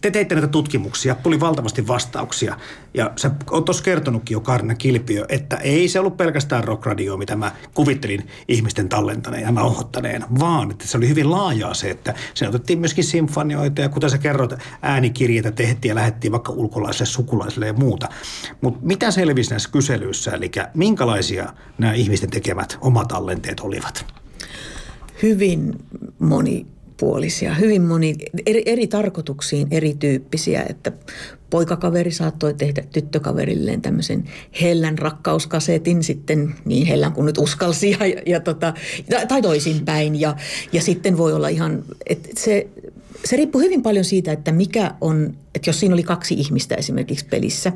te 0.00 0.10
teitte 0.10 0.34
näitä 0.34 0.48
tutkimuksia, 0.48 1.14
tuli 1.14 1.40
valtavasti 1.40 1.86
vastauksia. 1.86 2.56
Ja 2.94 3.10
sä 3.16 3.30
oot 3.50 3.64
tuossa 3.64 3.84
kertonutkin 3.84 4.34
jo 4.34 4.40
Karina 4.40 4.74
Kilpiö, 4.74 5.24
että 5.28 5.56
ei 5.56 5.88
se 5.88 6.00
ollut 6.00 6.16
pelkästään 6.16 6.64
rockradio, 6.64 7.16
mitä 7.16 7.36
mä 7.36 7.52
kuvittelin 7.74 8.28
ihmisten 8.48 8.88
tallentaneen 8.88 9.42
ja 9.42 9.52
nauhoittaneen, 9.52 10.24
vaan 10.40 10.70
että 10.70 10.86
se 10.86 10.96
oli 10.96 11.08
hyvin 11.08 11.30
laajaa 11.30 11.74
se, 11.74 11.90
että 11.90 12.14
se 12.34 12.48
otettiin 12.48 12.78
myöskin 12.78 13.04
sinfonioita 13.04 13.80
ja 13.80 13.88
kuten 13.88 14.10
sä 14.10 14.18
kerrot, 14.18 14.54
äänikirjeitä 14.82 15.50
tehtiin 15.50 15.90
ja 15.90 15.94
lähettiin 15.94 16.32
vaikka 16.32 16.52
ulkolaisille 16.52 17.06
sukulaisille 17.06 17.66
ja 17.66 17.72
muuta. 17.72 18.08
Mutta 18.60 18.80
mitä 18.82 19.10
selvisi 19.10 19.50
näissä 19.50 19.70
kyselyissä, 19.70 20.30
eli 20.30 20.50
minkälaisia 20.74 21.52
nämä 21.78 21.92
ihmisten 21.92 22.30
tekemät 22.30 22.78
omat 22.80 23.08
tallenteet 23.08 23.60
olivat? 23.60 24.06
Hyvin 25.22 25.72
moni 26.18 26.66
monipuolisia, 27.00 27.54
hyvin 27.54 27.82
moni, 27.82 28.14
eri, 28.46 28.62
eri 28.66 28.86
tarkoituksiin 28.86 29.68
erityyppisiä, 29.70 30.66
että 30.68 30.92
poikakaveri 31.50 32.10
saattoi 32.10 32.54
tehdä 32.54 32.82
tyttökaverilleen 32.92 33.82
tämmöisen 33.82 34.24
hellän 34.62 34.98
rakkauskasetin 34.98 36.02
sitten 36.02 36.54
niin 36.64 36.86
hellän 36.86 37.12
kuin 37.12 37.26
nyt 37.26 37.38
uskalsi 37.38 37.90
ja, 37.90 37.98
ja 38.26 38.40
tota, 38.40 38.74
tai 39.28 39.42
toisinpäin. 39.42 40.20
Ja, 40.20 40.36
ja 40.72 40.82
sitten 40.82 41.18
voi 41.18 41.32
olla 41.32 41.48
ihan, 41.48 41.84
että 42.06 42.28
se, 42.38 42.66
se 43.24 43.36
riippuu 43.36 43.60
hyvin 43.60 43.82
paljon 43.82 44.04
siitä, 44.04 44.32
että 44.32 44.52
mikä 44.52 44.94
on, 45.00 45.34
että 45.54 45.70
jos 45.70 45.80
siinä 45.80 45.94
oli 45.94 46.02
kaksi 46.02 46.34
ihmistä 46.34 46.74
esimerkiksi 46.74 47.26
pelissä, 47.30 47.72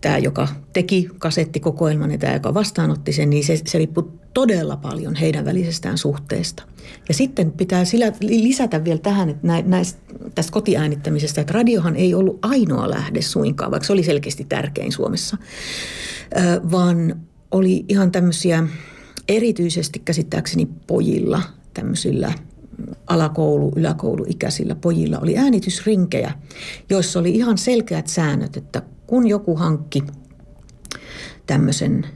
tämä, 0.00 0.18
joka 0.18 0.48
teki 0.72 1.08
kasettikokoelman 1.18 2.10
ja 2.10 2.18
tämä, 2.18 2.34
joka 2.34 2.54
vastaanotti 2.54 3.12
sen, 3.12 3.30
niin 3.30 3.44
se, 3.44 3.60
se 3.66 3.78
riippuu 3.78 4.18
todella 4.38 4.76
paljon 4.76 5.14
heidän 5.14 5.44
välisestään 5.44 5.98
suhteesta. 5.98 6.62
Ja 7.08 7.14
sitten 7.14 7.52
pitää 7.52 7.84
lisätä 8.20 8.84
vielä 8.84 8.98
tähän, 8.98 9.28
että 9.28 9.46
näistä, 9.66 10.00
tästä 10.34 10.52
kotiäänittämisestä, 10.52 11.40
että 11.40 11.52
radiohan 11.52 11.96
ei 11.96 12.14
ollut 12.14 12.38
ainoa 12.42 12.90
lähde 12.90 13.22
suinkaan, 13.22 13.70
vaikka 13.70 13.86
se 13.86 13.92
oli 13.92 14.02
selkeästi 14.02 14.44
tärkein 14.44 14.92
Suomessa, 14.92 15.36
vaan 16.70 17.20
oli 17.50 17.84
ihan 17.88 18.12
tämmöisiä 18.12 18.66
erityisesti 19.28 20.02
käsittääkseni 20.04 20.68
pojilla, 20.86 21.42
tämmöisillä 21.74 22.32
alakoulu, 23.06 23.72
yläkouluikäisillä 23.76 24.74
pojilla 24.74 25.18
oli 25.18 25.38
äänitysrinkejä, 25.38 26.32
joissa 26.90 27.20
oli 27.20 27.30
ihan 27.30 27.58
selkeät 27.58 28.06
säännöt, 28.06 28.56
että 28.56 28.82
kun 29.06 29.26
joku 29.26 29.56
hankki 29.56 30.02
tämmöisen 31.46 32.06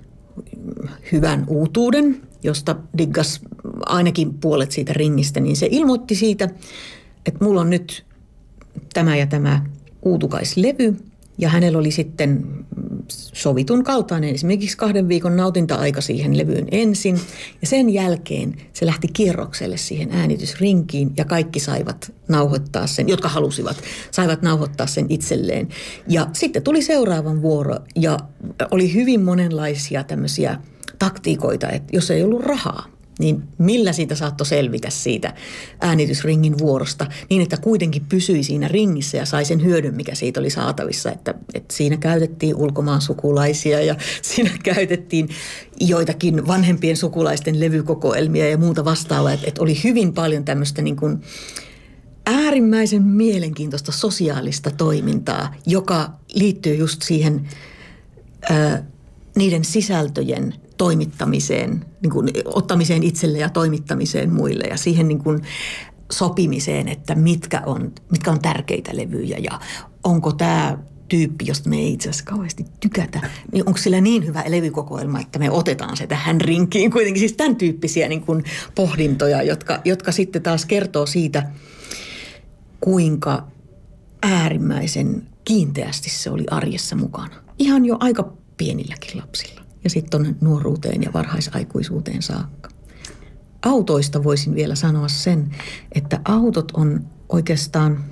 hyvän 1.12 1.44
uutuuden, 1.46 2.22
josta 2.42 2.76
diggas 2.98 3.40
ainakin 3.86 4.34
puolet 4.34 4.72
siitä 4.72 4.92
ringistä, 4.92 5.40
niin 5.40 5.56
se 5.56 5.68
ilmoitti 5.70 6.14
siitä, 6.14 6.48
että 7.26 7.44
mulla 7.44 7.60
on 7.60 7.70
nyt 7.70 8.04
tämä 8.94 9.16
ja 9.16 9.26
tämä 9.26 9.64
uutukaislevy– 10.02 10.96
ja 11.42 11.48
hänellä 11.48 11.78
oli 11.78 11.90
sitten 11.90 12.46
sovitun 13.08 13.84
kaltainen 13.84 14.34
esimerkiksi 14.34 14.76
kahden 14.76 15.08
viikon 15.08 15.36
nautinta-aika 15.36 16.00
siihen 16.00 16.38
levyyn 16.38 16.68
ensin. 16.70 17.20
Ja 17.60 17.66
sen 17.66 17.90
jälkeen 17.90 18.54
se 18.72 18.86
lähti 18.86 19.08
kierrokselle 19.12 19.76
siihen 19.76 20.12
äänitysrinkiin 20.12 21.10
ja 21.16 21.24
kaikki 21.24 21.60
saivat 21.60 22.12
nauhoittaa 22.28 22.86
sen, 22.86 23.08
jotka 23.08 23.28
halusivat, 23.28 23.76
saivat 24.10 24.42
nauhoittaa 24.42 24.86
sen 24.86 25.06
itselleen. 25.08 25.68
Ja 26.08 26.26
sitten 26.32 26.62
tuli 26.62 26.82
seuraavan 26.82 27.42
vuoro 27.42 27.76
ja 27.96 28.18
oli 28.70 28.94
hyvin 28.94 29.22
monenlaisia 29.22 30.04
tämmöisiä 30.04 30.58
taktiikoita, 30.98 31.70
että 31.70 31.96
jos 31.96 32.10
ei 32.10 32.22
ollut 32.22 32.42
rahaa, 32.42 32.86
niin 33.22 33.42
millä 33.58 33.92
siitä 33.92 34.14
saattoi 34.14 34.46
selvitä 34.46 34.90
siitä 34.90 35.34
äänitysringin 35.80 36.58
vuorosta 36.58 37.06
niin, 37.30 37.42
että 37.42 37.56
kuitenkin 37.56 38.04
pysyi 38.08 38.42
siinä 38.42 38.68
ringissä 38.68 39.16
ja 39.16 39.26
sai 39.26 39.44
sen 39.44 39.64
hyödyn, 39.64 39.94
mikä 39.94 40.14
siitä 40.14 40.40
oli 40.40 40.50
saatavissa. 40.50 41.12
Että, 41.12 41.34
että 41.54 41.74
siinä 41.74 41.96
käytettiin 41.96 42.56
ulkomaan 42.56 43.00
sukulaisia 43.00 43.80
ja 43.80 43.96
siinä 44.22 44.50
käytettiin 44.62 45.28
joitakin 45.80 46.46
vanhempien 46.46 46.96
sukulaisten 46.96 47.60
levykokoelmia 47.60 48.48
ja 48.48 48.58
muuta 48.58 48.84
vastaavaa. 48.84 49.32
Että, 49.32 49.46
että 49.48 49.62
oli 49.62 49.80
hyvin 49.84 50.12
paljon 50.12 50.44
tämmöistä 50.44 50.82
niin 50.82 50.96
kuin 50.96 51.22
äärimmäisen 52.26 53.02
mielenkiintoista 53.02 53.92
sosiaalista 53.92 54.70
toimintaa, 54.70 55.54
joka 55.66 56.10
liittyy 56.34 56.74
just 56.74 57.02
siihen 57.02 57.48
ää, 58.50 58.84
niiden 59.36 59.64
sisältöjen 59.64 60.54
toimittamiseen, 60.82 61.84
niin 62.00 62.10
kuin 62.10 62.28
ottamiseen 62.44 63.02
itselle 63.02 63.38
ja 63.38 63.48
toimittamiseen 63.48 64.32
muille 64.32 64.64
ja 64.64 64.76
siihen 64.76 65.08
niin 65.08 65.18
kuin 65.18 65.42
sopimiseen, 66.12 66.88
että 66.88 67.14
mitkä 67.14 67.62
on, 67.66 67.92
mitkä 68.10 68.30
on 68.30 68.40
tärkeitä 68.42 68.90
levyjä 68.94 69.38
ja 69.38 69.60
onko 70.04 70.32
tämä 70.32 70.78
tyyppi, 71.08 71.44
josta 71.46 71.68
me 71.68 71.76
ei 71.76 71.92
itse 71.92 72.08
asiassa 72.10 72.24
kauheasti 72.24 72.64
tykätä, 72.80 73.20
niin 73.52 73.64
onko 73.66 73.78
sillä 73.78 74.00
niin 74.00 74.26
hyvä 74.26 74.44
levykokoelma, 74.48 75.20
että 75.20 75.38
me 75.38 75.50
otetaan 75.50 75.96
se 75.96 76.06
tähän 76.06 76.40
rinkiin. 76.40 76.90
Kuitenkin 76.90 77.20
siis 77.20 77.32
tämän 77.32 77.56
tyyppisiä 77.56 78.08
niin 78.08 78.22
kuin 78.22 78.44
pohdintoja, 78.74 79.42
jotka, 79.42 79.80
jotka 79.84 80.12
sitten 80.12 80.42
taas 80.42 80.66
kertoo 80.66 81.06
siitä, 81.06 81.50
kuinka 82.80 83.46
äärimmäisen 84.22 85.26
kiinteästi 85.44 86.10
se 86.10 86.30
oli 86.30 86.44
arjessa 86.50 86.96
mukana. 86.96 87.34
Ihan 87.58 87.84
jo 87.84 87.96
aika 88.00 88.32
pienilläkin 88.56 89.20
lapsilla 89.20 89.61
ja 89.84 89.90
sitten 89.90 90.10
tuonne 90.10 90.34
nuoruuteen 90.40 91.02
ja 91.02 91.12
varhaisaikuisuuteen 91.12 92.22
saakka. 92.22 92.70
Autoista 93.62 94.24
voisin 94.24 94.54
vielä 94.54 94.74
sanoa 94.74 95.08
sen, 95.08 95.50
että 95.92 96.20
autot 96.24 96.72
on 96.74 97.06
oikeastaan 97.28 98.04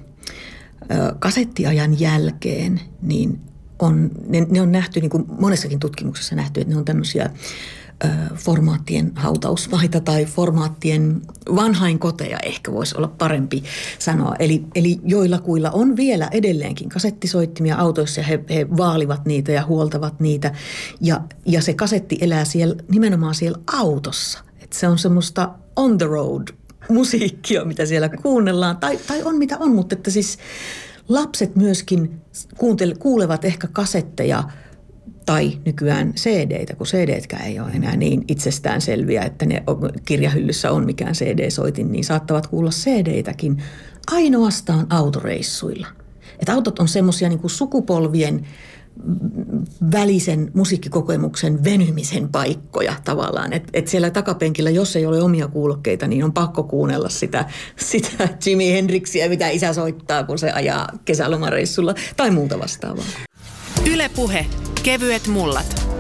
kasettiajan 1.19 2.01
jälkeen, 2.01 2.81
niin 3.03 3.41
on, 3.79 4.11
ne, 4.27 4.47
ne 4.51 4.61
on 4.61 4.73
nähty, 4.73 5.01
niin 5.01 5.11
kuin 5.11 5.25
monessakin 5.41 5.79
tutkimuksessa 5.79 6.37
nähty, 6.37 6.61
että 6.61 6.73
ne 6.73 6.79
on 6.79 6.85
tämmöisiä 6.85 7.31
formaattien 8.35 9.13
hautausmaita 9.15 10.01
tai 10.01 10.25
formaattien 10.25 11.23
vanhainkoteja 11.55 12.39
ehkä 12.43 12.73
voisi 12.73 12.97
olla 12.97 13.09
parempi 13.09 13.65
sanoa. 13.99 14.35
Eli, 14.39 14.65
eli 14.75 15.01
joillakuilla 15.05 15.71
on 15.71 15.97
vielä 15.97 16.29
edelleenkin 16.33 16.89
kasettisoittimia 16.89 17.77
autoissa 17.77 18.21
ja 18.21 18.27
he, 18.27 18.45
he 18.51 18.67
vaalivat 18.77 19.27
niitä 19.27 19.53
ja 19.53 19.67
huoltavat 19.67 20.21
niitä. 20.21 20.55
Ja, 21.01 21.21
ja 21.47 21.63
se 21.63 21.75
kasetti 21.75 22.19
elää 22.21 22.45
siellä, 22.45 22.75
nimenomaan 22.89 23.35
siellä 23.35 23.59
autossa. 23.73 24.39
Et 24.61 24.73
se 24.73 24.89
on 24.89 24.99
semmoista 24.99 25.51
on 25.77 25.99
the 25.99 26.07
road 26.07 26.49
musiikkia, 26.89 27.65
mitä 27.65 27.87
siellä 27.87 28.09
kuunnellaan. 28.09 28.77
Tai, 28.77 28.99
tai 29.07 29.23
on 29.23 29.37
mitä 29.39 29.59
on, 29.59 29.75
mutta 29.75 29.95
että 29.95 30.11
siis 30.11 30.39
lapset 31.09 31.57
myöskin 31.57 32.21
kuulevat 32.99 33.45
ehkä 33.45 33.69
kasetteja– 33.73 34.45
tai 35.27 35.59
nykyään 35.65 36.13
CD-tä, 36.13 36.77
kun 36.77 36.87
CD-tkään 36.87 37.45
ei 37.45 37.61
ole 37.61 37.71
enää 37.71 37.97
niin 37.97 38.25
itsestäänselviä, 38.29 39.23
että 39.23 39.47
ne 39.47 39.63
kirjahyllyssä 40.05 40.73
on 40.73 40.87
mikään 40.87 41.15
CD-soitin, 41.15 41.93
niin 41.93 42.05
saattavat 42.05 42.47
kuulla 42.47 42.71
CD-täkin 42.71 43.63
ainoastaan 44.11 44.87
autoreissuilla. 44.91 45.87
Että 46.39 46.53
autot 46.53 46.79
on 46.79 46.89
semmoisia 46.89 47.29
niin 47.29 47.41
sukupolvien 47.47 48.47
välisen 49.93 50.51
musiikkikokemuksen 50.55 51.65
venymisen 51.65 52.29
paikkoja 52.29 52.95
tavallaan. 53.05 53.53
Että 53.53 53.71
et 53.73 53.89
siellä 53.89 54.11
takapenkillä, 54.11 54.71
jos 54.71 54.97
ei 54.97 55.07
ole 55.07 55.23
omia 55.23 55.49
kuulokkeita, 55.49 56.07
niin 56.07 56.25
on 56.25 56.33
pakko 56.33 56.63
kuunnella 56.63 57.09
sitä, 57.09 57.45
sitä 57.77 58.29
Jimi 58.47 58.73
Hendrixiä, 58.73 59.29
mitä 59.29 59.49
isä 59.49 59.73
soittaa, 59.73 60.25
kun 60.25 60.39
se 60.39 60.51
ajaa 60.51 60.89
kesälomareissulla 61.05 61.95
tai 62.17 62.31
muuta 62.31 62.59
vastaavaa. 62.59 63.05
Ylepuhe 63.87 64.47
Kevyet 64.83 65.27
mullat. 65.27 65.91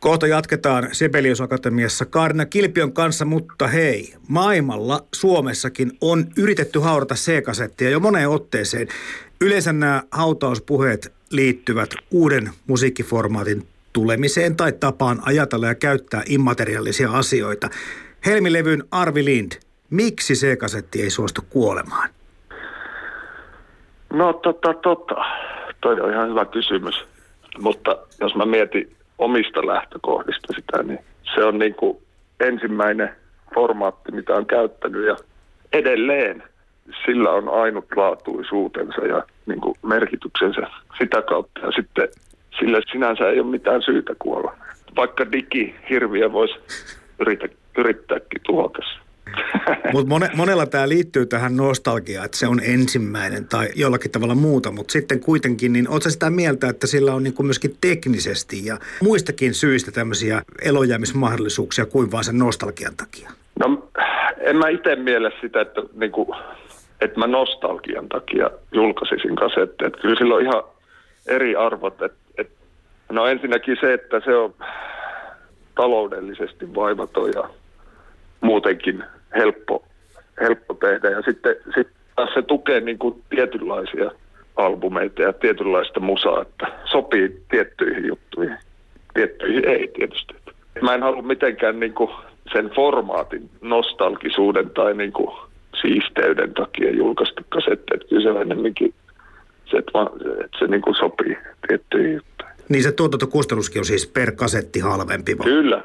Kohta 0.00 0.26
jatketaan 0.26 0.88
Sibelius 0.92 1.40
Akatemiassa 1.40 2.04
Kaarina 2.04 2.46
Kilpion 2.46 2.92
kanssa, 2.92 3.24
mutta 3.24 3.66
hei, 3.66 4.14
maailmalla 4.28 5.04
Suomessakin 5.14 5.92
on 6.00 6.26
yritetty 6.36 6.78
haudata 6.78 7.14
C-kasettia 7.14 7.90
jo 7.90 8.00
moneen 8.00 8.28
otteeseen. 8.28 8.88
Yleensä 9.40 9.72
nämä 9.72 10.02
hautauspuheet 10.10 11.12
liittyvät 11.30 11.90
uuden 12.10 12.50
musiikkiformaatin 12.66 13.66
tulemiseen 13.92 14.56
tai 14.56 14.72
tapaan 14.72 15.18
ajatella 15.22 15.66
ja 15.66 15.74
käyttää 15.74 16.22
immateriaalisia 16.26 17.10
asioita. 17.10 17.70
Helmilevyn 18.26 18.84
Arvi 18.90 19.24
Lind, 19.24 19.52
miksi 19.90 20.34
C-kasetti 20.34 21.02
ei 21.02 21.10
suostu 21.10 21.42
kuolemaan? 21.50 22.15
No 24.16 24.32
tota, 24.32 24.74
tota. 24.74 25.24
Toi 25.80 26.00
on 26.00 26.12
ihan 26.12 26.28
hyvä 26.28 26.44
kysymys. 26.44 27.04
Mutta 27.58 27.98
jos 28.20 28.34
mä 28.34 28.46
mietin 28.46 28.96
omista 29.18 29.66
lähtökohdista 29.66 30.52
sitä, 30.52 30.82
niin 30.82 30.98
se 31.34 31.44
on 31.44 31.58
niin 31.58 31.74
kuin 31.74 31.98
ensimmäinen 32.40 33.10
formaatti, 33.54 34.12
mitä 34.12 34.34
on 34.34 34.46
käyttänyt 34.46 35.06
ja 35.06 35.16
edelleen 35.72 36.42
sillä 37.06 37.30
on 37.30 37.48
ainutlaatuisuutensa 37.48 39.00
ja 39.00 39.22
niin 39.46 39.60
kuin 39.60 39.74
merkityksensä 39.82 40.60
sitä 40.98 41.22
kautta. 41.22 41.60
Ja 41.60 41.72
sitten 41.72 42.08
sillä 42.58 42.80
sinänsä 42.92 43.28
ei 43.28 43.40
ole 43.40 43.50
mitään 43.50 43.82
syytä 43.82 44.12
kuolla. 44.18 44.56
Vaikka 44.96 45.32
digihirviö 45.32 46.32
voisi 46.32 46.54
yritä, 47.18 47.48
yrittääkin 47.78 48.40
tuhota 48.46 49.05
Mutta 49.92 50.08
mone, 50.08 50.30
monella 50.36 50.66
tämä 50.66 50.88
liittyy 50.88 51.26
tähän 51.26 51.56
nostalgiaan, 51.56 52.24
että 52.24 52.36
se 52.36 52.46
on 52.46 52.60
ensimmäinen 52.64 53.48
tai 53.48 53.68
jollakin 53.74 54.10
tavalla 54.10 54.34
muuta, 54.34 54.70
mutta 54.70 54.92
sitten 54.92 55.20
kuitenkin, 55.20 55.72
niin 55.72 55.88
oletko 55.88 56.10
sitä 56.10 56.30
mieltä, 56.30 56.68
että 56.68 56.86
sillä 56.86 57.14
on 57.14 57.22
niin 57.22 57.34
kuin 57.34 57.46
myöskin 57.46 57.76
teknisesti 57.80 58.66
ja 58.66 58.78
muistakin 59.02 59.54
syistä 59.54 59.90
tämmöisiä 59.92 60.42
elojäämismahdollisuuksia 60.62 61.86
kuin 61.86 62.12
vain 62.12 62.24
sen 62.24 62.38
nostalgian 62.38 62.96
takia? 62.96 63.30
No 63.60 63.88
en 64.38 64.56
mä 64.56 64.68
itse 64.68 64.96
miele 64.96 65.32
sitä, 65.40 65.60
että, 65.60 65.82
niin 65.94 66.12
kuin, 66.12 66.28
että 67.00 67.18
mä 67.20 67.26
nostalgian 67.26 68.08
takia 68.08 68.50
julkaisisin 68.72 69.36
kasetteja. 69.36 69.90
Kyllä 69.90 70.16
sillä 70.18 70.34
on 70.34 70.42
ihan 70.42 70.62
eri 71.26 71.56
arvot. 71.56 72.02
Että, 72.02 72.18
että, 72.38 72.54
no 73.12 73.26
ensinnäkin 73.26 73.76
se, 73.80 73.92
että 73.92 74.20
se 74.24 74.36
on 74.36 74.54
taloudellisesti 75.74 76.74
vaivaton 76.74 77.30
ja 77.34 77.50
muutenkin 78.40 79.04
helppo, 79.36 79.84
helppo 80.40 80.74
tehdä. 80.74 81.10
Ja 81.10 81.22
sitten, 81.22 81.56
sitten 81.64 81.94
taas 82.16 82.34
se 82.34 82.42
tukee 82.42 82.80
niin 82.80 82.98
kuin 82.98 83.22
tietynlaisia 83.30 84.10
albumeita 84.56 85.22
ja 85.22 85.32
tietynlaista 85.32 86.00
musaa, 86.00 86.42
että 86.42 86.66
sopii 86.84 87.42
tiettyihin 87.50 88.06
juttuihin. 88.06 88.56
Tiettyihin 89.14 89.68
ei 89.68 89.90
tietysti. 89.94 90.34
Mä 90.82 90.94
en 90.94 91.02
halua 91.02 91.22
mitenkään 91.22 91.80
niin 91.80 91.94
kuin 91.94 92.10
sen 92.52 92.70
formaatin 92.74 93.50
nostalgisuuden 93.60 94.70
tai 94.70 94.94
niin 94.94 95.12
kuin 95.12 95.36
siisteyden 95.80 96.54
takia 96.54 96.90
julkaista 96.90 97.42
kasetteet. 97.48 98.04
Kyllä 98.08 98.22
se 98.22 98.34
se, 99.70 99.76
että, 99.76 99.90
vaan, 99.94 100.08
että 100.44 100.58
se 100.58 100.66
niin 100.66 100.82
kuin 100.82 100.94
sopii 100.94 101.38
tiettyihin 101.68 102.14
juttuihin. 102.14 102.35
Niin 102.68 102.82
se 102.82 102.92
tuotantokustannuskin 102.92 103.80
on 103.80 103.84
siis 103.84 104.06
per 104.06 104.32
kasetti 104.32 104.80
halvempi 104.80 105.38
vai? 105.38 105.44
Kyllä, 105.44 105.84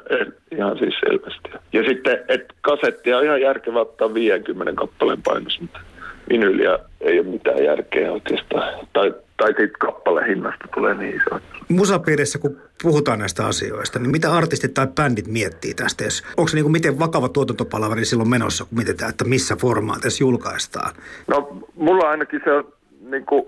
ihan 0.50 0.78
siis 0.78 0.94
selvästi. 1.00 1.68
Ja 1.72 1.84
sitten, 1.88 2.18
että 2.28 2.54
kasettia 2.60 3.18
on 3.18 3.24
ihan 3.24 3.40
järkevä 3.40 3.80
ottaa 3.80 4.14
50 4.14 4.72
kappaleen 4.80 5.22
painos, 5.22 5.60
mutta 5.60 5.80
vinyyliä 6.28 6.78
ei 7.00 7.20
ole 7.20 7.26
mitään 7.28 7.64
järkeä 7.64 8.12
oikeastaan. 8.12 8.86
Tai, 8.92 9.14
tai 9.36 9.54
siitä 9.56 9.78
kappaleen 9.78 10.26
hinnasta 10.26 10.68
tulee 10.74 10.94
niin 10.94 11.16
iso. 11.16 11.40
Musapiirissä, 11.68 12.38
kun 12.38 12.60
puhutaan 12.82 13.18
näistä 13.18 13.46
asioista, 13.46 13.98
niin 13.98 14.10
mitä 14.10 14.32
artistit 14.32 14.74
tai 14.74 14.86
bändit 14.86 15.26
miettii 15.26 15.74
tästä? 15.74 16.04
Onko 16.36 16.48
se 16.48 16.56
niin 16.56 16.64
kuin 16.64 16.72
miten 16.72 16.98
vakava 16.98 17.28
tuotantopalaveri 17.28 18.04
silloin 18.04 18.30
menossa, 18.30 18.64
kun 18.64 18.78
mietitään, 18.78 19.10
että 19.10 19.24
missä 19.24 19.56
formaatissa 19.56 20.24
julkaistaan? 20.24 20.94
No, 21.26 21.66
mulla 21.74 22.10
ainakin 22.10 22.40
se 22.44 22.52
on 22.52 22.72
niin 23.10 23.26
kuin 23.26 23.44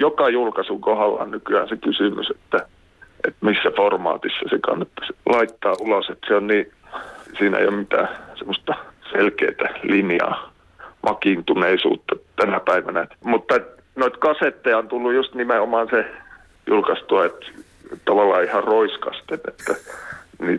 joka 0.00 0.28
julkaisun 0.28 0.80
kohdalla 0.80 1.22
on 1.22 1.30
nykyään 1.30 1.68
se 1.68 1.76
kysymys, 1.76 2.30
että, 2.30 2.66
että 3.26 3.46
missä 3.46 3.70
formaatissa 3.76 4.48
se 4.50 4.58
kannattaisi 4.58 5.12
laittaa 5.26 5.74
ulos. 5.80 6.10
Että 6.10 6.26
se 6.28 6.34
on 6.34 6.46
niin, 6.46 6.72
siinä 7.38 7.58
ei 7.58 7.66
ole 7.66 7.76
mitään 7.76 8.08
semmoista 8.34 8.74
selkeää 9.12 9.74
linjaa, 9.82 10.52
makiintuneisuutta 11.02 12.16
tänä 12.36 12.60
päivänä. 12.60 13.06
Mutta 13.24 13.54
noita 13.96 14.18
kasetteja 14.18 14.78
on 14.78 14.88
tullut 14.88 15.14
just 15.14 15.34
nimenomaan 15.34 15.88
se 15.90 16.04
julkaistua, 16.66 17.24
että 17.24 17.46
tavallaan 18.04 18.44
ihan 18.44 18.64
roiskasten, 18.64 19.40
että 19.48 19.74
ni, 20.38 20.58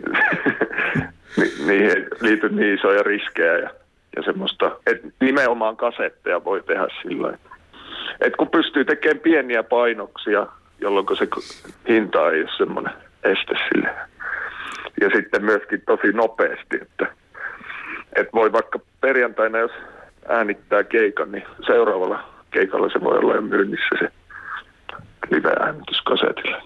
ni, 1.36 1.66
niihin 1.66 2.06
liity 2.20 2.48
niin 2.48 2.74
isoja 2.74 3.02
riskejä 3.02 3.58
ja, 3.58 3.70
ja 4.16 4.22
semmoista, 4.22 4.76
että 4.86 5.08
nimenomaan 5.20 5.76
kasetteja 5.76 6.44
voi 6.44 6.62
tehdä 6.66 6.86
sillä 7.02 7.38
että 8.24 8.36
kun 8.36 8.50
pystyy 8.50 8.84
tekemään 8.84 9.20
pieniä 9.20 9.62
painoksia, 9.62 10.46
jolloin 10.80 11.06
se 11.18 11.28
hinta 11.88 12.30
ei 12.30 12.40
ole 12.40 12.50
semmoinen 12.56 12.92
este 13.22 13.54
sille. 13.68 13.90
Ja 15.00 15.10
sitten 15.14 15.44
myöskin 15.44 15.82
tosi 15.86 16.12
nopeasti, 16.12 16.76
että, 16.82 17.06
että 18.16 18.32
voi 18.34 18.52
vaikka 18.52 18.80
perjantaina, 19.00 19.58
jos 19.58 19.72
äänittää 20.28 20.84
keikan, 20.84 21.32
niin 21.32 21.44
seuraavalla 21.66 22.32
keikalla 22.50 22.88
se 22.92 23.00
voi 23.00 23.18
olla 23.18 23.34
jo 23.34 23.40
myynnissä 23.40 23.96
se 23.98 24.08
live-äänityskasetilla. 25.30 26.62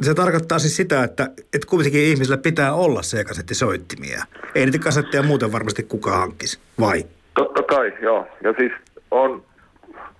Se 0.00 0.14
tarkoittaa 0.14 0.58
siis 0.58 0.76
sitä, 0.76 1.04
että, 1.04 1.24
että 1.54 1.66
kuitenkin 1.66 2.00
ihmisillä 2.00 2.36
pitää 2.36 2.74
olla 2.74 3.02
se 3.02 3.24
kasettisoittimia. 3.24 4.24
Ei 4.54 4.64
niitä 4.64 4.78
kasetteja 4.78 5.22
muuten 5.22 5.52
varmasti 5.52 5.82
kukaan 5.82 6.18
hankkisi, 6.18 6.58
vai? 6.80 7.04
Totta 7.34 7.62
kai, 7.62 7.92
joo. 8.02 8.26
Ja 8.44 8.54
siis 8.58 8.72
on 9.10 9.44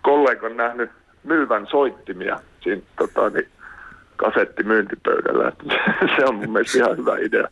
kollegan 0.03 0.57
nähnyt 0.57 0.91
myyvän 1.25 1.67
soittimia 1.71 2.41
siinä 2.61 2.83
tota, 2.99 3.31
niin, 3.31 3.49
kasettimyyntipöydällä. 4.17 5.53
se 6.17 6.25
on 6.25 6.35
mun 6.35 6.53
mielestä 6.53 6.79
ihan 6.79 6.97
hyvä 6.97 7.17
idea 7.19 7.49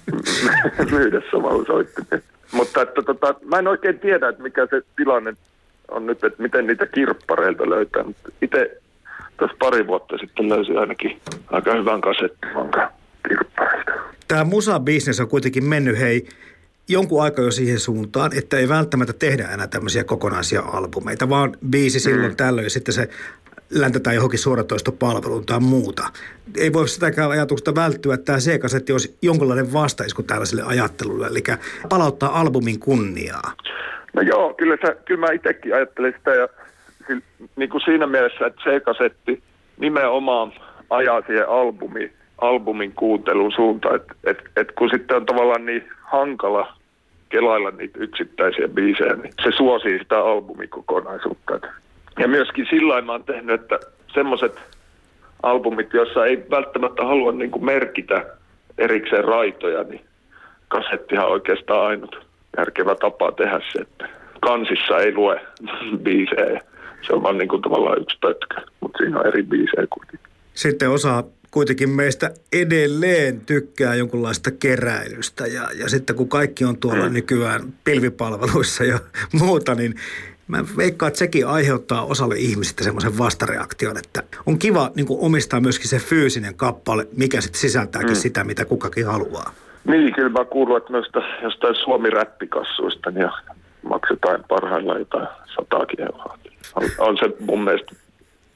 myydä 0.90 1.22
samalla 1.30 1.64
soittimia. 1.64 2.24
Mutta 2.52 2.82
että, 2.82 3.02
tota, 3.02 3.34
mä 3.44 3.58
en 3.58 3.68
oikein 3.68 3.98
tiedä, 3.98 4.28
että 4.28 4.42
mikä 4.42 4.66
se 4.70 4.82
tilanne 4.96 5.34
on 5.88 6.06
nyt, 6.06 6.24
että 6.24 6.42
miten 6.42 6.66
niitä 6.66 6.86
kirppareilta 6.86 7.70
löytää. 7.70 8.04
Itse 8.42 8.80
tuossa 9.36 9.56
pari 9.58 9.86
vuotta 9.86 10.18
sitten 10.18 10.48
löysin 10.48 10.78
ainakin 10.78 11.20
aika 11.46 11.74
hyvän 11.74 12.00
kasettimankan 12.00 12.88
kirppareilta. 13.28 13.92
Tämä 14.28 14.44
musabisnes 14.44 15.20
on 15.20 15.28
kuitenkin 15.28 15.64
mennyt 15.64 15.98
hei 15.98 16.28
jonkun 16.88 17.22
aika 17.22 17.42
jo 17.42 17.50
siihen 17.50 17.80
suuntaan, 17.80 18.30
että 18.38 18.58
ei 18.58 18.68
välttämättä 18.68 19.12
tehdä 19.12 19.48
enää 19.48 19.66
tämmöisiä 19.66 20.04
kokonaisia 20.04 20.60
albumeita, 20.60 21.28
vaan 21.28 21.56
biisi 21.70 22.00
silloin 22.00 22.32
mm. 22.32 22.36
tällöin 22.36 22.64
ja 22.64 22.70
sitten 22.70 22.94
se 22.94 23.08
läntetään 23.70 24.16
johonkin 24.16 24.38
suoratoistopalveluun 24.38 25.46
tai 25.46 25.60
muuta. 25.60 26.02
Ei 26.58 26.72
voi 26.72 26.88
sitäkään 26.88 27.30
ajatusta 27.30 27.74
välttyä, 27.74 28.14
että 28.14 28.24
tämä 28.24 28.38
C-kasetti 28.38 28.92
olisi 28.92 29.16
jonkinlainen 29.22 29.72
vastaisku 29.72 30.22
tällaiselle 30.22 30.62
ajattelulle, 30.62 31.26
eli 31.26 31.42
palauttaa 31.88 32.40
albumin 32.40 32.80
kunniaa. 32.80 33.52
No 34.14 34.22
joo, 34.22 34.54
kyllä, 34.54 34.76
sä, 34.86 34.96
kyllä 35.04 35.20
mä 35.20 35.32
itsekin 35.32 35.74
ajattelen 35.74 36.14
sitä 36.18 36.34
ja 36.34 36.48
niin 37.56 37.70
kuin 37.70 37.80
siinä 37.84 38.06
mielessä, 38.06 38.46
että 38.46 38.62
C-kasetti 38.62 39.42
nimenomaan 39.80 40.52
ajaa 40.90 41.22
siihen 41.26 41.48
albumiin 41.48 42.12
albumin 42.38 42.92
kuuntelun 42.92 43.52
suuntaan, 43.52 43.96
että 43.96 44.14
et, 44.24 44.38
et 44.56 44.72
kun 44.72 44.90
sitten 44.92 45.16
on 45.16 45.26
tavallaan 45.26 45.66
niin 45.66 45.88
hankala 46.00 46.75
kelailla 47.28 47.70
niitä 47.70 47.98
yksittäisiä 47.98 48.68
biisejä, 48.68 49.14
niin 49.14 49.34
se 49.42 49.50
suosii 49.56 49.98
sitä 49.98 50.18
albumikokonaisuutta. 50.18 51.60
Ja 52.18 52.28
myöskin 52.28 52.66
sillä 52.70 53.02
mä 53.02 53.12
oon 53.12 53.24
tehnyt, 53.24 53.60
että 53.60 53.80
semmoiset 54.14 54.60
albumit, 55.42 55.92
joissa 55.92 56.26
ei 56.26 56.46
välttämättä 56.50 57.04
halua 57.04 57.32
niin 57.32 57.50
kuin 57.50 57.64
merkitä 57.64 58.26
erikseen 58.78 59.24
raitoja, 59.24 59.82
niin 59.82 60.04
kasettihan 60.68 61.28
oikeastaan 61.28 61.86
ainut 61.86 62.26
järkevä 62.58 62.94
tapa 62.94 63.32
tehdä 63.32 63.60
se, 63.72 63.78
että 63.78 64.08
kansissa 64.40 64.98
ei 64.98 65.14
lue 65.14 65.40
biisejä. 66.04 66.60
Se 67.06 67.12
on 67.12 67.22
vaan 67.22 67.38
niin 67.38 67.48
kuin 67.48 67.62
tavallaan 67.62 68.00
yksi 68.00 68.18
pötkä, 68.20 68.62
mutta 68.80 68.98
siinä 68.98 69.20
on 69.20 69.26
eri 69.26 69.42
biisejä 69.42 69.86
kuitenkin. 69.90 70.30
Sitten 70.54 70.90
osa 70.90 71.24
kuitenkin 71.56 71.90
meistä 71.90 72.30
edelleen 72.52 73.40
tykkää 73.40 73.94
jonkunlaista 73.94 74.50
keräilystä 74.50 75.46
ja, 75.46 75.68
ja 75.78 75.88
sitten 75.88 76.16
kun 76.16 76.28
kaikki 76.28 76.64
on 76.64 76.76
tuolla 76.76 77.08
mm. 77.08 77.12
nykyään 77.12 77.62
pilvipalveluissa 77.84 78.84
ja 78.84 78.98
muuta, 79.40 79.74
niin 79.74 79.94
mä 80.48 80.64
veikkaan, 80.76 81.08
että 81.08 81.18
sekin 81.18 81.46
aiheuttaa 81.46 82.04
osalle 82.04 82.34
ihmisistä 82.36 82.84
semmoisen 82.84 83.18
vastareaktion, 83.18 83.96
että 83.98 84.22
on 84.46 84.58
kiva 84.58 84.90
niin 84.94 85.06
kuin 85.06 85.20
omistaa 85.20 85.60
myöskin 85.60 85.88
se 85.88 85.98
fyysinen 85.98 86.54
kappale, 86.54 87.06
mikä 87.16 87.40
sitten 87.40 87.60
sisältääkin 87.60 88.10
mm. 88.10 88.14
sitä, 88.14 88.44
mitä 88.44 88.64
kukakin 88.64 89.06
haluaa. 89.06 89.52
Niin, 89.84 90.14
kyllä 90.14 90.28
mä 90.28 90.44
kuulun, 90.44 90.76
että 90.76 90.92
noista 90.92 91.22
jostain 91.42 91.74
Suomi-räppikassuista 91.74 93.10
niin 93.10 93.30
maksetaan 93.88 94.44
parhaillaan 94.48 94.98
jotain 94.98 95.28
sataakin 95.54 96.00
euroa. 96.00 96.38
On, 96.74 96.84
on 96.98 97.16
se 97.16 97.36
mun 97.40 97.64
mielestä 97.64 98.05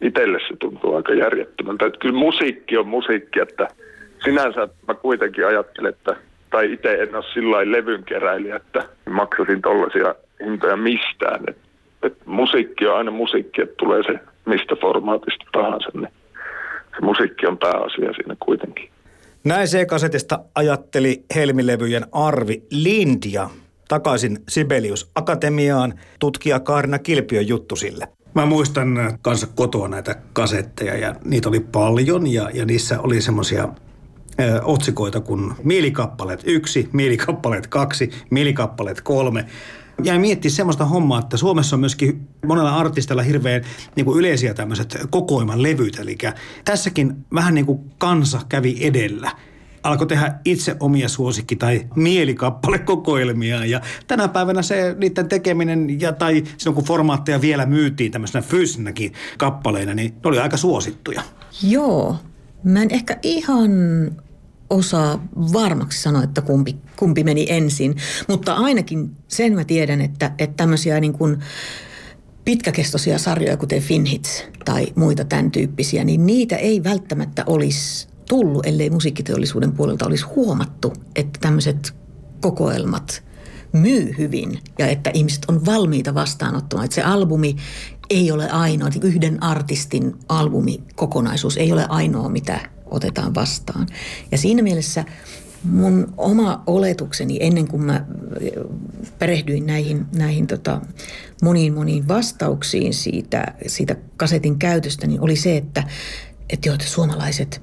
itselle 0.00 0.38
se 0.48 0.56
tuntuu 0.58 0.94
aika 0.94 1.14
järjettömältä. 1.14 1.86
Että 1.86 1.98
kyllä 1.98 2.18
musiikki 2.18 2.76
on 2.76 2.88
musiikki, 2.88 3.40
että 3.40 3.68
sinänsä 4.24 4.68
mä 4.88 4.94
kuitenkin 4.94 5.46
ajattelen, 5.46 5.92
että 5.92 6.16
tai 6.50 6.72
itse 6.72 6.92
en 6.92 7.14
ole 7.14 7.24
sillä 7.34 7.72
levyn 7.72 8.04
keräilijä, 8.04 8.56
että 8.56 8.88
maksasin 9.10 9.62
tollaisia 9.62 10.14
hintoja 10.44 10.76
mistään. 10.76 11.44
Et, 11.48 11.56
et 12.02 12.26
musiikki 12.26 12.86
on 12.86 12.96
aina 12.96 13.10
musiikki, 13.10 13.62
että 13.62 13.74
tulee 13.78 14.02
se 14.02 14.18
mistä 14.46 14.76
formaatista 14.80 15.44
tahansa, 15.52 15.88
niin 15.94 16.12
se 16.90 17.00
musiikki 17.02 17.46
on 17.46 17.58
pääasia 17.58 18.12
siinä 18.12 18.36
kuitenkin. 18.40 18.90
Näin 19.44 19.68
se 19.68 19.86
kasetista 19.86 20.38
ajatteli 20.54 21.24
Helmilevyjen 21.34 22.06
Arvi 22.12 22.62
Lindia 22.70 23.50
takaisin 23.88 24.38
Sibelius 24.48 25.10
Akatemiaan. 25.14 25.94
Tutkija 26.20 26.60
Kaarina 26.60 26.98
Kilpiön 26.98 27.48
juttu 27.48 27.76
sille. 27.76 28.08
Mä 28.34 28.46
muistan 28.46 28.98
äh, 28.98 29.18
kanssa 29.22 29.46
kotoa 29.46 29.88
näitä 29.88 30.16
kasetteja 30.32 30.96
ja 30.96 31.14
niitä 31.24 31.48
oli 31.48 31.60
paljon 31.60 32.26
ja, 32.26 32.50
ja 32.54 32.64
niissä 32.64 33.00
oli 33.00 33.20
semmoisia 33.20 33.62
äh, 33.64 34.60
otsikoita 34.62 35.20
kuin 35.20 35.52
Mielikappaleet 35.64 36.42
yksi, 36.44 36.88
Mielikappaleet 36.92 37.66
kaksi, 37.66 38.10
Mielikappaleet 38.30 39.00
kolme. 39.00 39.46
Ja 40.04 40.18
mietti 40.18 40.50
semmoista 40.50 40.84
hommaa, 40.84 41.18
että 41.18 41.36
Suomessa 41.36 41.76
on 41.76 41.80
myöskin 41.80 42.28
monella 42.46 42.76
artistilla 42.76 43.22
hirveän 43.22 43.64
niin 43.96 44.04
kuin 44.04 44.18
yleisiä 44.18 44.54
tämmöiset 44.54 44.98
kokoiman 45.10 45.62
levyt. 45.62 45.98
Eli 45.98 46.18
tässäkin 46.64 47.16
vähän 47.34 47.54
niin 47.54 47.66
kuin 47.66 47.80
kansa 47.98 48.40
kävi 48.48 48.76
edellä. 48.80 49.30
Alkoi 49.82 50.06
tehdä 50.06 50.34
itse 50.44 50.76
omia 50.80 51.08
suosikki- 51.08 51.56
tai 51.56 51.86
mielikappalekokoelmia. 51.94 53.64
Ja 53.64 53.80
tänä 54.06 54.28
päivänä 54.28 54.62
se 54.62 54.96
niiden 54.98 55.28
tekeminen, 55.28 56.00
ja, 56.00 56.12
tai 56.12 56.44
silloin 56.56 56.74
kun 56.74 56.84
formaatteja 56.84 57.40
vielä 57.40 57.66
myytiin 57.66 58.12
tämmöisenä 58.12 58.42
fyysisenäkin 58.42 59.12
kappaleina, 59.38 59.94
niin 59.94 60.12
ne 60.12 60.20
oli 60.24 60.38
aika 60.38 60.56
suosittuja. 60.56 61.22
Joo. 61.62 62.16
Mä 62.64 62.82
en 62.82 62.90
ehkä 62.90 63.18
ihan 63.22 63.70
osaa 64.70 65.26
varmaksi 65.36 66.02
sanoa, 66.02 66.22
että 66.22 66.42
kumpi, 66.42 66.76
kumpi 66.96 67.24
meni 67.24 67.46
ensin. 67.48 67.96
Mutta 68.28 68.54
ainakin 68.54 69.10
sen 69.28 69.54
mä 69.54 69.64
tiedän, 69.64 70.00
että, 70.00 70.32
että 70.38 70.56
tämmöisiä 70.56 71.00
niin 71.00 71.12
kuin 71.12 71.38
pitkäkestoisia 72.44 73.18
sarjoja, 73.18 73.56
kuten 73.56 73.82
Finhits 73.82 74.44
tai 74.64 74.86
muita 74.94 75.24
tämän 75.24 75.50
tyyppisiä, 75.50 76.04
niin 76.04 76.26
niitä 76.26 76.56
ei 76.56 76.84
välttämättä 76.84 77.44
olisi 77.46 78.09
tullut, 78.30 78.66
ellei 78.66 78.90
musiikkiteollisuuden 78.90 79.72
puolelta 79.72 80.06
olisi 80.06 80.24
huomattu, 80.24 80.92
että 81.16 81.38
tämmöiset 81.40 81.94
kokoelmat 82.40 83.22
myy 83.72 84.14
hyvin 84.18 84.58
ja 84.78 84.86
että 84.86 85.10
ihmiset 85.14 85.44
on 85.48 85.66
valmiita 85.66 86.14
vastaanottamaan. 86.14 86.84
Että 86.84 86.94
se 86.94 87.02
albumi 87.02 87.56
ei 88.10 88.30
ole 88.32 88.50
ainoa, 88.50 88.90
yhden 89.02 89.42
artistin 89.42 90.16
albumi 90.28 90.82
kokonaisuus 90.94 91.56
ei 91.56 91.72
ole 91.72 91.86
ainoa, 91.88 92.28
mitä 92.28 92.60
otetaan 92.86 93.34
vastaan. 93.34 93.86
Ja 94.32 94.38
siinä 94.38 94.62
mielessä 94.62 95.04
mun 95.64 96.14
oma 96.16 96.62
oletukseni 96.66 97.38
ennen 97.40 97.68
kuin 97.68 97.82
mä 97.82 98.06
perehdyin 99.18 99.66
näihin, 99.66 100.06
näihin 100.16 100.46
tota 100.46 100.80
moniin 101.42 101.74
moniin 101.74 102.08
vastauksiin 102.08 102.94
siitä, 102.94 103.54
siitä 103.66 103.96
kasetin 104.16 104.58
käytöstä, 104.58 105.06
niin 105.06 105.20
oli 105.20 105.36
se, 105.36 105.56
että, 105.56 105.84
että, 106.50 106.68
jo, 106.68 106.74
että 106.74 106.86
suomalaiset 106.86 107.62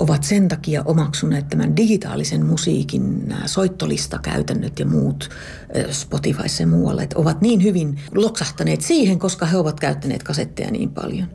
ovat 0.00 0.24
sen 0.24 0.48
takia 0.48 0.82
omaksuneet 0.84 1.48
tämän 1.48 1.76
digitaalisen 1.76 2.46
musiikin 2.46 3.28
nämä 3.28 3.46
soittolistakäytännöt 3.46 4.78
ja 4.78 4.86
muut 4.86 5.30
Spotifyssa 5.90 6.62
ja 6.62 6.66
muualle, 6.66 7.02
että 7.02 7.18
ovat 7.18 7.40
niin 7.40 7.62
hyvin 7.62 8.00
loksahtaneet 8.14 8.80
siihen, 8.80 9.18
koska 9.18 9.46
he 9.46 9.56
ovat 9.56 9.80
käyttäneet 9.80 10.22
kasetteja 10.22 10.70
niin 10.70 10.90
paljon. 10.90 11.28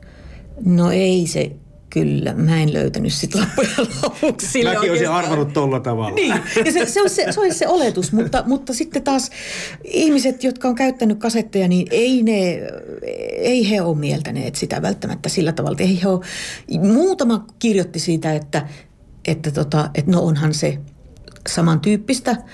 No 0.64 0.90
ei 0.90 1.26
se 1.26 1.56
Kyllä, 1.96 2.34
mä 2.34 2.62
en 2.62 2.72
löytänyt 2.72 3.12
sit 3.12 3.34
loppujen 3.34 3.70
lopuksi. 4.02 4.64
Mäkin 4.64 4.90
olisin 4.90 5.10
arvannut 5.10 5.52
tuolla 5.52 5.80
tavalla. 5.80 6.14
Niin, 6.14 6.34
ja 6.64 6.72
se, 6.72 6.86
se, 6.86 7.02
on 7.02 7.10
se, 7.10 7.32
se 7.32 7.40
olisi 7.40 7.58
se 7.58 7.68
oletus, 7.68 8.12
mutta, 8.12 8.44
mutta 8.46 8.74
sitten 8.74 9.02
taas 9.02 9.30
ihmiset, 9.84 10.44
jotka 10.44 10.68
on 10.68 10.74
käyttänyt 10.74 11.18
kasetteja, 11.18 11.68
niin 11.68 11.86
ei, 11.90 12.22
ne, 12.22 12.62
ei 13.36 13.70
he 13.70 13.82
ole 13.82 13.96
mieltäneet 13.96 14.54
sitä 14.54 14.82
välttämättä 14.82 15.28
sillä 15.28 15.52
tavalla. 15.52 15.76
Ei 15.80 16.02
he 16.02 16.08
ole, 16.08 16.24
muutama 16.80 17.46
kirjoitti 17.58 17.98
siitä, 17.98 18.32
että, 18.34 18.68
että, 19.24 19.50
tota, 19.50 19.90
että 19.94 20.10
no 20.10 20.20
onhan 20.22 20.54
se 20.54 20.78
samantyyppistä– 21.48 22.36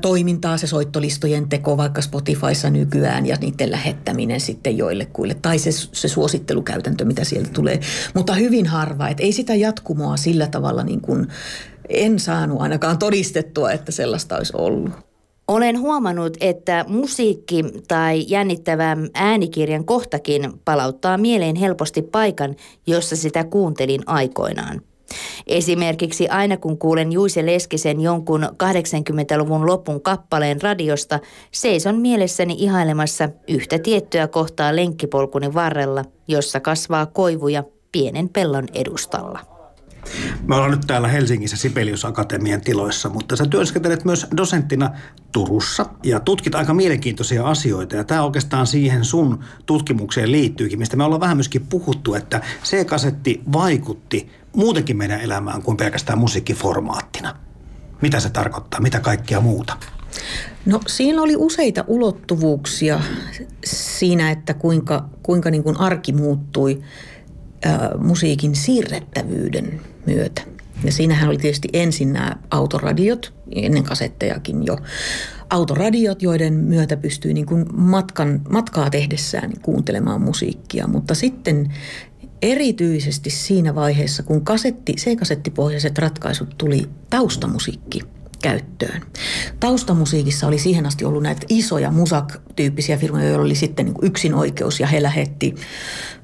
toimintaa, 0.00 0.56
se 0.56 0.66
soittolistojen 0.66 1.48
teko 1.48 1.76
vaikka 1.76 2.02
Spotifyssa 2.02 2.70
nykyään 2.70 3.26
ja 3.26 3.36
niiden 3.40 3.70
lähettäminen 3.70 4.40
sitten 4.40 4.78
joillekuille. 4.78 5.36
Tai 5.42 5.58
se, 5.58 5.70
se 5.72 6.08
suosittelukäytäntö, 6.08 7.04
mitä 7.04 7.24
sieltä 7.24 7.50
tulee. 7.52 7.80
Mutta 8.14 8.34
hyvin 8.34 8.66
harva, 8.66 9.08
että 9.08 9.22
ei 9.22 9.32
sitä 9.32 9.54
jatkumoa 9.54 10.16
sillä 10.16 10.46
tavalla 10.46 10.84
niin 10.84 11.00
kuin 11.00 11.26
en 11.88 12.18
saanut 12.18 12.60
ainakaan 12.60 12.98
todistettua, 12.98 13.72
että 13.72 13.92
sellaista 13.92 14.36
olisi 14.36 14.52
ollut. 14.56 14.92
Olen 15.48 15.80
huomannut, 15.80 16.36
että 16.40 16.84
musiikki 16.88 17.64
tai 17.88 18.24
jännittävä 18.28 18.96
äänikirjan 19.14 19.84
kohtakin 19.84 20.52
palauttaa 20.64 21.18
mieleen 21.18 21.56
helposti 21.56 22.02
paikan, 22.02 22.56
jossa 22.86 23.16
sitä 23.16 23.44
kuuntelin 23.44 24.00
aikoinaan. 24.06 24.80
Esimerkiksi 25.46 26.28
aina 26.28 26.56
kun 26.56 26.78
kuulen 26.78 27.12
Juise 27.12 27.46
Leskisen 27.46 28.00
jonkun 28.00 28.42
80-luvun 28.42 29.66
lopun 29.66 30.02
kappaleen 30.02 30.62
radiosta, 30.62 31.20
seison 31.50 31.96
mielessäni 31.96 32.54
ihailemassa 32.58 33.28
yhtä 33.48 33.78
tiettyä 33.78 34.28
kohtaa 34.28 34.76
lenkkipolkuni 34.76 35.54
varrella, 35.54 36.04
jossa 36.28 36.60
kasvaa 36.60 37.06
koivuja 37.06 37.64
pienen 37.92 38.28
pellon 38.28 38.68
edustalla. 38.74 39.38
Me 40.46 40.54
ollaan 40.54 40.70
nyt 40.70 40.86
täällä 40.86 41.08
Helsingissä 41.08 41.56
Sibelius 41.56 42.04
Akatemian 42.04 42.60
tiloissa, 42.60 43.08
mutta 43.08 43.36
sä 43.36 43.46
työskentelet 43.46 44.04
myös 44.04 44.26
dosenttina 44.36 44.90
Turussa 45.32 45.86
ja 46.02 46.20
tutkit 46.20 46.54
aika 46.54 46.74
mielenkiintoisia 46.74 47.46
asioita. 47.46 47.96
Ja 47.96 48.04
tämä 48.04 48.24
oikeastaan 48.24 48.66
siihen 48.66 49.04
sun 49.04 49.44
tutkimukseen 49.66 50.32
liittyykin, 50.32 50.78
mistä 50.78 50.96
me 50.96 51.04
ollaan 51.04 51.20
vähän 51.20 51.36
myöskin 51.36 51.66
puhuttu, 51.66 52.14
että 52.14 52.40
se 52.62 52.84
kasetti 52.84 53.40
vaikutti 53.52 54.30
muutenkin 54.56 54.96
meidän 54.96 55.20
elämään 55.20 55.62
kuin 55.62 55.76
pelkästään 55.76 56.18
musiikkiformaattina. 56.18 57.36
Mitä 58.02 58.20
se 58.20 58.30
tarkoittaa? 58.30 58.80
Mitä 58.80 59.00
kaikkea 59.00 59.40
muuta? 59.40 59.76
No 60.66 60.80
siinä 60.86 61.22
oli 61.22 61.36
useita 61.36 61.84
ulottuvuuksia 61.86 63.00
siinä, 63.64 64.30
että 64.30 64.54
kuinka, 64.54 65.08
kuinka 65.22 65.50
niin 65.50 65.62
kuin 65.62 65.76
arki 65.76 66.12
muuttui 66.12 66.82
ää, 67.64 67.90
musiikin 67.98 68.56
siirrettävyyden 68.56 69.80
myötä. 70.06 70.42
Ja 70.84 70.92
siinähän 70.92 71.28
oli 71.28 71.38
tietysti 71.38 71.68
ensin 71.72 72.12
nämä 72.12 72.36
autoradiot, 72.50 73.34
ennen 73.54 73.82
kasettejakin 73.82 74.66
jo. 74.66 74.76
Autoradiot, 75.50 76.22
joiden 76.22 76.54
myötä 76.54 76.96
pystyi 76.96 77.34
niin 77.34 77.46
kuin 77.46 77.66
matkan, 77.72 78.40
matkaa 78.50 78.90
tehdessään 78.90 79.52
kuuntelemaan 79.62 80.20
musiikkia, 80.20 80.86
mutta 80.86 81.14
sitten 81.14 81.72
erityisesti 82.42 83.30
siinä 83.30 83.74
vaiheessa, 83.74 84.22
kun 84.22 84.44
kasetti, 84.44 84.92
C-kasettipohjaiset 84.92 85.98
ratkaisut 85.98 86.54
tuli 86.58 86.82
taustamusiikki 87.10 88.00
käyttöön. 88.42 89.02
Taustamusiikissa 89.60 90.46
oli 90.46 90.58
siihen 90.58 90.86
asti 90.86 91.04
ollut 91.04 91.22
näitä 91.22 91.46
isoja 91.48 91.90
musak-tyyppisiä 91.90 92.96
firmoja, 92.96 93.28
joilla 93.28 93.44
oli 93.44 93.54
sitten 93.54 93.86
niin 93.86 93.96
yksin 94.02 94.34
oikeus 94.34 94.80
ja 94.80 94.86
he 94.86 95.02
lähetti 95.02 95.54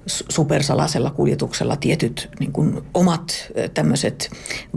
supersalaisella 0.06 1.10
kuljetuksella 1.10 1.76
tietyt 1.76 2.28
niin 2.40 2.52
kuin 2.52 2.80
omat 2.94 3.50
tämmöiset 3.74 4.30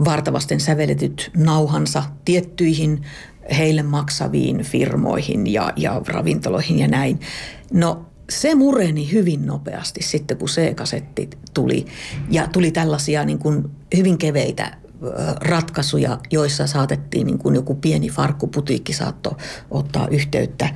vartavasten 0.04 0.60
sävelletyt 0.60 1.30
nauhansa 1.36 2.02
tiettyihin 2.24 3.02
heille 3.56 3.82
maksaviin 3.82 4.62
firmoihin 4.62 5.52
ja, 5.52 5.72
ja 5.76 6.02
ravintoloihin 6.08 6.78
ja 6.78 6.88
näin. 6.88 7.20
No 7.72 8.11
se 8.40 8.54
mureni 8.54 9.12
hyvin 9.12 9.46
nopeasti 9.46 10.02
sitten, 10.02 10.36
kun 10.36 10.48
C-kasetti 10.48 11.30
tuli. 11.54 11.86
Ja 12.30 12.46
tuli 12.46 12.70
tällaisia 12.70 13.24
niin 13.24 13.38
kuin 13.38 13.70
hyvin 13.96 14.18
keveitä 14.18 14.76
ratkaisuja, 15.40 16.18
joissa 16.30 16.66
saatettiin 16.66 17.26
niin 17.26 17.38
kuin 17.38 17.54
joku 17.54 17.74
pieni 17.74 18.08
farkkuputiikki 18.08 18.92
saatto 18.92 19.36
ottaa 19.70 20.08
yhteyttä 20.08 20.68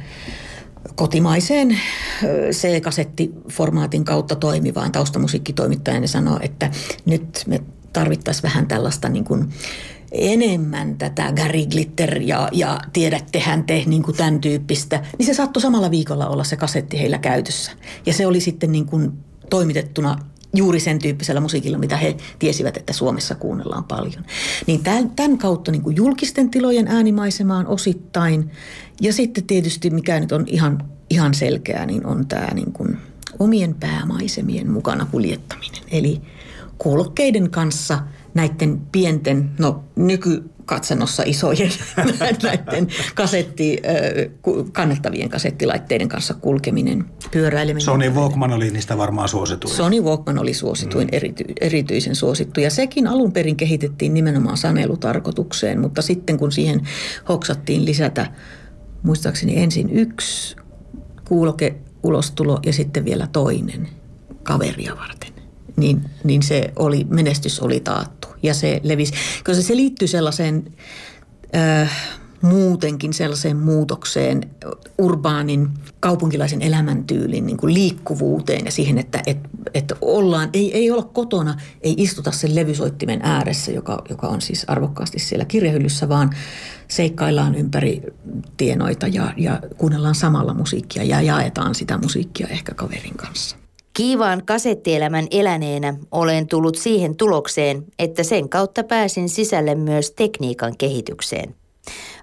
kotimaiseen 0.94 1.78
C-kasettiformaatin 2.50 4.04
kautta 4.04 4.36
toimivaan 4.36 4.92
taustamusiikkitoimittajan 4.92 6.02
ja 6.02 6.08
sanoo, 6.08 6.38
että 6.42 6.70
nyt 7.04 7.42
me 7.46 7.60
tarvittaisiin 7.92 8.42
vähän 8.42 8.66
tällaista 8.66 9.08
niin 9.08 9.24
kuin 9.24 9.48
enemmän 10.18 10.98
tätä 10.98 11.32
Gary 11.32 11.66
Glitter 11.66 12.22
ja, 12.22 12.48
ja 12.52 12.80
tiedättehän 12.92 13.64
te 13.64 13.82
niin 13.86 14.02
kuin 14.02 14.16
tämän 14.16 14.40
tyyppistä, 14.40 15.04
niin 15.18 15.26
se 15.26 15.34
saattoi 15.34 15.62
samalla 15.62 15.90
viikolla 15.90 16.26
olla 16.28 16.44
se 16.44 16.56
kasetti 16.56 16.98
heillä 16.98 17.18
käytössä. 17.18 17.72
Ja 18.06 18.12
se 18.12 18.26
oli 18.26 18.40
sitten 18.40 18.72
niin 18.72 18.86
kuin 18.86 19.12
toimitettuna 19.50 20.18
juuri 20.54 20.80
sen 20.80 20.98
tyyppisellä 20.98 21.40
musiikilla, 21.40 21.78
mitä 21.78 21.96
he 21.96 22.16
tiesivät, 22.38 22.76
että 22.76 22.92
Suomessa 22.92 23.34
kuunnellaan 23.34 23.84
paljon. 23.84 24.24
Niin 24.66 24.82
tämän, 24.82 25.10
tämän 25.10 25.38
kautta 25.38 25.72
niin 25.72 25.82
kuin 25.82 25.96
julkisten 25.96 26.50
tilojen 26.50 26.88
äänimaisemaan 26.88 27.66
osittain. 27.66 28.50
Ja 29.00 29.12
sitten 29.12 29.44
tietysti, 29.44 29.90
mikä 29.90 30.20
nyt 30.20 30.32
on 30.32 30.44
ihan, 30.46 30.90
ihan 31.10 31.34
selkeää, 31.34 31.86
niin 31.86 32.06
on 32.06 32.26
tämä 32.26 32.48
niin 32.54 32.72
kuin 32.72 32.98
omien 33.38 33.74
päämaisemien 33.74 34.70
mukana 34.70 35.06
kuljettaminen. 35.10 35.82
Eli 35.90 36.22
kuulokkeiden 36.78 37.50
kanssa– 37.50 37.98
näiden 38.36 38.80
pienten, 38.92 39.50
no 39.58 39.84
nykykatsannossa 39.96 41.22
isojen 41.26 41.70
näiden 42.42 42.88
kasetti, 43.14 43.82
kannettavien 44.72 45.28
kasettilaitteiden 45.28 46.08
kanssa 46.08 46.34
kulkeminen, 46.34 47.04
pyöräileminen. 47.30 47.84
Sony 47.84 48.10
Walkman 48.10 48.52
oli 48.52 48.70
niistä 48.70 48.98
varmaan 48.98 49.28
suosituin. 49.28 49.74
Sony 49.74 50.00
Walkman 50.00 50.38
oli 50.38 50.54
suosituin, 50.54 51.08
mm. 51.08 51.16
erity, 51.16 51.44
erityisen 51.60 52.14
suosittu. 52.14 52.60
Ja 52.60 52.70
sekin 52.70 53.06
alun 53.06 53.32
perin 53.32 53.56
kehitettiin 53.56 54.14
nimenomaan 54.14 54.56
sanelutarkoitukseen, 54.56 55.80
mutta 55.80 56.02
sitten 56.02 56.38
kun 56.38 56.52
siihen 56.52 56.80
hoksattiin 57.28 57.84
lisätä, 57.84 58.32
muistaakseni 59.02 59.62
ensin 59.62 59.90
yksi 59.90 60.56
kuuloke 61.28 61.76
ulostulo 62.02 62.58
ja 62.66 62.72
sitten 62.72 63.04
vielä 63.04 63.28
toinen 63.32 63.88
kaveria 64.42 64.96
varten 64.96 65.35
niin, 65.76 66.04
niin 66.24 66.42
se 66.42 66.72
oli, 66.76 67.06
menestys 67.08 67.60
oli 67.60 67.80
taattu. 67.80 68.28
Ja 68.42 68.54
se 68.54 68.80
levisi, 68.82 69.12
koska 69.44 69.62
se 69.62 69.76
liittyy 69.76 70.08
sellaiseen 70.08 70.72
äh, 71.56 71.90
muutenkin 72.42 73.14
sellaiseen 73.14 73.56
muutokseen, 73.56 74.50
urbaanin 74.98 75.68
kaupunkilaisen 76.00 76.62
elämäntyylin 76.62 77.46
niin 77.46 77.56
kuin 77.56 77.74
liikkuvuuteen 77.74 78.64
ja 78.64 78.72
siihen, 78.72 78.98
että, 78.98 79.22
että 79.26 79.48
että 79.74 79.96
ollaan, 80.00 80.50
ei, 80.52 80.74
ei 80.74 80.90
olla 80.90 81.02
kotona, 81.02 81.54
ei 81.80 81.94
istuta 81.98 82.32
sen 82.32 82.54
levysoittimen 82.54 83.20
ääressä, 83.22 83.72
joka, 83.72 84.02
joka 84.08 84.26
on 84.26 84.40
siis 84.40 84.64
arvokkaasti 84.66 85.18
siellä 85.18 85.44
kirjahyllyssä, 85.44 86.08
vaan 86.08 86.30
seikkaillaan 86.88 87.54
ympäri 87.54 88.02
tienoita 88.56 89.06
ja, 89.06 89.32
ja 89.36 89.60
kuunnellaan 89.76 90.14
samalla 90.14 90.54
musiikkia 90.54 91.02
ja 91.02 91.22
jaetaan 91.22 91.74
sitä 91.74 91.98
musiikkia 91.98 92.46
ehkä 92.46 92.74
kaverin 92.74 93.16
kanssa. 93.16 93.56
Kiivaan 93.96 94.42
kasettielämän 94.46 95.26
eläneenä 95.30 95.94
olen 96.10 96.48
tullut 96.48 96.76
siihen 96.76 97.16
tulokseen, 97.16 97.84
että 97.98 98.22
sen 98.22 98.48
kautta 98.48 98.84
pääsin 98.84 99.28
sisälle 99.28 99.74
myös 99.74 100.10
tekniikan 100.10 100.76
kehitykseen. 100.76 101.54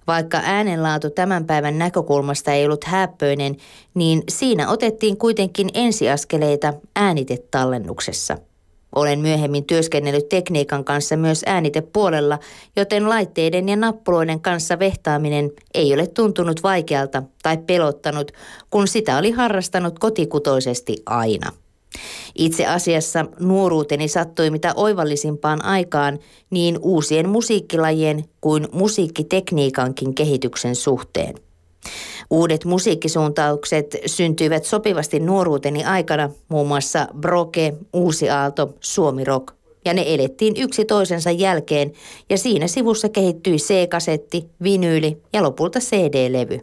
Vaikka 0.08 0.42
äänenlaatu 0.44 1.10
tämän 1.10 1.46
päivän 1.46 1.78
näkökulmasta 1.78 2.52
ei 2.52 2.66
ollut 2.66 2.84
häppöinen, 2.84 3.56
niin 3.94 4.24
siinä 4.30 4.70
otettiin 4.70 5.18
kuitenkin 5.18 5.70
ensiaskeleita 5.74 6.74
äänitetallennuksessa. 6.96 8.38
Olen 8.96 9.20
myöhemmin 9.20 9.66
työskennellyt 9.66 10.30
tekniikan 10.30 10.86
kanssa 10.86 11.18
myös 11.18 11.44
äänitepuolella, 11.46 12.40
joten 12.76 13.10
laitteiden 13.10 13.70
ja 13.70 13.76
nappuloiden 13.76 14.42
kanssa 14.42 14.80
vehtaaminen 14.80 15.52
ei 15.74 15.94
ole 15.94 16.08
tuntunut 16.08 16.64
vaikealta 16.64 17.24
tai 17.44 17.58
pelottanut, 17.58 18.32
kun 18.70 18.88
sitä 18.88 19.18
oli 19.18 19.32
harrastanut 19.32 20.00
kotikutoisesti 20.00 20.96
aina. 21.06 21.63
Itse 22.36 22.66
asiassa 22.66 23.26
nuoruuteni 23.40 24.08
sattui 24.08 24.50
mitä 24.50 24.74
oivallisimpaan 24.76 25.66
aikaan 25.66 26.20
niin 26.50 26.78
uusien 26.82 27.30
musiikkilajien 27.30 28.26
kuin 28.42 28.68
musiikkitekniikankin 28.72 30.16
kehityksen 30.16 30.76
suhteen. 30.76 31.36
Uudet 32.30 32.66
musiikkisuuntaukset 32.66 33.96
syntyivät 34.06 34.66
sopivasti 34.66 35.20
nuoruuteni 35.20 35.84
aikana, 35.84 36.30
muun 36.50 36.68
muassa 36.68 37.08
Broke, 37.20 37.74
Uusi 37.94 38.30
Aalto, 38.30 38.74
Suomi 38.80 39.24
Rock. 39.24 39.54
Ja 39.86 39.94
ne 39.94 40.04
elettiin 40.08 40.54
yksi 40.58 40.86
toisensa 40.86 41.32
jälkeen 41.32 41.94
ja 42.30 42.38
siinä 42.38 42.68
sivussa 42.68 43.10
kehittyi 43.10 43.58
C-kasetti, 43.58 44.46
vinyyli 44.64 45.22
ja 45.34 45.44
lopulta 45.44 45.80
CD-levy. 45.80 46.60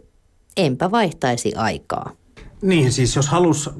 Enpä 0.56 0.90
vaihtaisi 0.90 1.52
aikaa. 1.56 2.19
Niin, 2.62 2.92
siis 2.92 3.16
jos 3.16 3.28
halus 3.28 3.70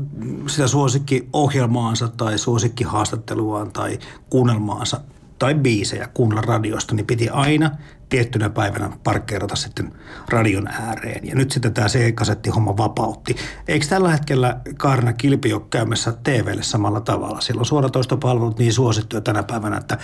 sitä 0.47 0.69
suosikkiohjelmaansa 0.69 2.09
tai 2.09 2.39
suosikkihaastatteluaan 2.39 3.73
tai 3.73 3.99
kuunnelmaansa 4.31 5.01
tai 5.39 5.55
biisejä 5.55 6.09
kuunnella 6.15 6.43
radiosta, 6.43 6.95
niin 6.95 7.07
piti 7.07 7.29
aina 7.29 7.71
tiettynä 8.09 8.51
päivänä 8.51 8.91
parkkeerata 9.05 9.57
sitten 9.57 9.93
radion 10.29 10.67
ääreen. 10.67 11.27
Ja 11.29 11.35
nyt 11.35 11.51
sitten 11.51 11.75
tämä 11.75 11.89
C-kasettihomma 11.89 12.77
vapautti. 12.77 13.37
Eikö 13.69 13.87
tällä 13.87 14.11
hetkellä 14.11 14.61
Kaarina 14.79 15.13
Kilpi 15.13 15.53
ole 15.53 15.63
käymässä 15.71 16.13
TVlle 16.23 16.63
samalla 16.63 17.01
tavalla? 17.01 17.41
Silloin 17.41 17.67
suoratoistopalvelut 17.67 18.59
niin 18.59 18.73
suosittuja 18.73 19.21
tänä 19.21 19.43
päivänä, 19.43 19.77
että 19.77 19.99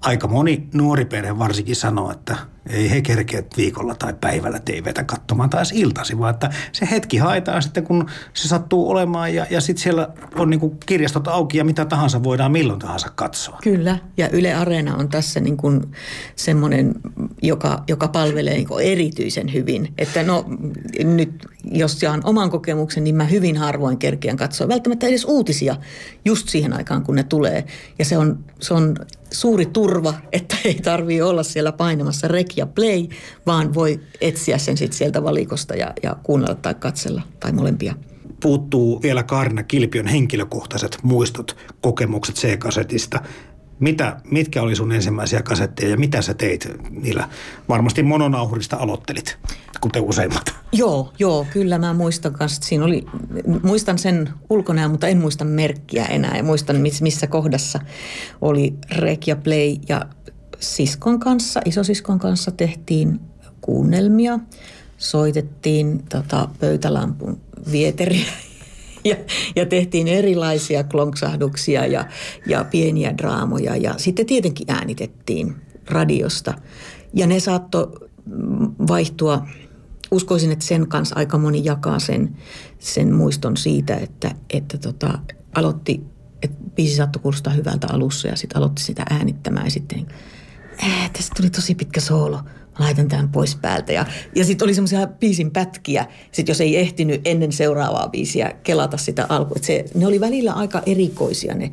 aika 0.00 0.28
moni 0.28 0.68
nuori 0.74 1.04
perhe 1.04 1.38
varsinkin 1.38 1.76
sanoo, 1.76 2.10
että 2.10 2.36
ei 2.66 2.90
he 2.90 3.00
kerkeä 3.00 3.42
viikolla 3.56 3.94
tai 3.94 4.14
päivällä 4.20 4.58
TVtä 4.58 5.04
katsomaan 5.04 5.50
taas 5.50 5.72
iltasi, 5.72 6.18
vaan 6.18 6.34
että 6.34 6.50
se 6.72 6.88
hetki 6.90 7.16
haetaan 7.16 7.62
sitten, 7.62 7.84
kun 7.84 8.06
se 8.34 8.48
sattuu 8.48 8.90
olemaan 8.90 9.34
ja, 9.34 9.46
ja 9.50 9.60
sitten 9.60 9.82
siellä 9.82 10.08
on 10.34 10.50
niin 10.50 10.60
kuin 10.60 10.76
kirjastot 10.86 11.28
auki 11.28 11.58
ja 11.58 11.64
mitä 11.64 11.84
tahansa 11.84 12.22
voidaan 12.22 12.52
milloin 12.52 12.78
tahansa 12.78 13.08
katsoa. 13.14 13.58
Kyllä, 13.62 13.98
ja 14.16 14.28
Yle 14.28 14.54
Areena 14.54 14.96
on 14.96 15.08
tässä 15.08 15.40
niin 15.40 15.56
kuin 15.56 15.82
semmoinen, 16.36 16.94
joka, 17.42 17.84
joka 17.88 18.08
palvelee 18.08 18.54
niin 18.54 18.68
kuin 18.68 18.84
erityisen 18.84 19.52
hyvin. 19.52 19.94
Että 19.98 20.22
no 20.22 20.44
nyt, 21.04 21.48
jos 21.64 22.02
jaan 22.02 22.20
oman 22.24 22.50
kokemuksen, 22.50 23.04
niin 23.04 23.16
mä 23.16 23.24
hyvin 23.24 23.56
harvoin 23.56 23.98
kerkeän 23.98 24.36
katsoa 24.36 24.68
välttämättä 24.68 25.06
edes 25.06 25.24
uutisia 25.24 25.76
just 26.24 26.48
siihen 26.48 26.72
aikaan, 26.72 27.02
kun 27.02 27.14
ne 27.14 27.22
tulee. 27.22 27.64
Ja 27.98 28.04
se 28.04 28.18
on, 28.18 28.44
se 28.60 28.74
on 28.74 28.96
suuri 29.30 29.66
turva, 29.66 30.14
että 30.32 30.56
ei 30.64 30.74
tarvitse 30.74 31.24
olla 31.24 31.42
siellä 31.42 31.72
painamassa 31.72 32.28
rek 32.28 32.49
ja 32.56 32.66
play, 32.66 33.08
vaan 33.46 33.74
voi 33.74 34.00
etsiä 34.20 34.58
sen 34.58 34.76
sitten 34.76 34.98
sieltä 34.98 35.24
valikosta 35.24 35.74
ja, 35.74 35.92
ja 36.02 36.16
kuunnella 36.22 36.54
tai 36.54 36.74
katsella 36.74 37.22
tai 37.40 37.52
molempia. 37.52 37.94
Puuttuu 38.42 39.02
vielä 39.02 39.22
Kaarina 39.22 39.62
Kilpion 39.62 40.06
henkilökohtaiset 40.06 40.98
muistot, 41.02 41.56
kokemukset 41.80 42.36
C-kasetista. 42.36 43.20
Mitä, 43.78 44.20
mitkä 44.30 44.62
oli 44.62 44.76
sun 44.76 44.92
ensimmäisiä 44.92 45.42
kasetteja 45.42 45.90
ja 45.90 45.96
mitä 45.96 46.22
sä 46.22 46.34
teit 46.34 46.68
niillä? 46.90 47.28
Varmasti 47.68 48.02
mononauhurista 48.02 48.76
aloittelit, 48.76 49.38
kuten 49.80 50.02
useimmat. 50.02 50.54
Joo, 50.72 51.12
joo, 51.18 51.46
kyllä 51.52 51.78
mä 51.78 51.94
muistan 51.94 52.32
kanssa. 52.32 52.62
Siinä 52.62 52.84
oli, 52.84 53.04
muistan 53.62 53.98
sen 53.98 54.28
ulkonäön, 54.50 54.90
mutta 54.90 55.08
en 55.08 55.18
muista 55.18 55.44
merkkiä 55.44 56.04
enää. 56.04 56.36
Ja 56.36 56.42
muistan, 56.42 56.76
missä 57.00 57.26
kohdassa 57.26 57.80
oli 58.40 58.74
Rek 58.96 59.26
ja 59.26 59.36
Play. 59.36 59.76
Ja 59.88 60.06
siskon 60.60 61.20
kanssa, 61.20 61.60
isosiskon 61.64 62.18
kanssa 62.18 62.50
tehtiin 62.50 63.20
kuunnelmia. 63.60 64.38
Soitettiin 64.98 66.04
tota, 66.08 66.48
pöytälampun 66.60 67.40
vieteriä 67.72 68.32
ja, 69.04 69.16
ja 69.56 69.66
tehtiin 69.66 70.08
erilaisia 70.08 70.84
klonksahduksia 70.84 71.86
ja, 71.86 72.04
ja 72.46 72.64
pieniä 72.64 73.18
draamoja. 73.18 73.76
Ja 73.76 73.94
sitten 73.96 74.26
tietenkin 74.26 74.70
äänitettiin 74.70 75.56
radiosta. 75.86 76.54
Ja 77.14 77.26
ne 77.26 77.40
saattoi 77.40 78.10
vaihtua 78.88 79.46
uskoisin, 80.10 80.52
että 80.52 80.64
sen 80.64 80.86
kanssa 80.88 81.16
aika 81.16 81.38
moni 81.38 81.64
jakaa 81.64 81.98
sen, 81.98 82.36
sen 82.78 83.14
muiston 83.14 83.56
siitä, 83.56 83.96
että, 83.96 84.34
että 84.50 84.78
tota, 84.78 85.18
aloitti, 85.54 86.00
että 86.42 86.56
biisi 86.74 86.96
saattoi 86.96 87.22
kuulostaa 87.22 87.52
hyvältä 87.52 87.86
alussa 87.92 88.28
ja 88.28 88.36
sitten 88.36 88.58
aloitti 88.58 88.82
sitä 88.82 89.02
äänittämään 89.10 89.66
ja 89.66 89.70
sitten 89.70 90.06
äh, 90.84 91.10
tästä 91.12 91.32
tuli 91.36 91.50
tosi 91.50 91.74
pitkä 91.74 92.00
soolo. 92.00 92.36
Mä 92.36 92.84
laitan 92.84 93.08
tämän 93.08 93.28
pois 93.28 93.56
päältä. 93.56 93.92
Ja, 93.92 94.06
ja 94.34 94.44
sitten 94.44 94.66
oli 94.66 94.74
semmoisia 94.74 95.06
biisin 95.06 95.50
pätkiä. 95.50 96.06
Sitten 96.32 96.50
jos 96.52 96.60
ei 96.60 96.76
ehtinyt 96.76 97.20
ennen 97.24 97.52
seuraavaa 97.52 98.08
biisiä 98.08 98.54
kelata 98.62 98.96
sitä 98.96 99.26
alkua. 99.28 99.56
Se, 99.62 99.84
ne 99.94 100.06
oli 100.06 100.20
välillä 100.20 100.52
aika 100.52 100.82
erikoisia 100.86 101.54
ne, 101.54 101.70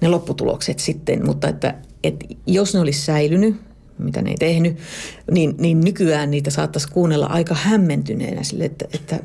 ne 0.00 0.08
lopputulokset 0.08 0.78
sitten. 0.78 1.26
Mutta 1.26 1.48
että, 1.48 1.74
että 2.04 2.26
jos 2.46 2.74
ne 2.74 2.80
olisi 2.80 3.00
säilynyt, 3.00 3.56
mitä 3.98 4.22
ne 4.22 4.30
ei 4.30 4.36
tehnyt, 4.36 4.78
niin, 5.30 5.54
niin 5.58 5.80
nykyään 5.80 6.30
niitä 6.30 6.50
saattaisi 6.50 6.88
kuunnella 6.88 7.26
aika 7.26 7.54
hämmentyneenä 7.54 8.42
sille, 8.42 8.64
että, 8.64 8.84
että 8.94 9.20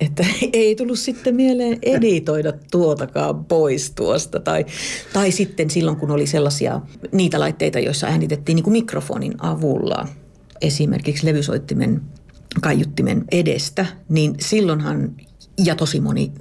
että 0.00 0.26
ei 0.52 0.76
tullut 0.76 0.98
sitten 0.98 1.36
mieleen 1.36 1.78
editoida 1.82 2.52
tuotakaan 2.70 3.44
pois 3.44 3.90
tuosta. 3.90 4.40
Tai, 4.40 4.66
tai 5.12 5.30
sitten 5.30 5.70
silloin, 5.70 5.96
kun 5.96 6.10
oli 6.10 6.26
sellaisia 6.26 6.80
niitä 7.12 7.40
laitteita, 7.40 7.78
joissa 7.78 8.06
äänitettiin 8.06 8.56
niin 8.56 8.64
kuin 8.64 8.72
mikrofonin 8.72 9.34
avulla, 9.38 10.08
esimerkiksi 10.60 11.26
levysoittimen 11.26 12.00
kaiuttimen 12.60 13.24
edestä, 13.30 13.86
niin 14.08 14.34
silloinhan 14.40 15.16
ja 15.64 15.74
tosi 15.74 16.00
moni 16.00 16.32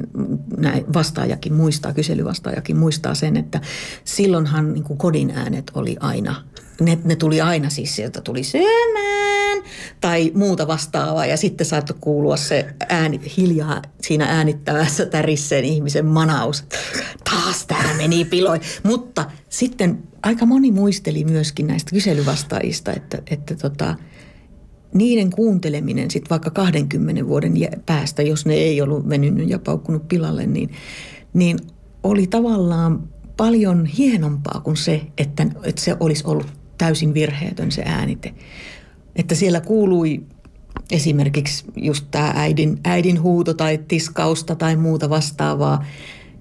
näin 0.57 0.93
vastaajakin 0.93 1.53
muistaa, 1.53 1.93
kyselyvastaajakin 1.93 2.77
muistaa 2.77 3.15
sen, 3.15 3.37
että 3.37 3.61
silloinhan 4.03 4.73
niin 4.73 4.83
kuin 4.83 4.97
kodin 4.97 5.31
äänet 5.31 5.71
oli 5.73 5.97
aina, 5.99 6.43
ne, 6.81 6.99
ne 7.03 7.15
tuli 7.15 7.41
aina 7.41 7.69
siis 7.69 7.95
sieltä 7.95 8.21
tuli 8.21 8.43
syömään 8.43 9.36
tai 10.01 10.31
muuta 10.33 10.67
vastaavaa 10.67 11.25
ja 11.25 11.37
sitten 11.37 11.67
saattoi 11.67 11.97
kuulua 12.01 12.37
se 12.37 12.65
ääni 12.89 13.21
hiljaa 13.37 13.81
siinä 14.01 14.25
äänittävässä 14.25 15.05
tärisseen 15.05 15.65
ihmisen 15.65 16.05
manaus. 16.05 16.63
Taas 17.23 17.65
tämä 17.67 17.93
meni 17.97 18.25
piloin. 18.25 18.61
Mutta 18.83 19.25
sitten 19.49 20.03
aika 20.23 20.45
moni 20.45 20.71
muisteli 20.71 21.23
myöskin 21.23 21.67
näistä 21.67 21.91
kyselyvastaajista, 21.91 22.93
että, 22.93 23.21
että 23.31 23.55
tota, 23.55 23.95
niiden 24.93 25.29
kuunteleminen 25.29 26.11
sitten 26.11 26.29
vaikka 26.29 26.49
20 26.49 27.27
vuoden 27.27 27.53
päästä, 27.85 28.21
jos 28.21 28.45
ne 28.45 28.53
ei 28.53 28.81
ollut 28.81 29.09
venynyt 29.09 29.49
ja 29.49 29.59
paukkunut 29.59 30.07
pilalle, 30.07 30.45
niin, 30.45 30.71
niin 31.33 31.59
oli 32.03 32.27
tavallaan 32.27 33.09
paljon 33.37 33.85
hienompaa 33.85 34.61
kuin 34.63 34.77
se, 34.77 35.01
että, 35.17 35.47
että 35.63 35.81
se 35.81 35.95
olisi 35.99 36.23
ollut 36.27 36.47
täysin 36.77 37.13
virheetön 37.13 37.71
se 37.71 37.83
äänite. 37.85 38.33
Että 39.17 39.35
siellä 39.35 39.61
kuului 39.61 40.23
esimerkiksi 40.91 41.65
just 41.75 42.05
tämä 42.11 42.33
äidin, 42.35 42.79
äidin 42.85 43.21
huuto 43.21 43.53
tai 43.53 43.79
tiskausta 43.87 44.55
tai 44.55 44.75
muuta 44.75 45.09
vastaavaa. 45.09 45.85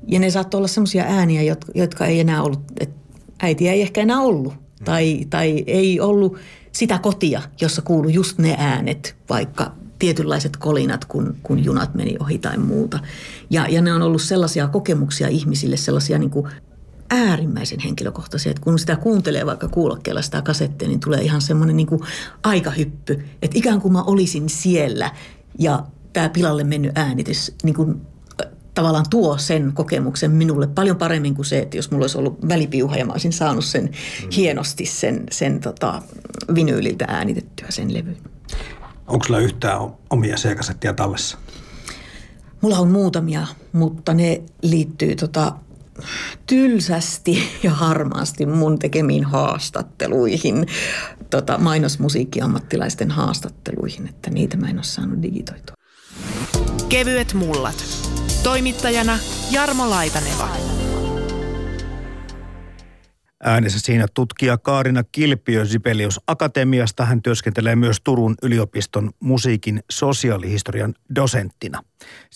Ja 0.07 0.21
ne 0.21 0.31
saattoi 0.31 0.59
olla 0.59 0.69
sellaisia 0.69 1.05
ääniä, 1.09 1.43
jotka, 1.43 1.73
jotka 1.75 2.07
ei 2.07 2.21
enää 2.21 2.43
ollut, 2.43 2.61
että 2.81 2.97
äitiä 3.43 3.73
ei 3.73 3.83
ehkä 3.83 4.01
enää 4.01 4.21
ollut. 4.21 4.55
Tai, 4.85 5.27
tai 5.31 5.65
ei 5.67 6.01
ollut 6.01 6.37
sitä 6.73 6.99
kotia, 6.99 7.43
jossa 7.61 7.83
kuului 7.83 8.15
just 8.15 8.39
ne 8.39 8.55
äänet, 8.59 9.17
vaikka 9.29 9.73
tietynlaiset 9.99 10.57
kolinat, 10.57 11.05
kun, 11.05 11.37
kun 11.43 11.65
junat 11.65 11.95
meni 11.95 12.17
ohi 12.21 12.39
tai 12.39 12.59
muuta. 12.59 12.99
Ja, 13.51 13.69
ja 13.69 13.83
ne 13.83 13.93
on 13.93 14.03
ollut 14.03 14.23
sellaisia 14.23 14.69
kokemuksia 14.69 15.29
ihmisille, 15.29 15.77
sellaisia 15.77 16.19
niin 16.19 16.31
kuin 16.31 16.47
äärimmäisen 17.11 17.81
henkilökohtaisia, 17.81 18.51
että 18.51 18.63
kun 18.63 18.79
sitä 18.79 18.97
kuuntelee 18.97 19.47
vaikka 19.47 19.69
kuulokkeella 19.69 20.23
sitä 20.23 20.43
kasettia, 20.43 20.89
niin 20.89 21.01
tulee 21.01 21.23
ihan 21.23 21.41
semmoinen 21.41 21.77
niin 21.77 21.89
aikahyppy, 22.43 23.25
että 23.43 23.59
ikään 23.59 23.81
kuin 23.81 23.93
mä 23.93 24.03
olisin 24.03 24.49
siellä 24.49 25.11
ja 25.59 25.87
tämä 26.13 26.29
pilalle 26.29 26.65
mennyt 26.65 26.99
äänitys 26.99 27.55
niin 27.63 27.75
kuin 27.75 28.01
tavallaan 28.75 29.07
tuo 29.11 29.39
sen 29.39 29.73
kokemuksen 29.75 30.31
minulle 30.31 30.67
paljon 30.67 30.97
paremmin 30.97 31.35
kuin 31.35 31.47
se, 31.47 31.59
että 31.59 31.77
jos 31.77 31.91
mulla 31.91 32.03
olisi 32.05 32.19
ollut 32.19 32.49
välipiuha 32.49 32.97
ja 32.97 33.07
mä 33.07 33.13
olisin 33.13 33.33
saanut 33.33 33.65
sen 33.65 33.85
mm. 33.85 34.31
hienosti 34.37 34.87
sen, 34.87 35.25
sen 35.31 35.61
tota, 35.61 36.03
vinyyliltä 36.55 37.05
äänitettyä 37.09 37.67
sen 37.71 37.95
levyn. 37.95 38.17
Onko 39.07 39.27
sulla 39.27 39.41
yhtään 39.41 39.81
omia 40.11 40.37
sekasettia 40.37 40.95
tallessa? 40.95 41.39
Mulla 42.61 42.79
on 42.79 42.91
muutamia, 42.91 43.47
mutta 43.73 44.15
ne 44.15 44.43
liittyy 44.63 45.17
tota, 45.17 45.53
tylsästi 46.47 47.43
ja 47.63 47.71
harmaasti 47.71 48.47
mun 48.47 48.79
tekemiin 48.79 49.25
haastatteluihin, 49.25 50.67
tota, 51.31 51.59
mainosmusiikkiammattilaisten 51.59 53.11
haastatteluihin, 53.11 54.09
että 54.09 54.31
niitä 54.31 54.57
mä 54.57 54.69
en 54.69 54.77
ole 54.77 54.85
saanut 54.85 55.23
digitoitua. 55.23 55.77
Kevyet 56.89 57.35
mullat. 57.35 57.85
Toimittajana 58.43 59.19
Jarmo 59.51 59.91
Laitaneva. 59.91 60.86
Äänessä 63.45 63.81
siinä 63.81 64.07
tutkija 64.15 64.59
Kaarina 64.59 65.03
Kilpiö 65.13 65.65
Sibelius 65.65 66.21
Akatemiasta. 66.27 67.05
Hän 67.05 67.23
työskentelee 67.23 67.77
myös 67.77 68.01
Turun 68.05 68.35
yliopiston 68.43 69.11
musiikin 69.21 69.83
sosiaalihistorian 69.91 70.95
dosenttina. 71.15 71.83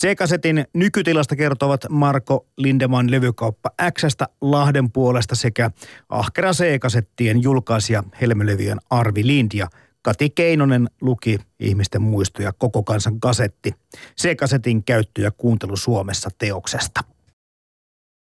C-kasetin 0.01 0.65
nykytilasta 0.75 1.37
kertovat 1.37 1.81
Marko 1.89 2.47
Lindeman 2.57 3.11
levykauppa 3.11 3.71
Xstä 3.93 4.29
Lahden 4.41 4.93
puolesta 4.93 5.35
sekä 5.35 5.71
ahkera 6.09 6.53
C-kasettien 6.53 7.43
julkaisija 7.43 8.05
Helmelevyjen 8.21 8.79
Arvi 8.91 9.27
Lind 9.27 9.51
ja 9.55 9.69
Kati 10.03 10.31
Keinonen 10.31 10.91
luki 11.01 11.39
ihmisten 11.61 12.03
muistoja 12.03 12.53
koko 12.53 12.83
kansan 12.83 13.21
kasetti. 13.21 13.75
C-kasetin 14.21 14.85
käyttö 14.85 15.23
ja 15.23 15.31
kuuntelu 15.31 15.77
Suomessa 15.77 16.31
teoksesta. 16.39 17.01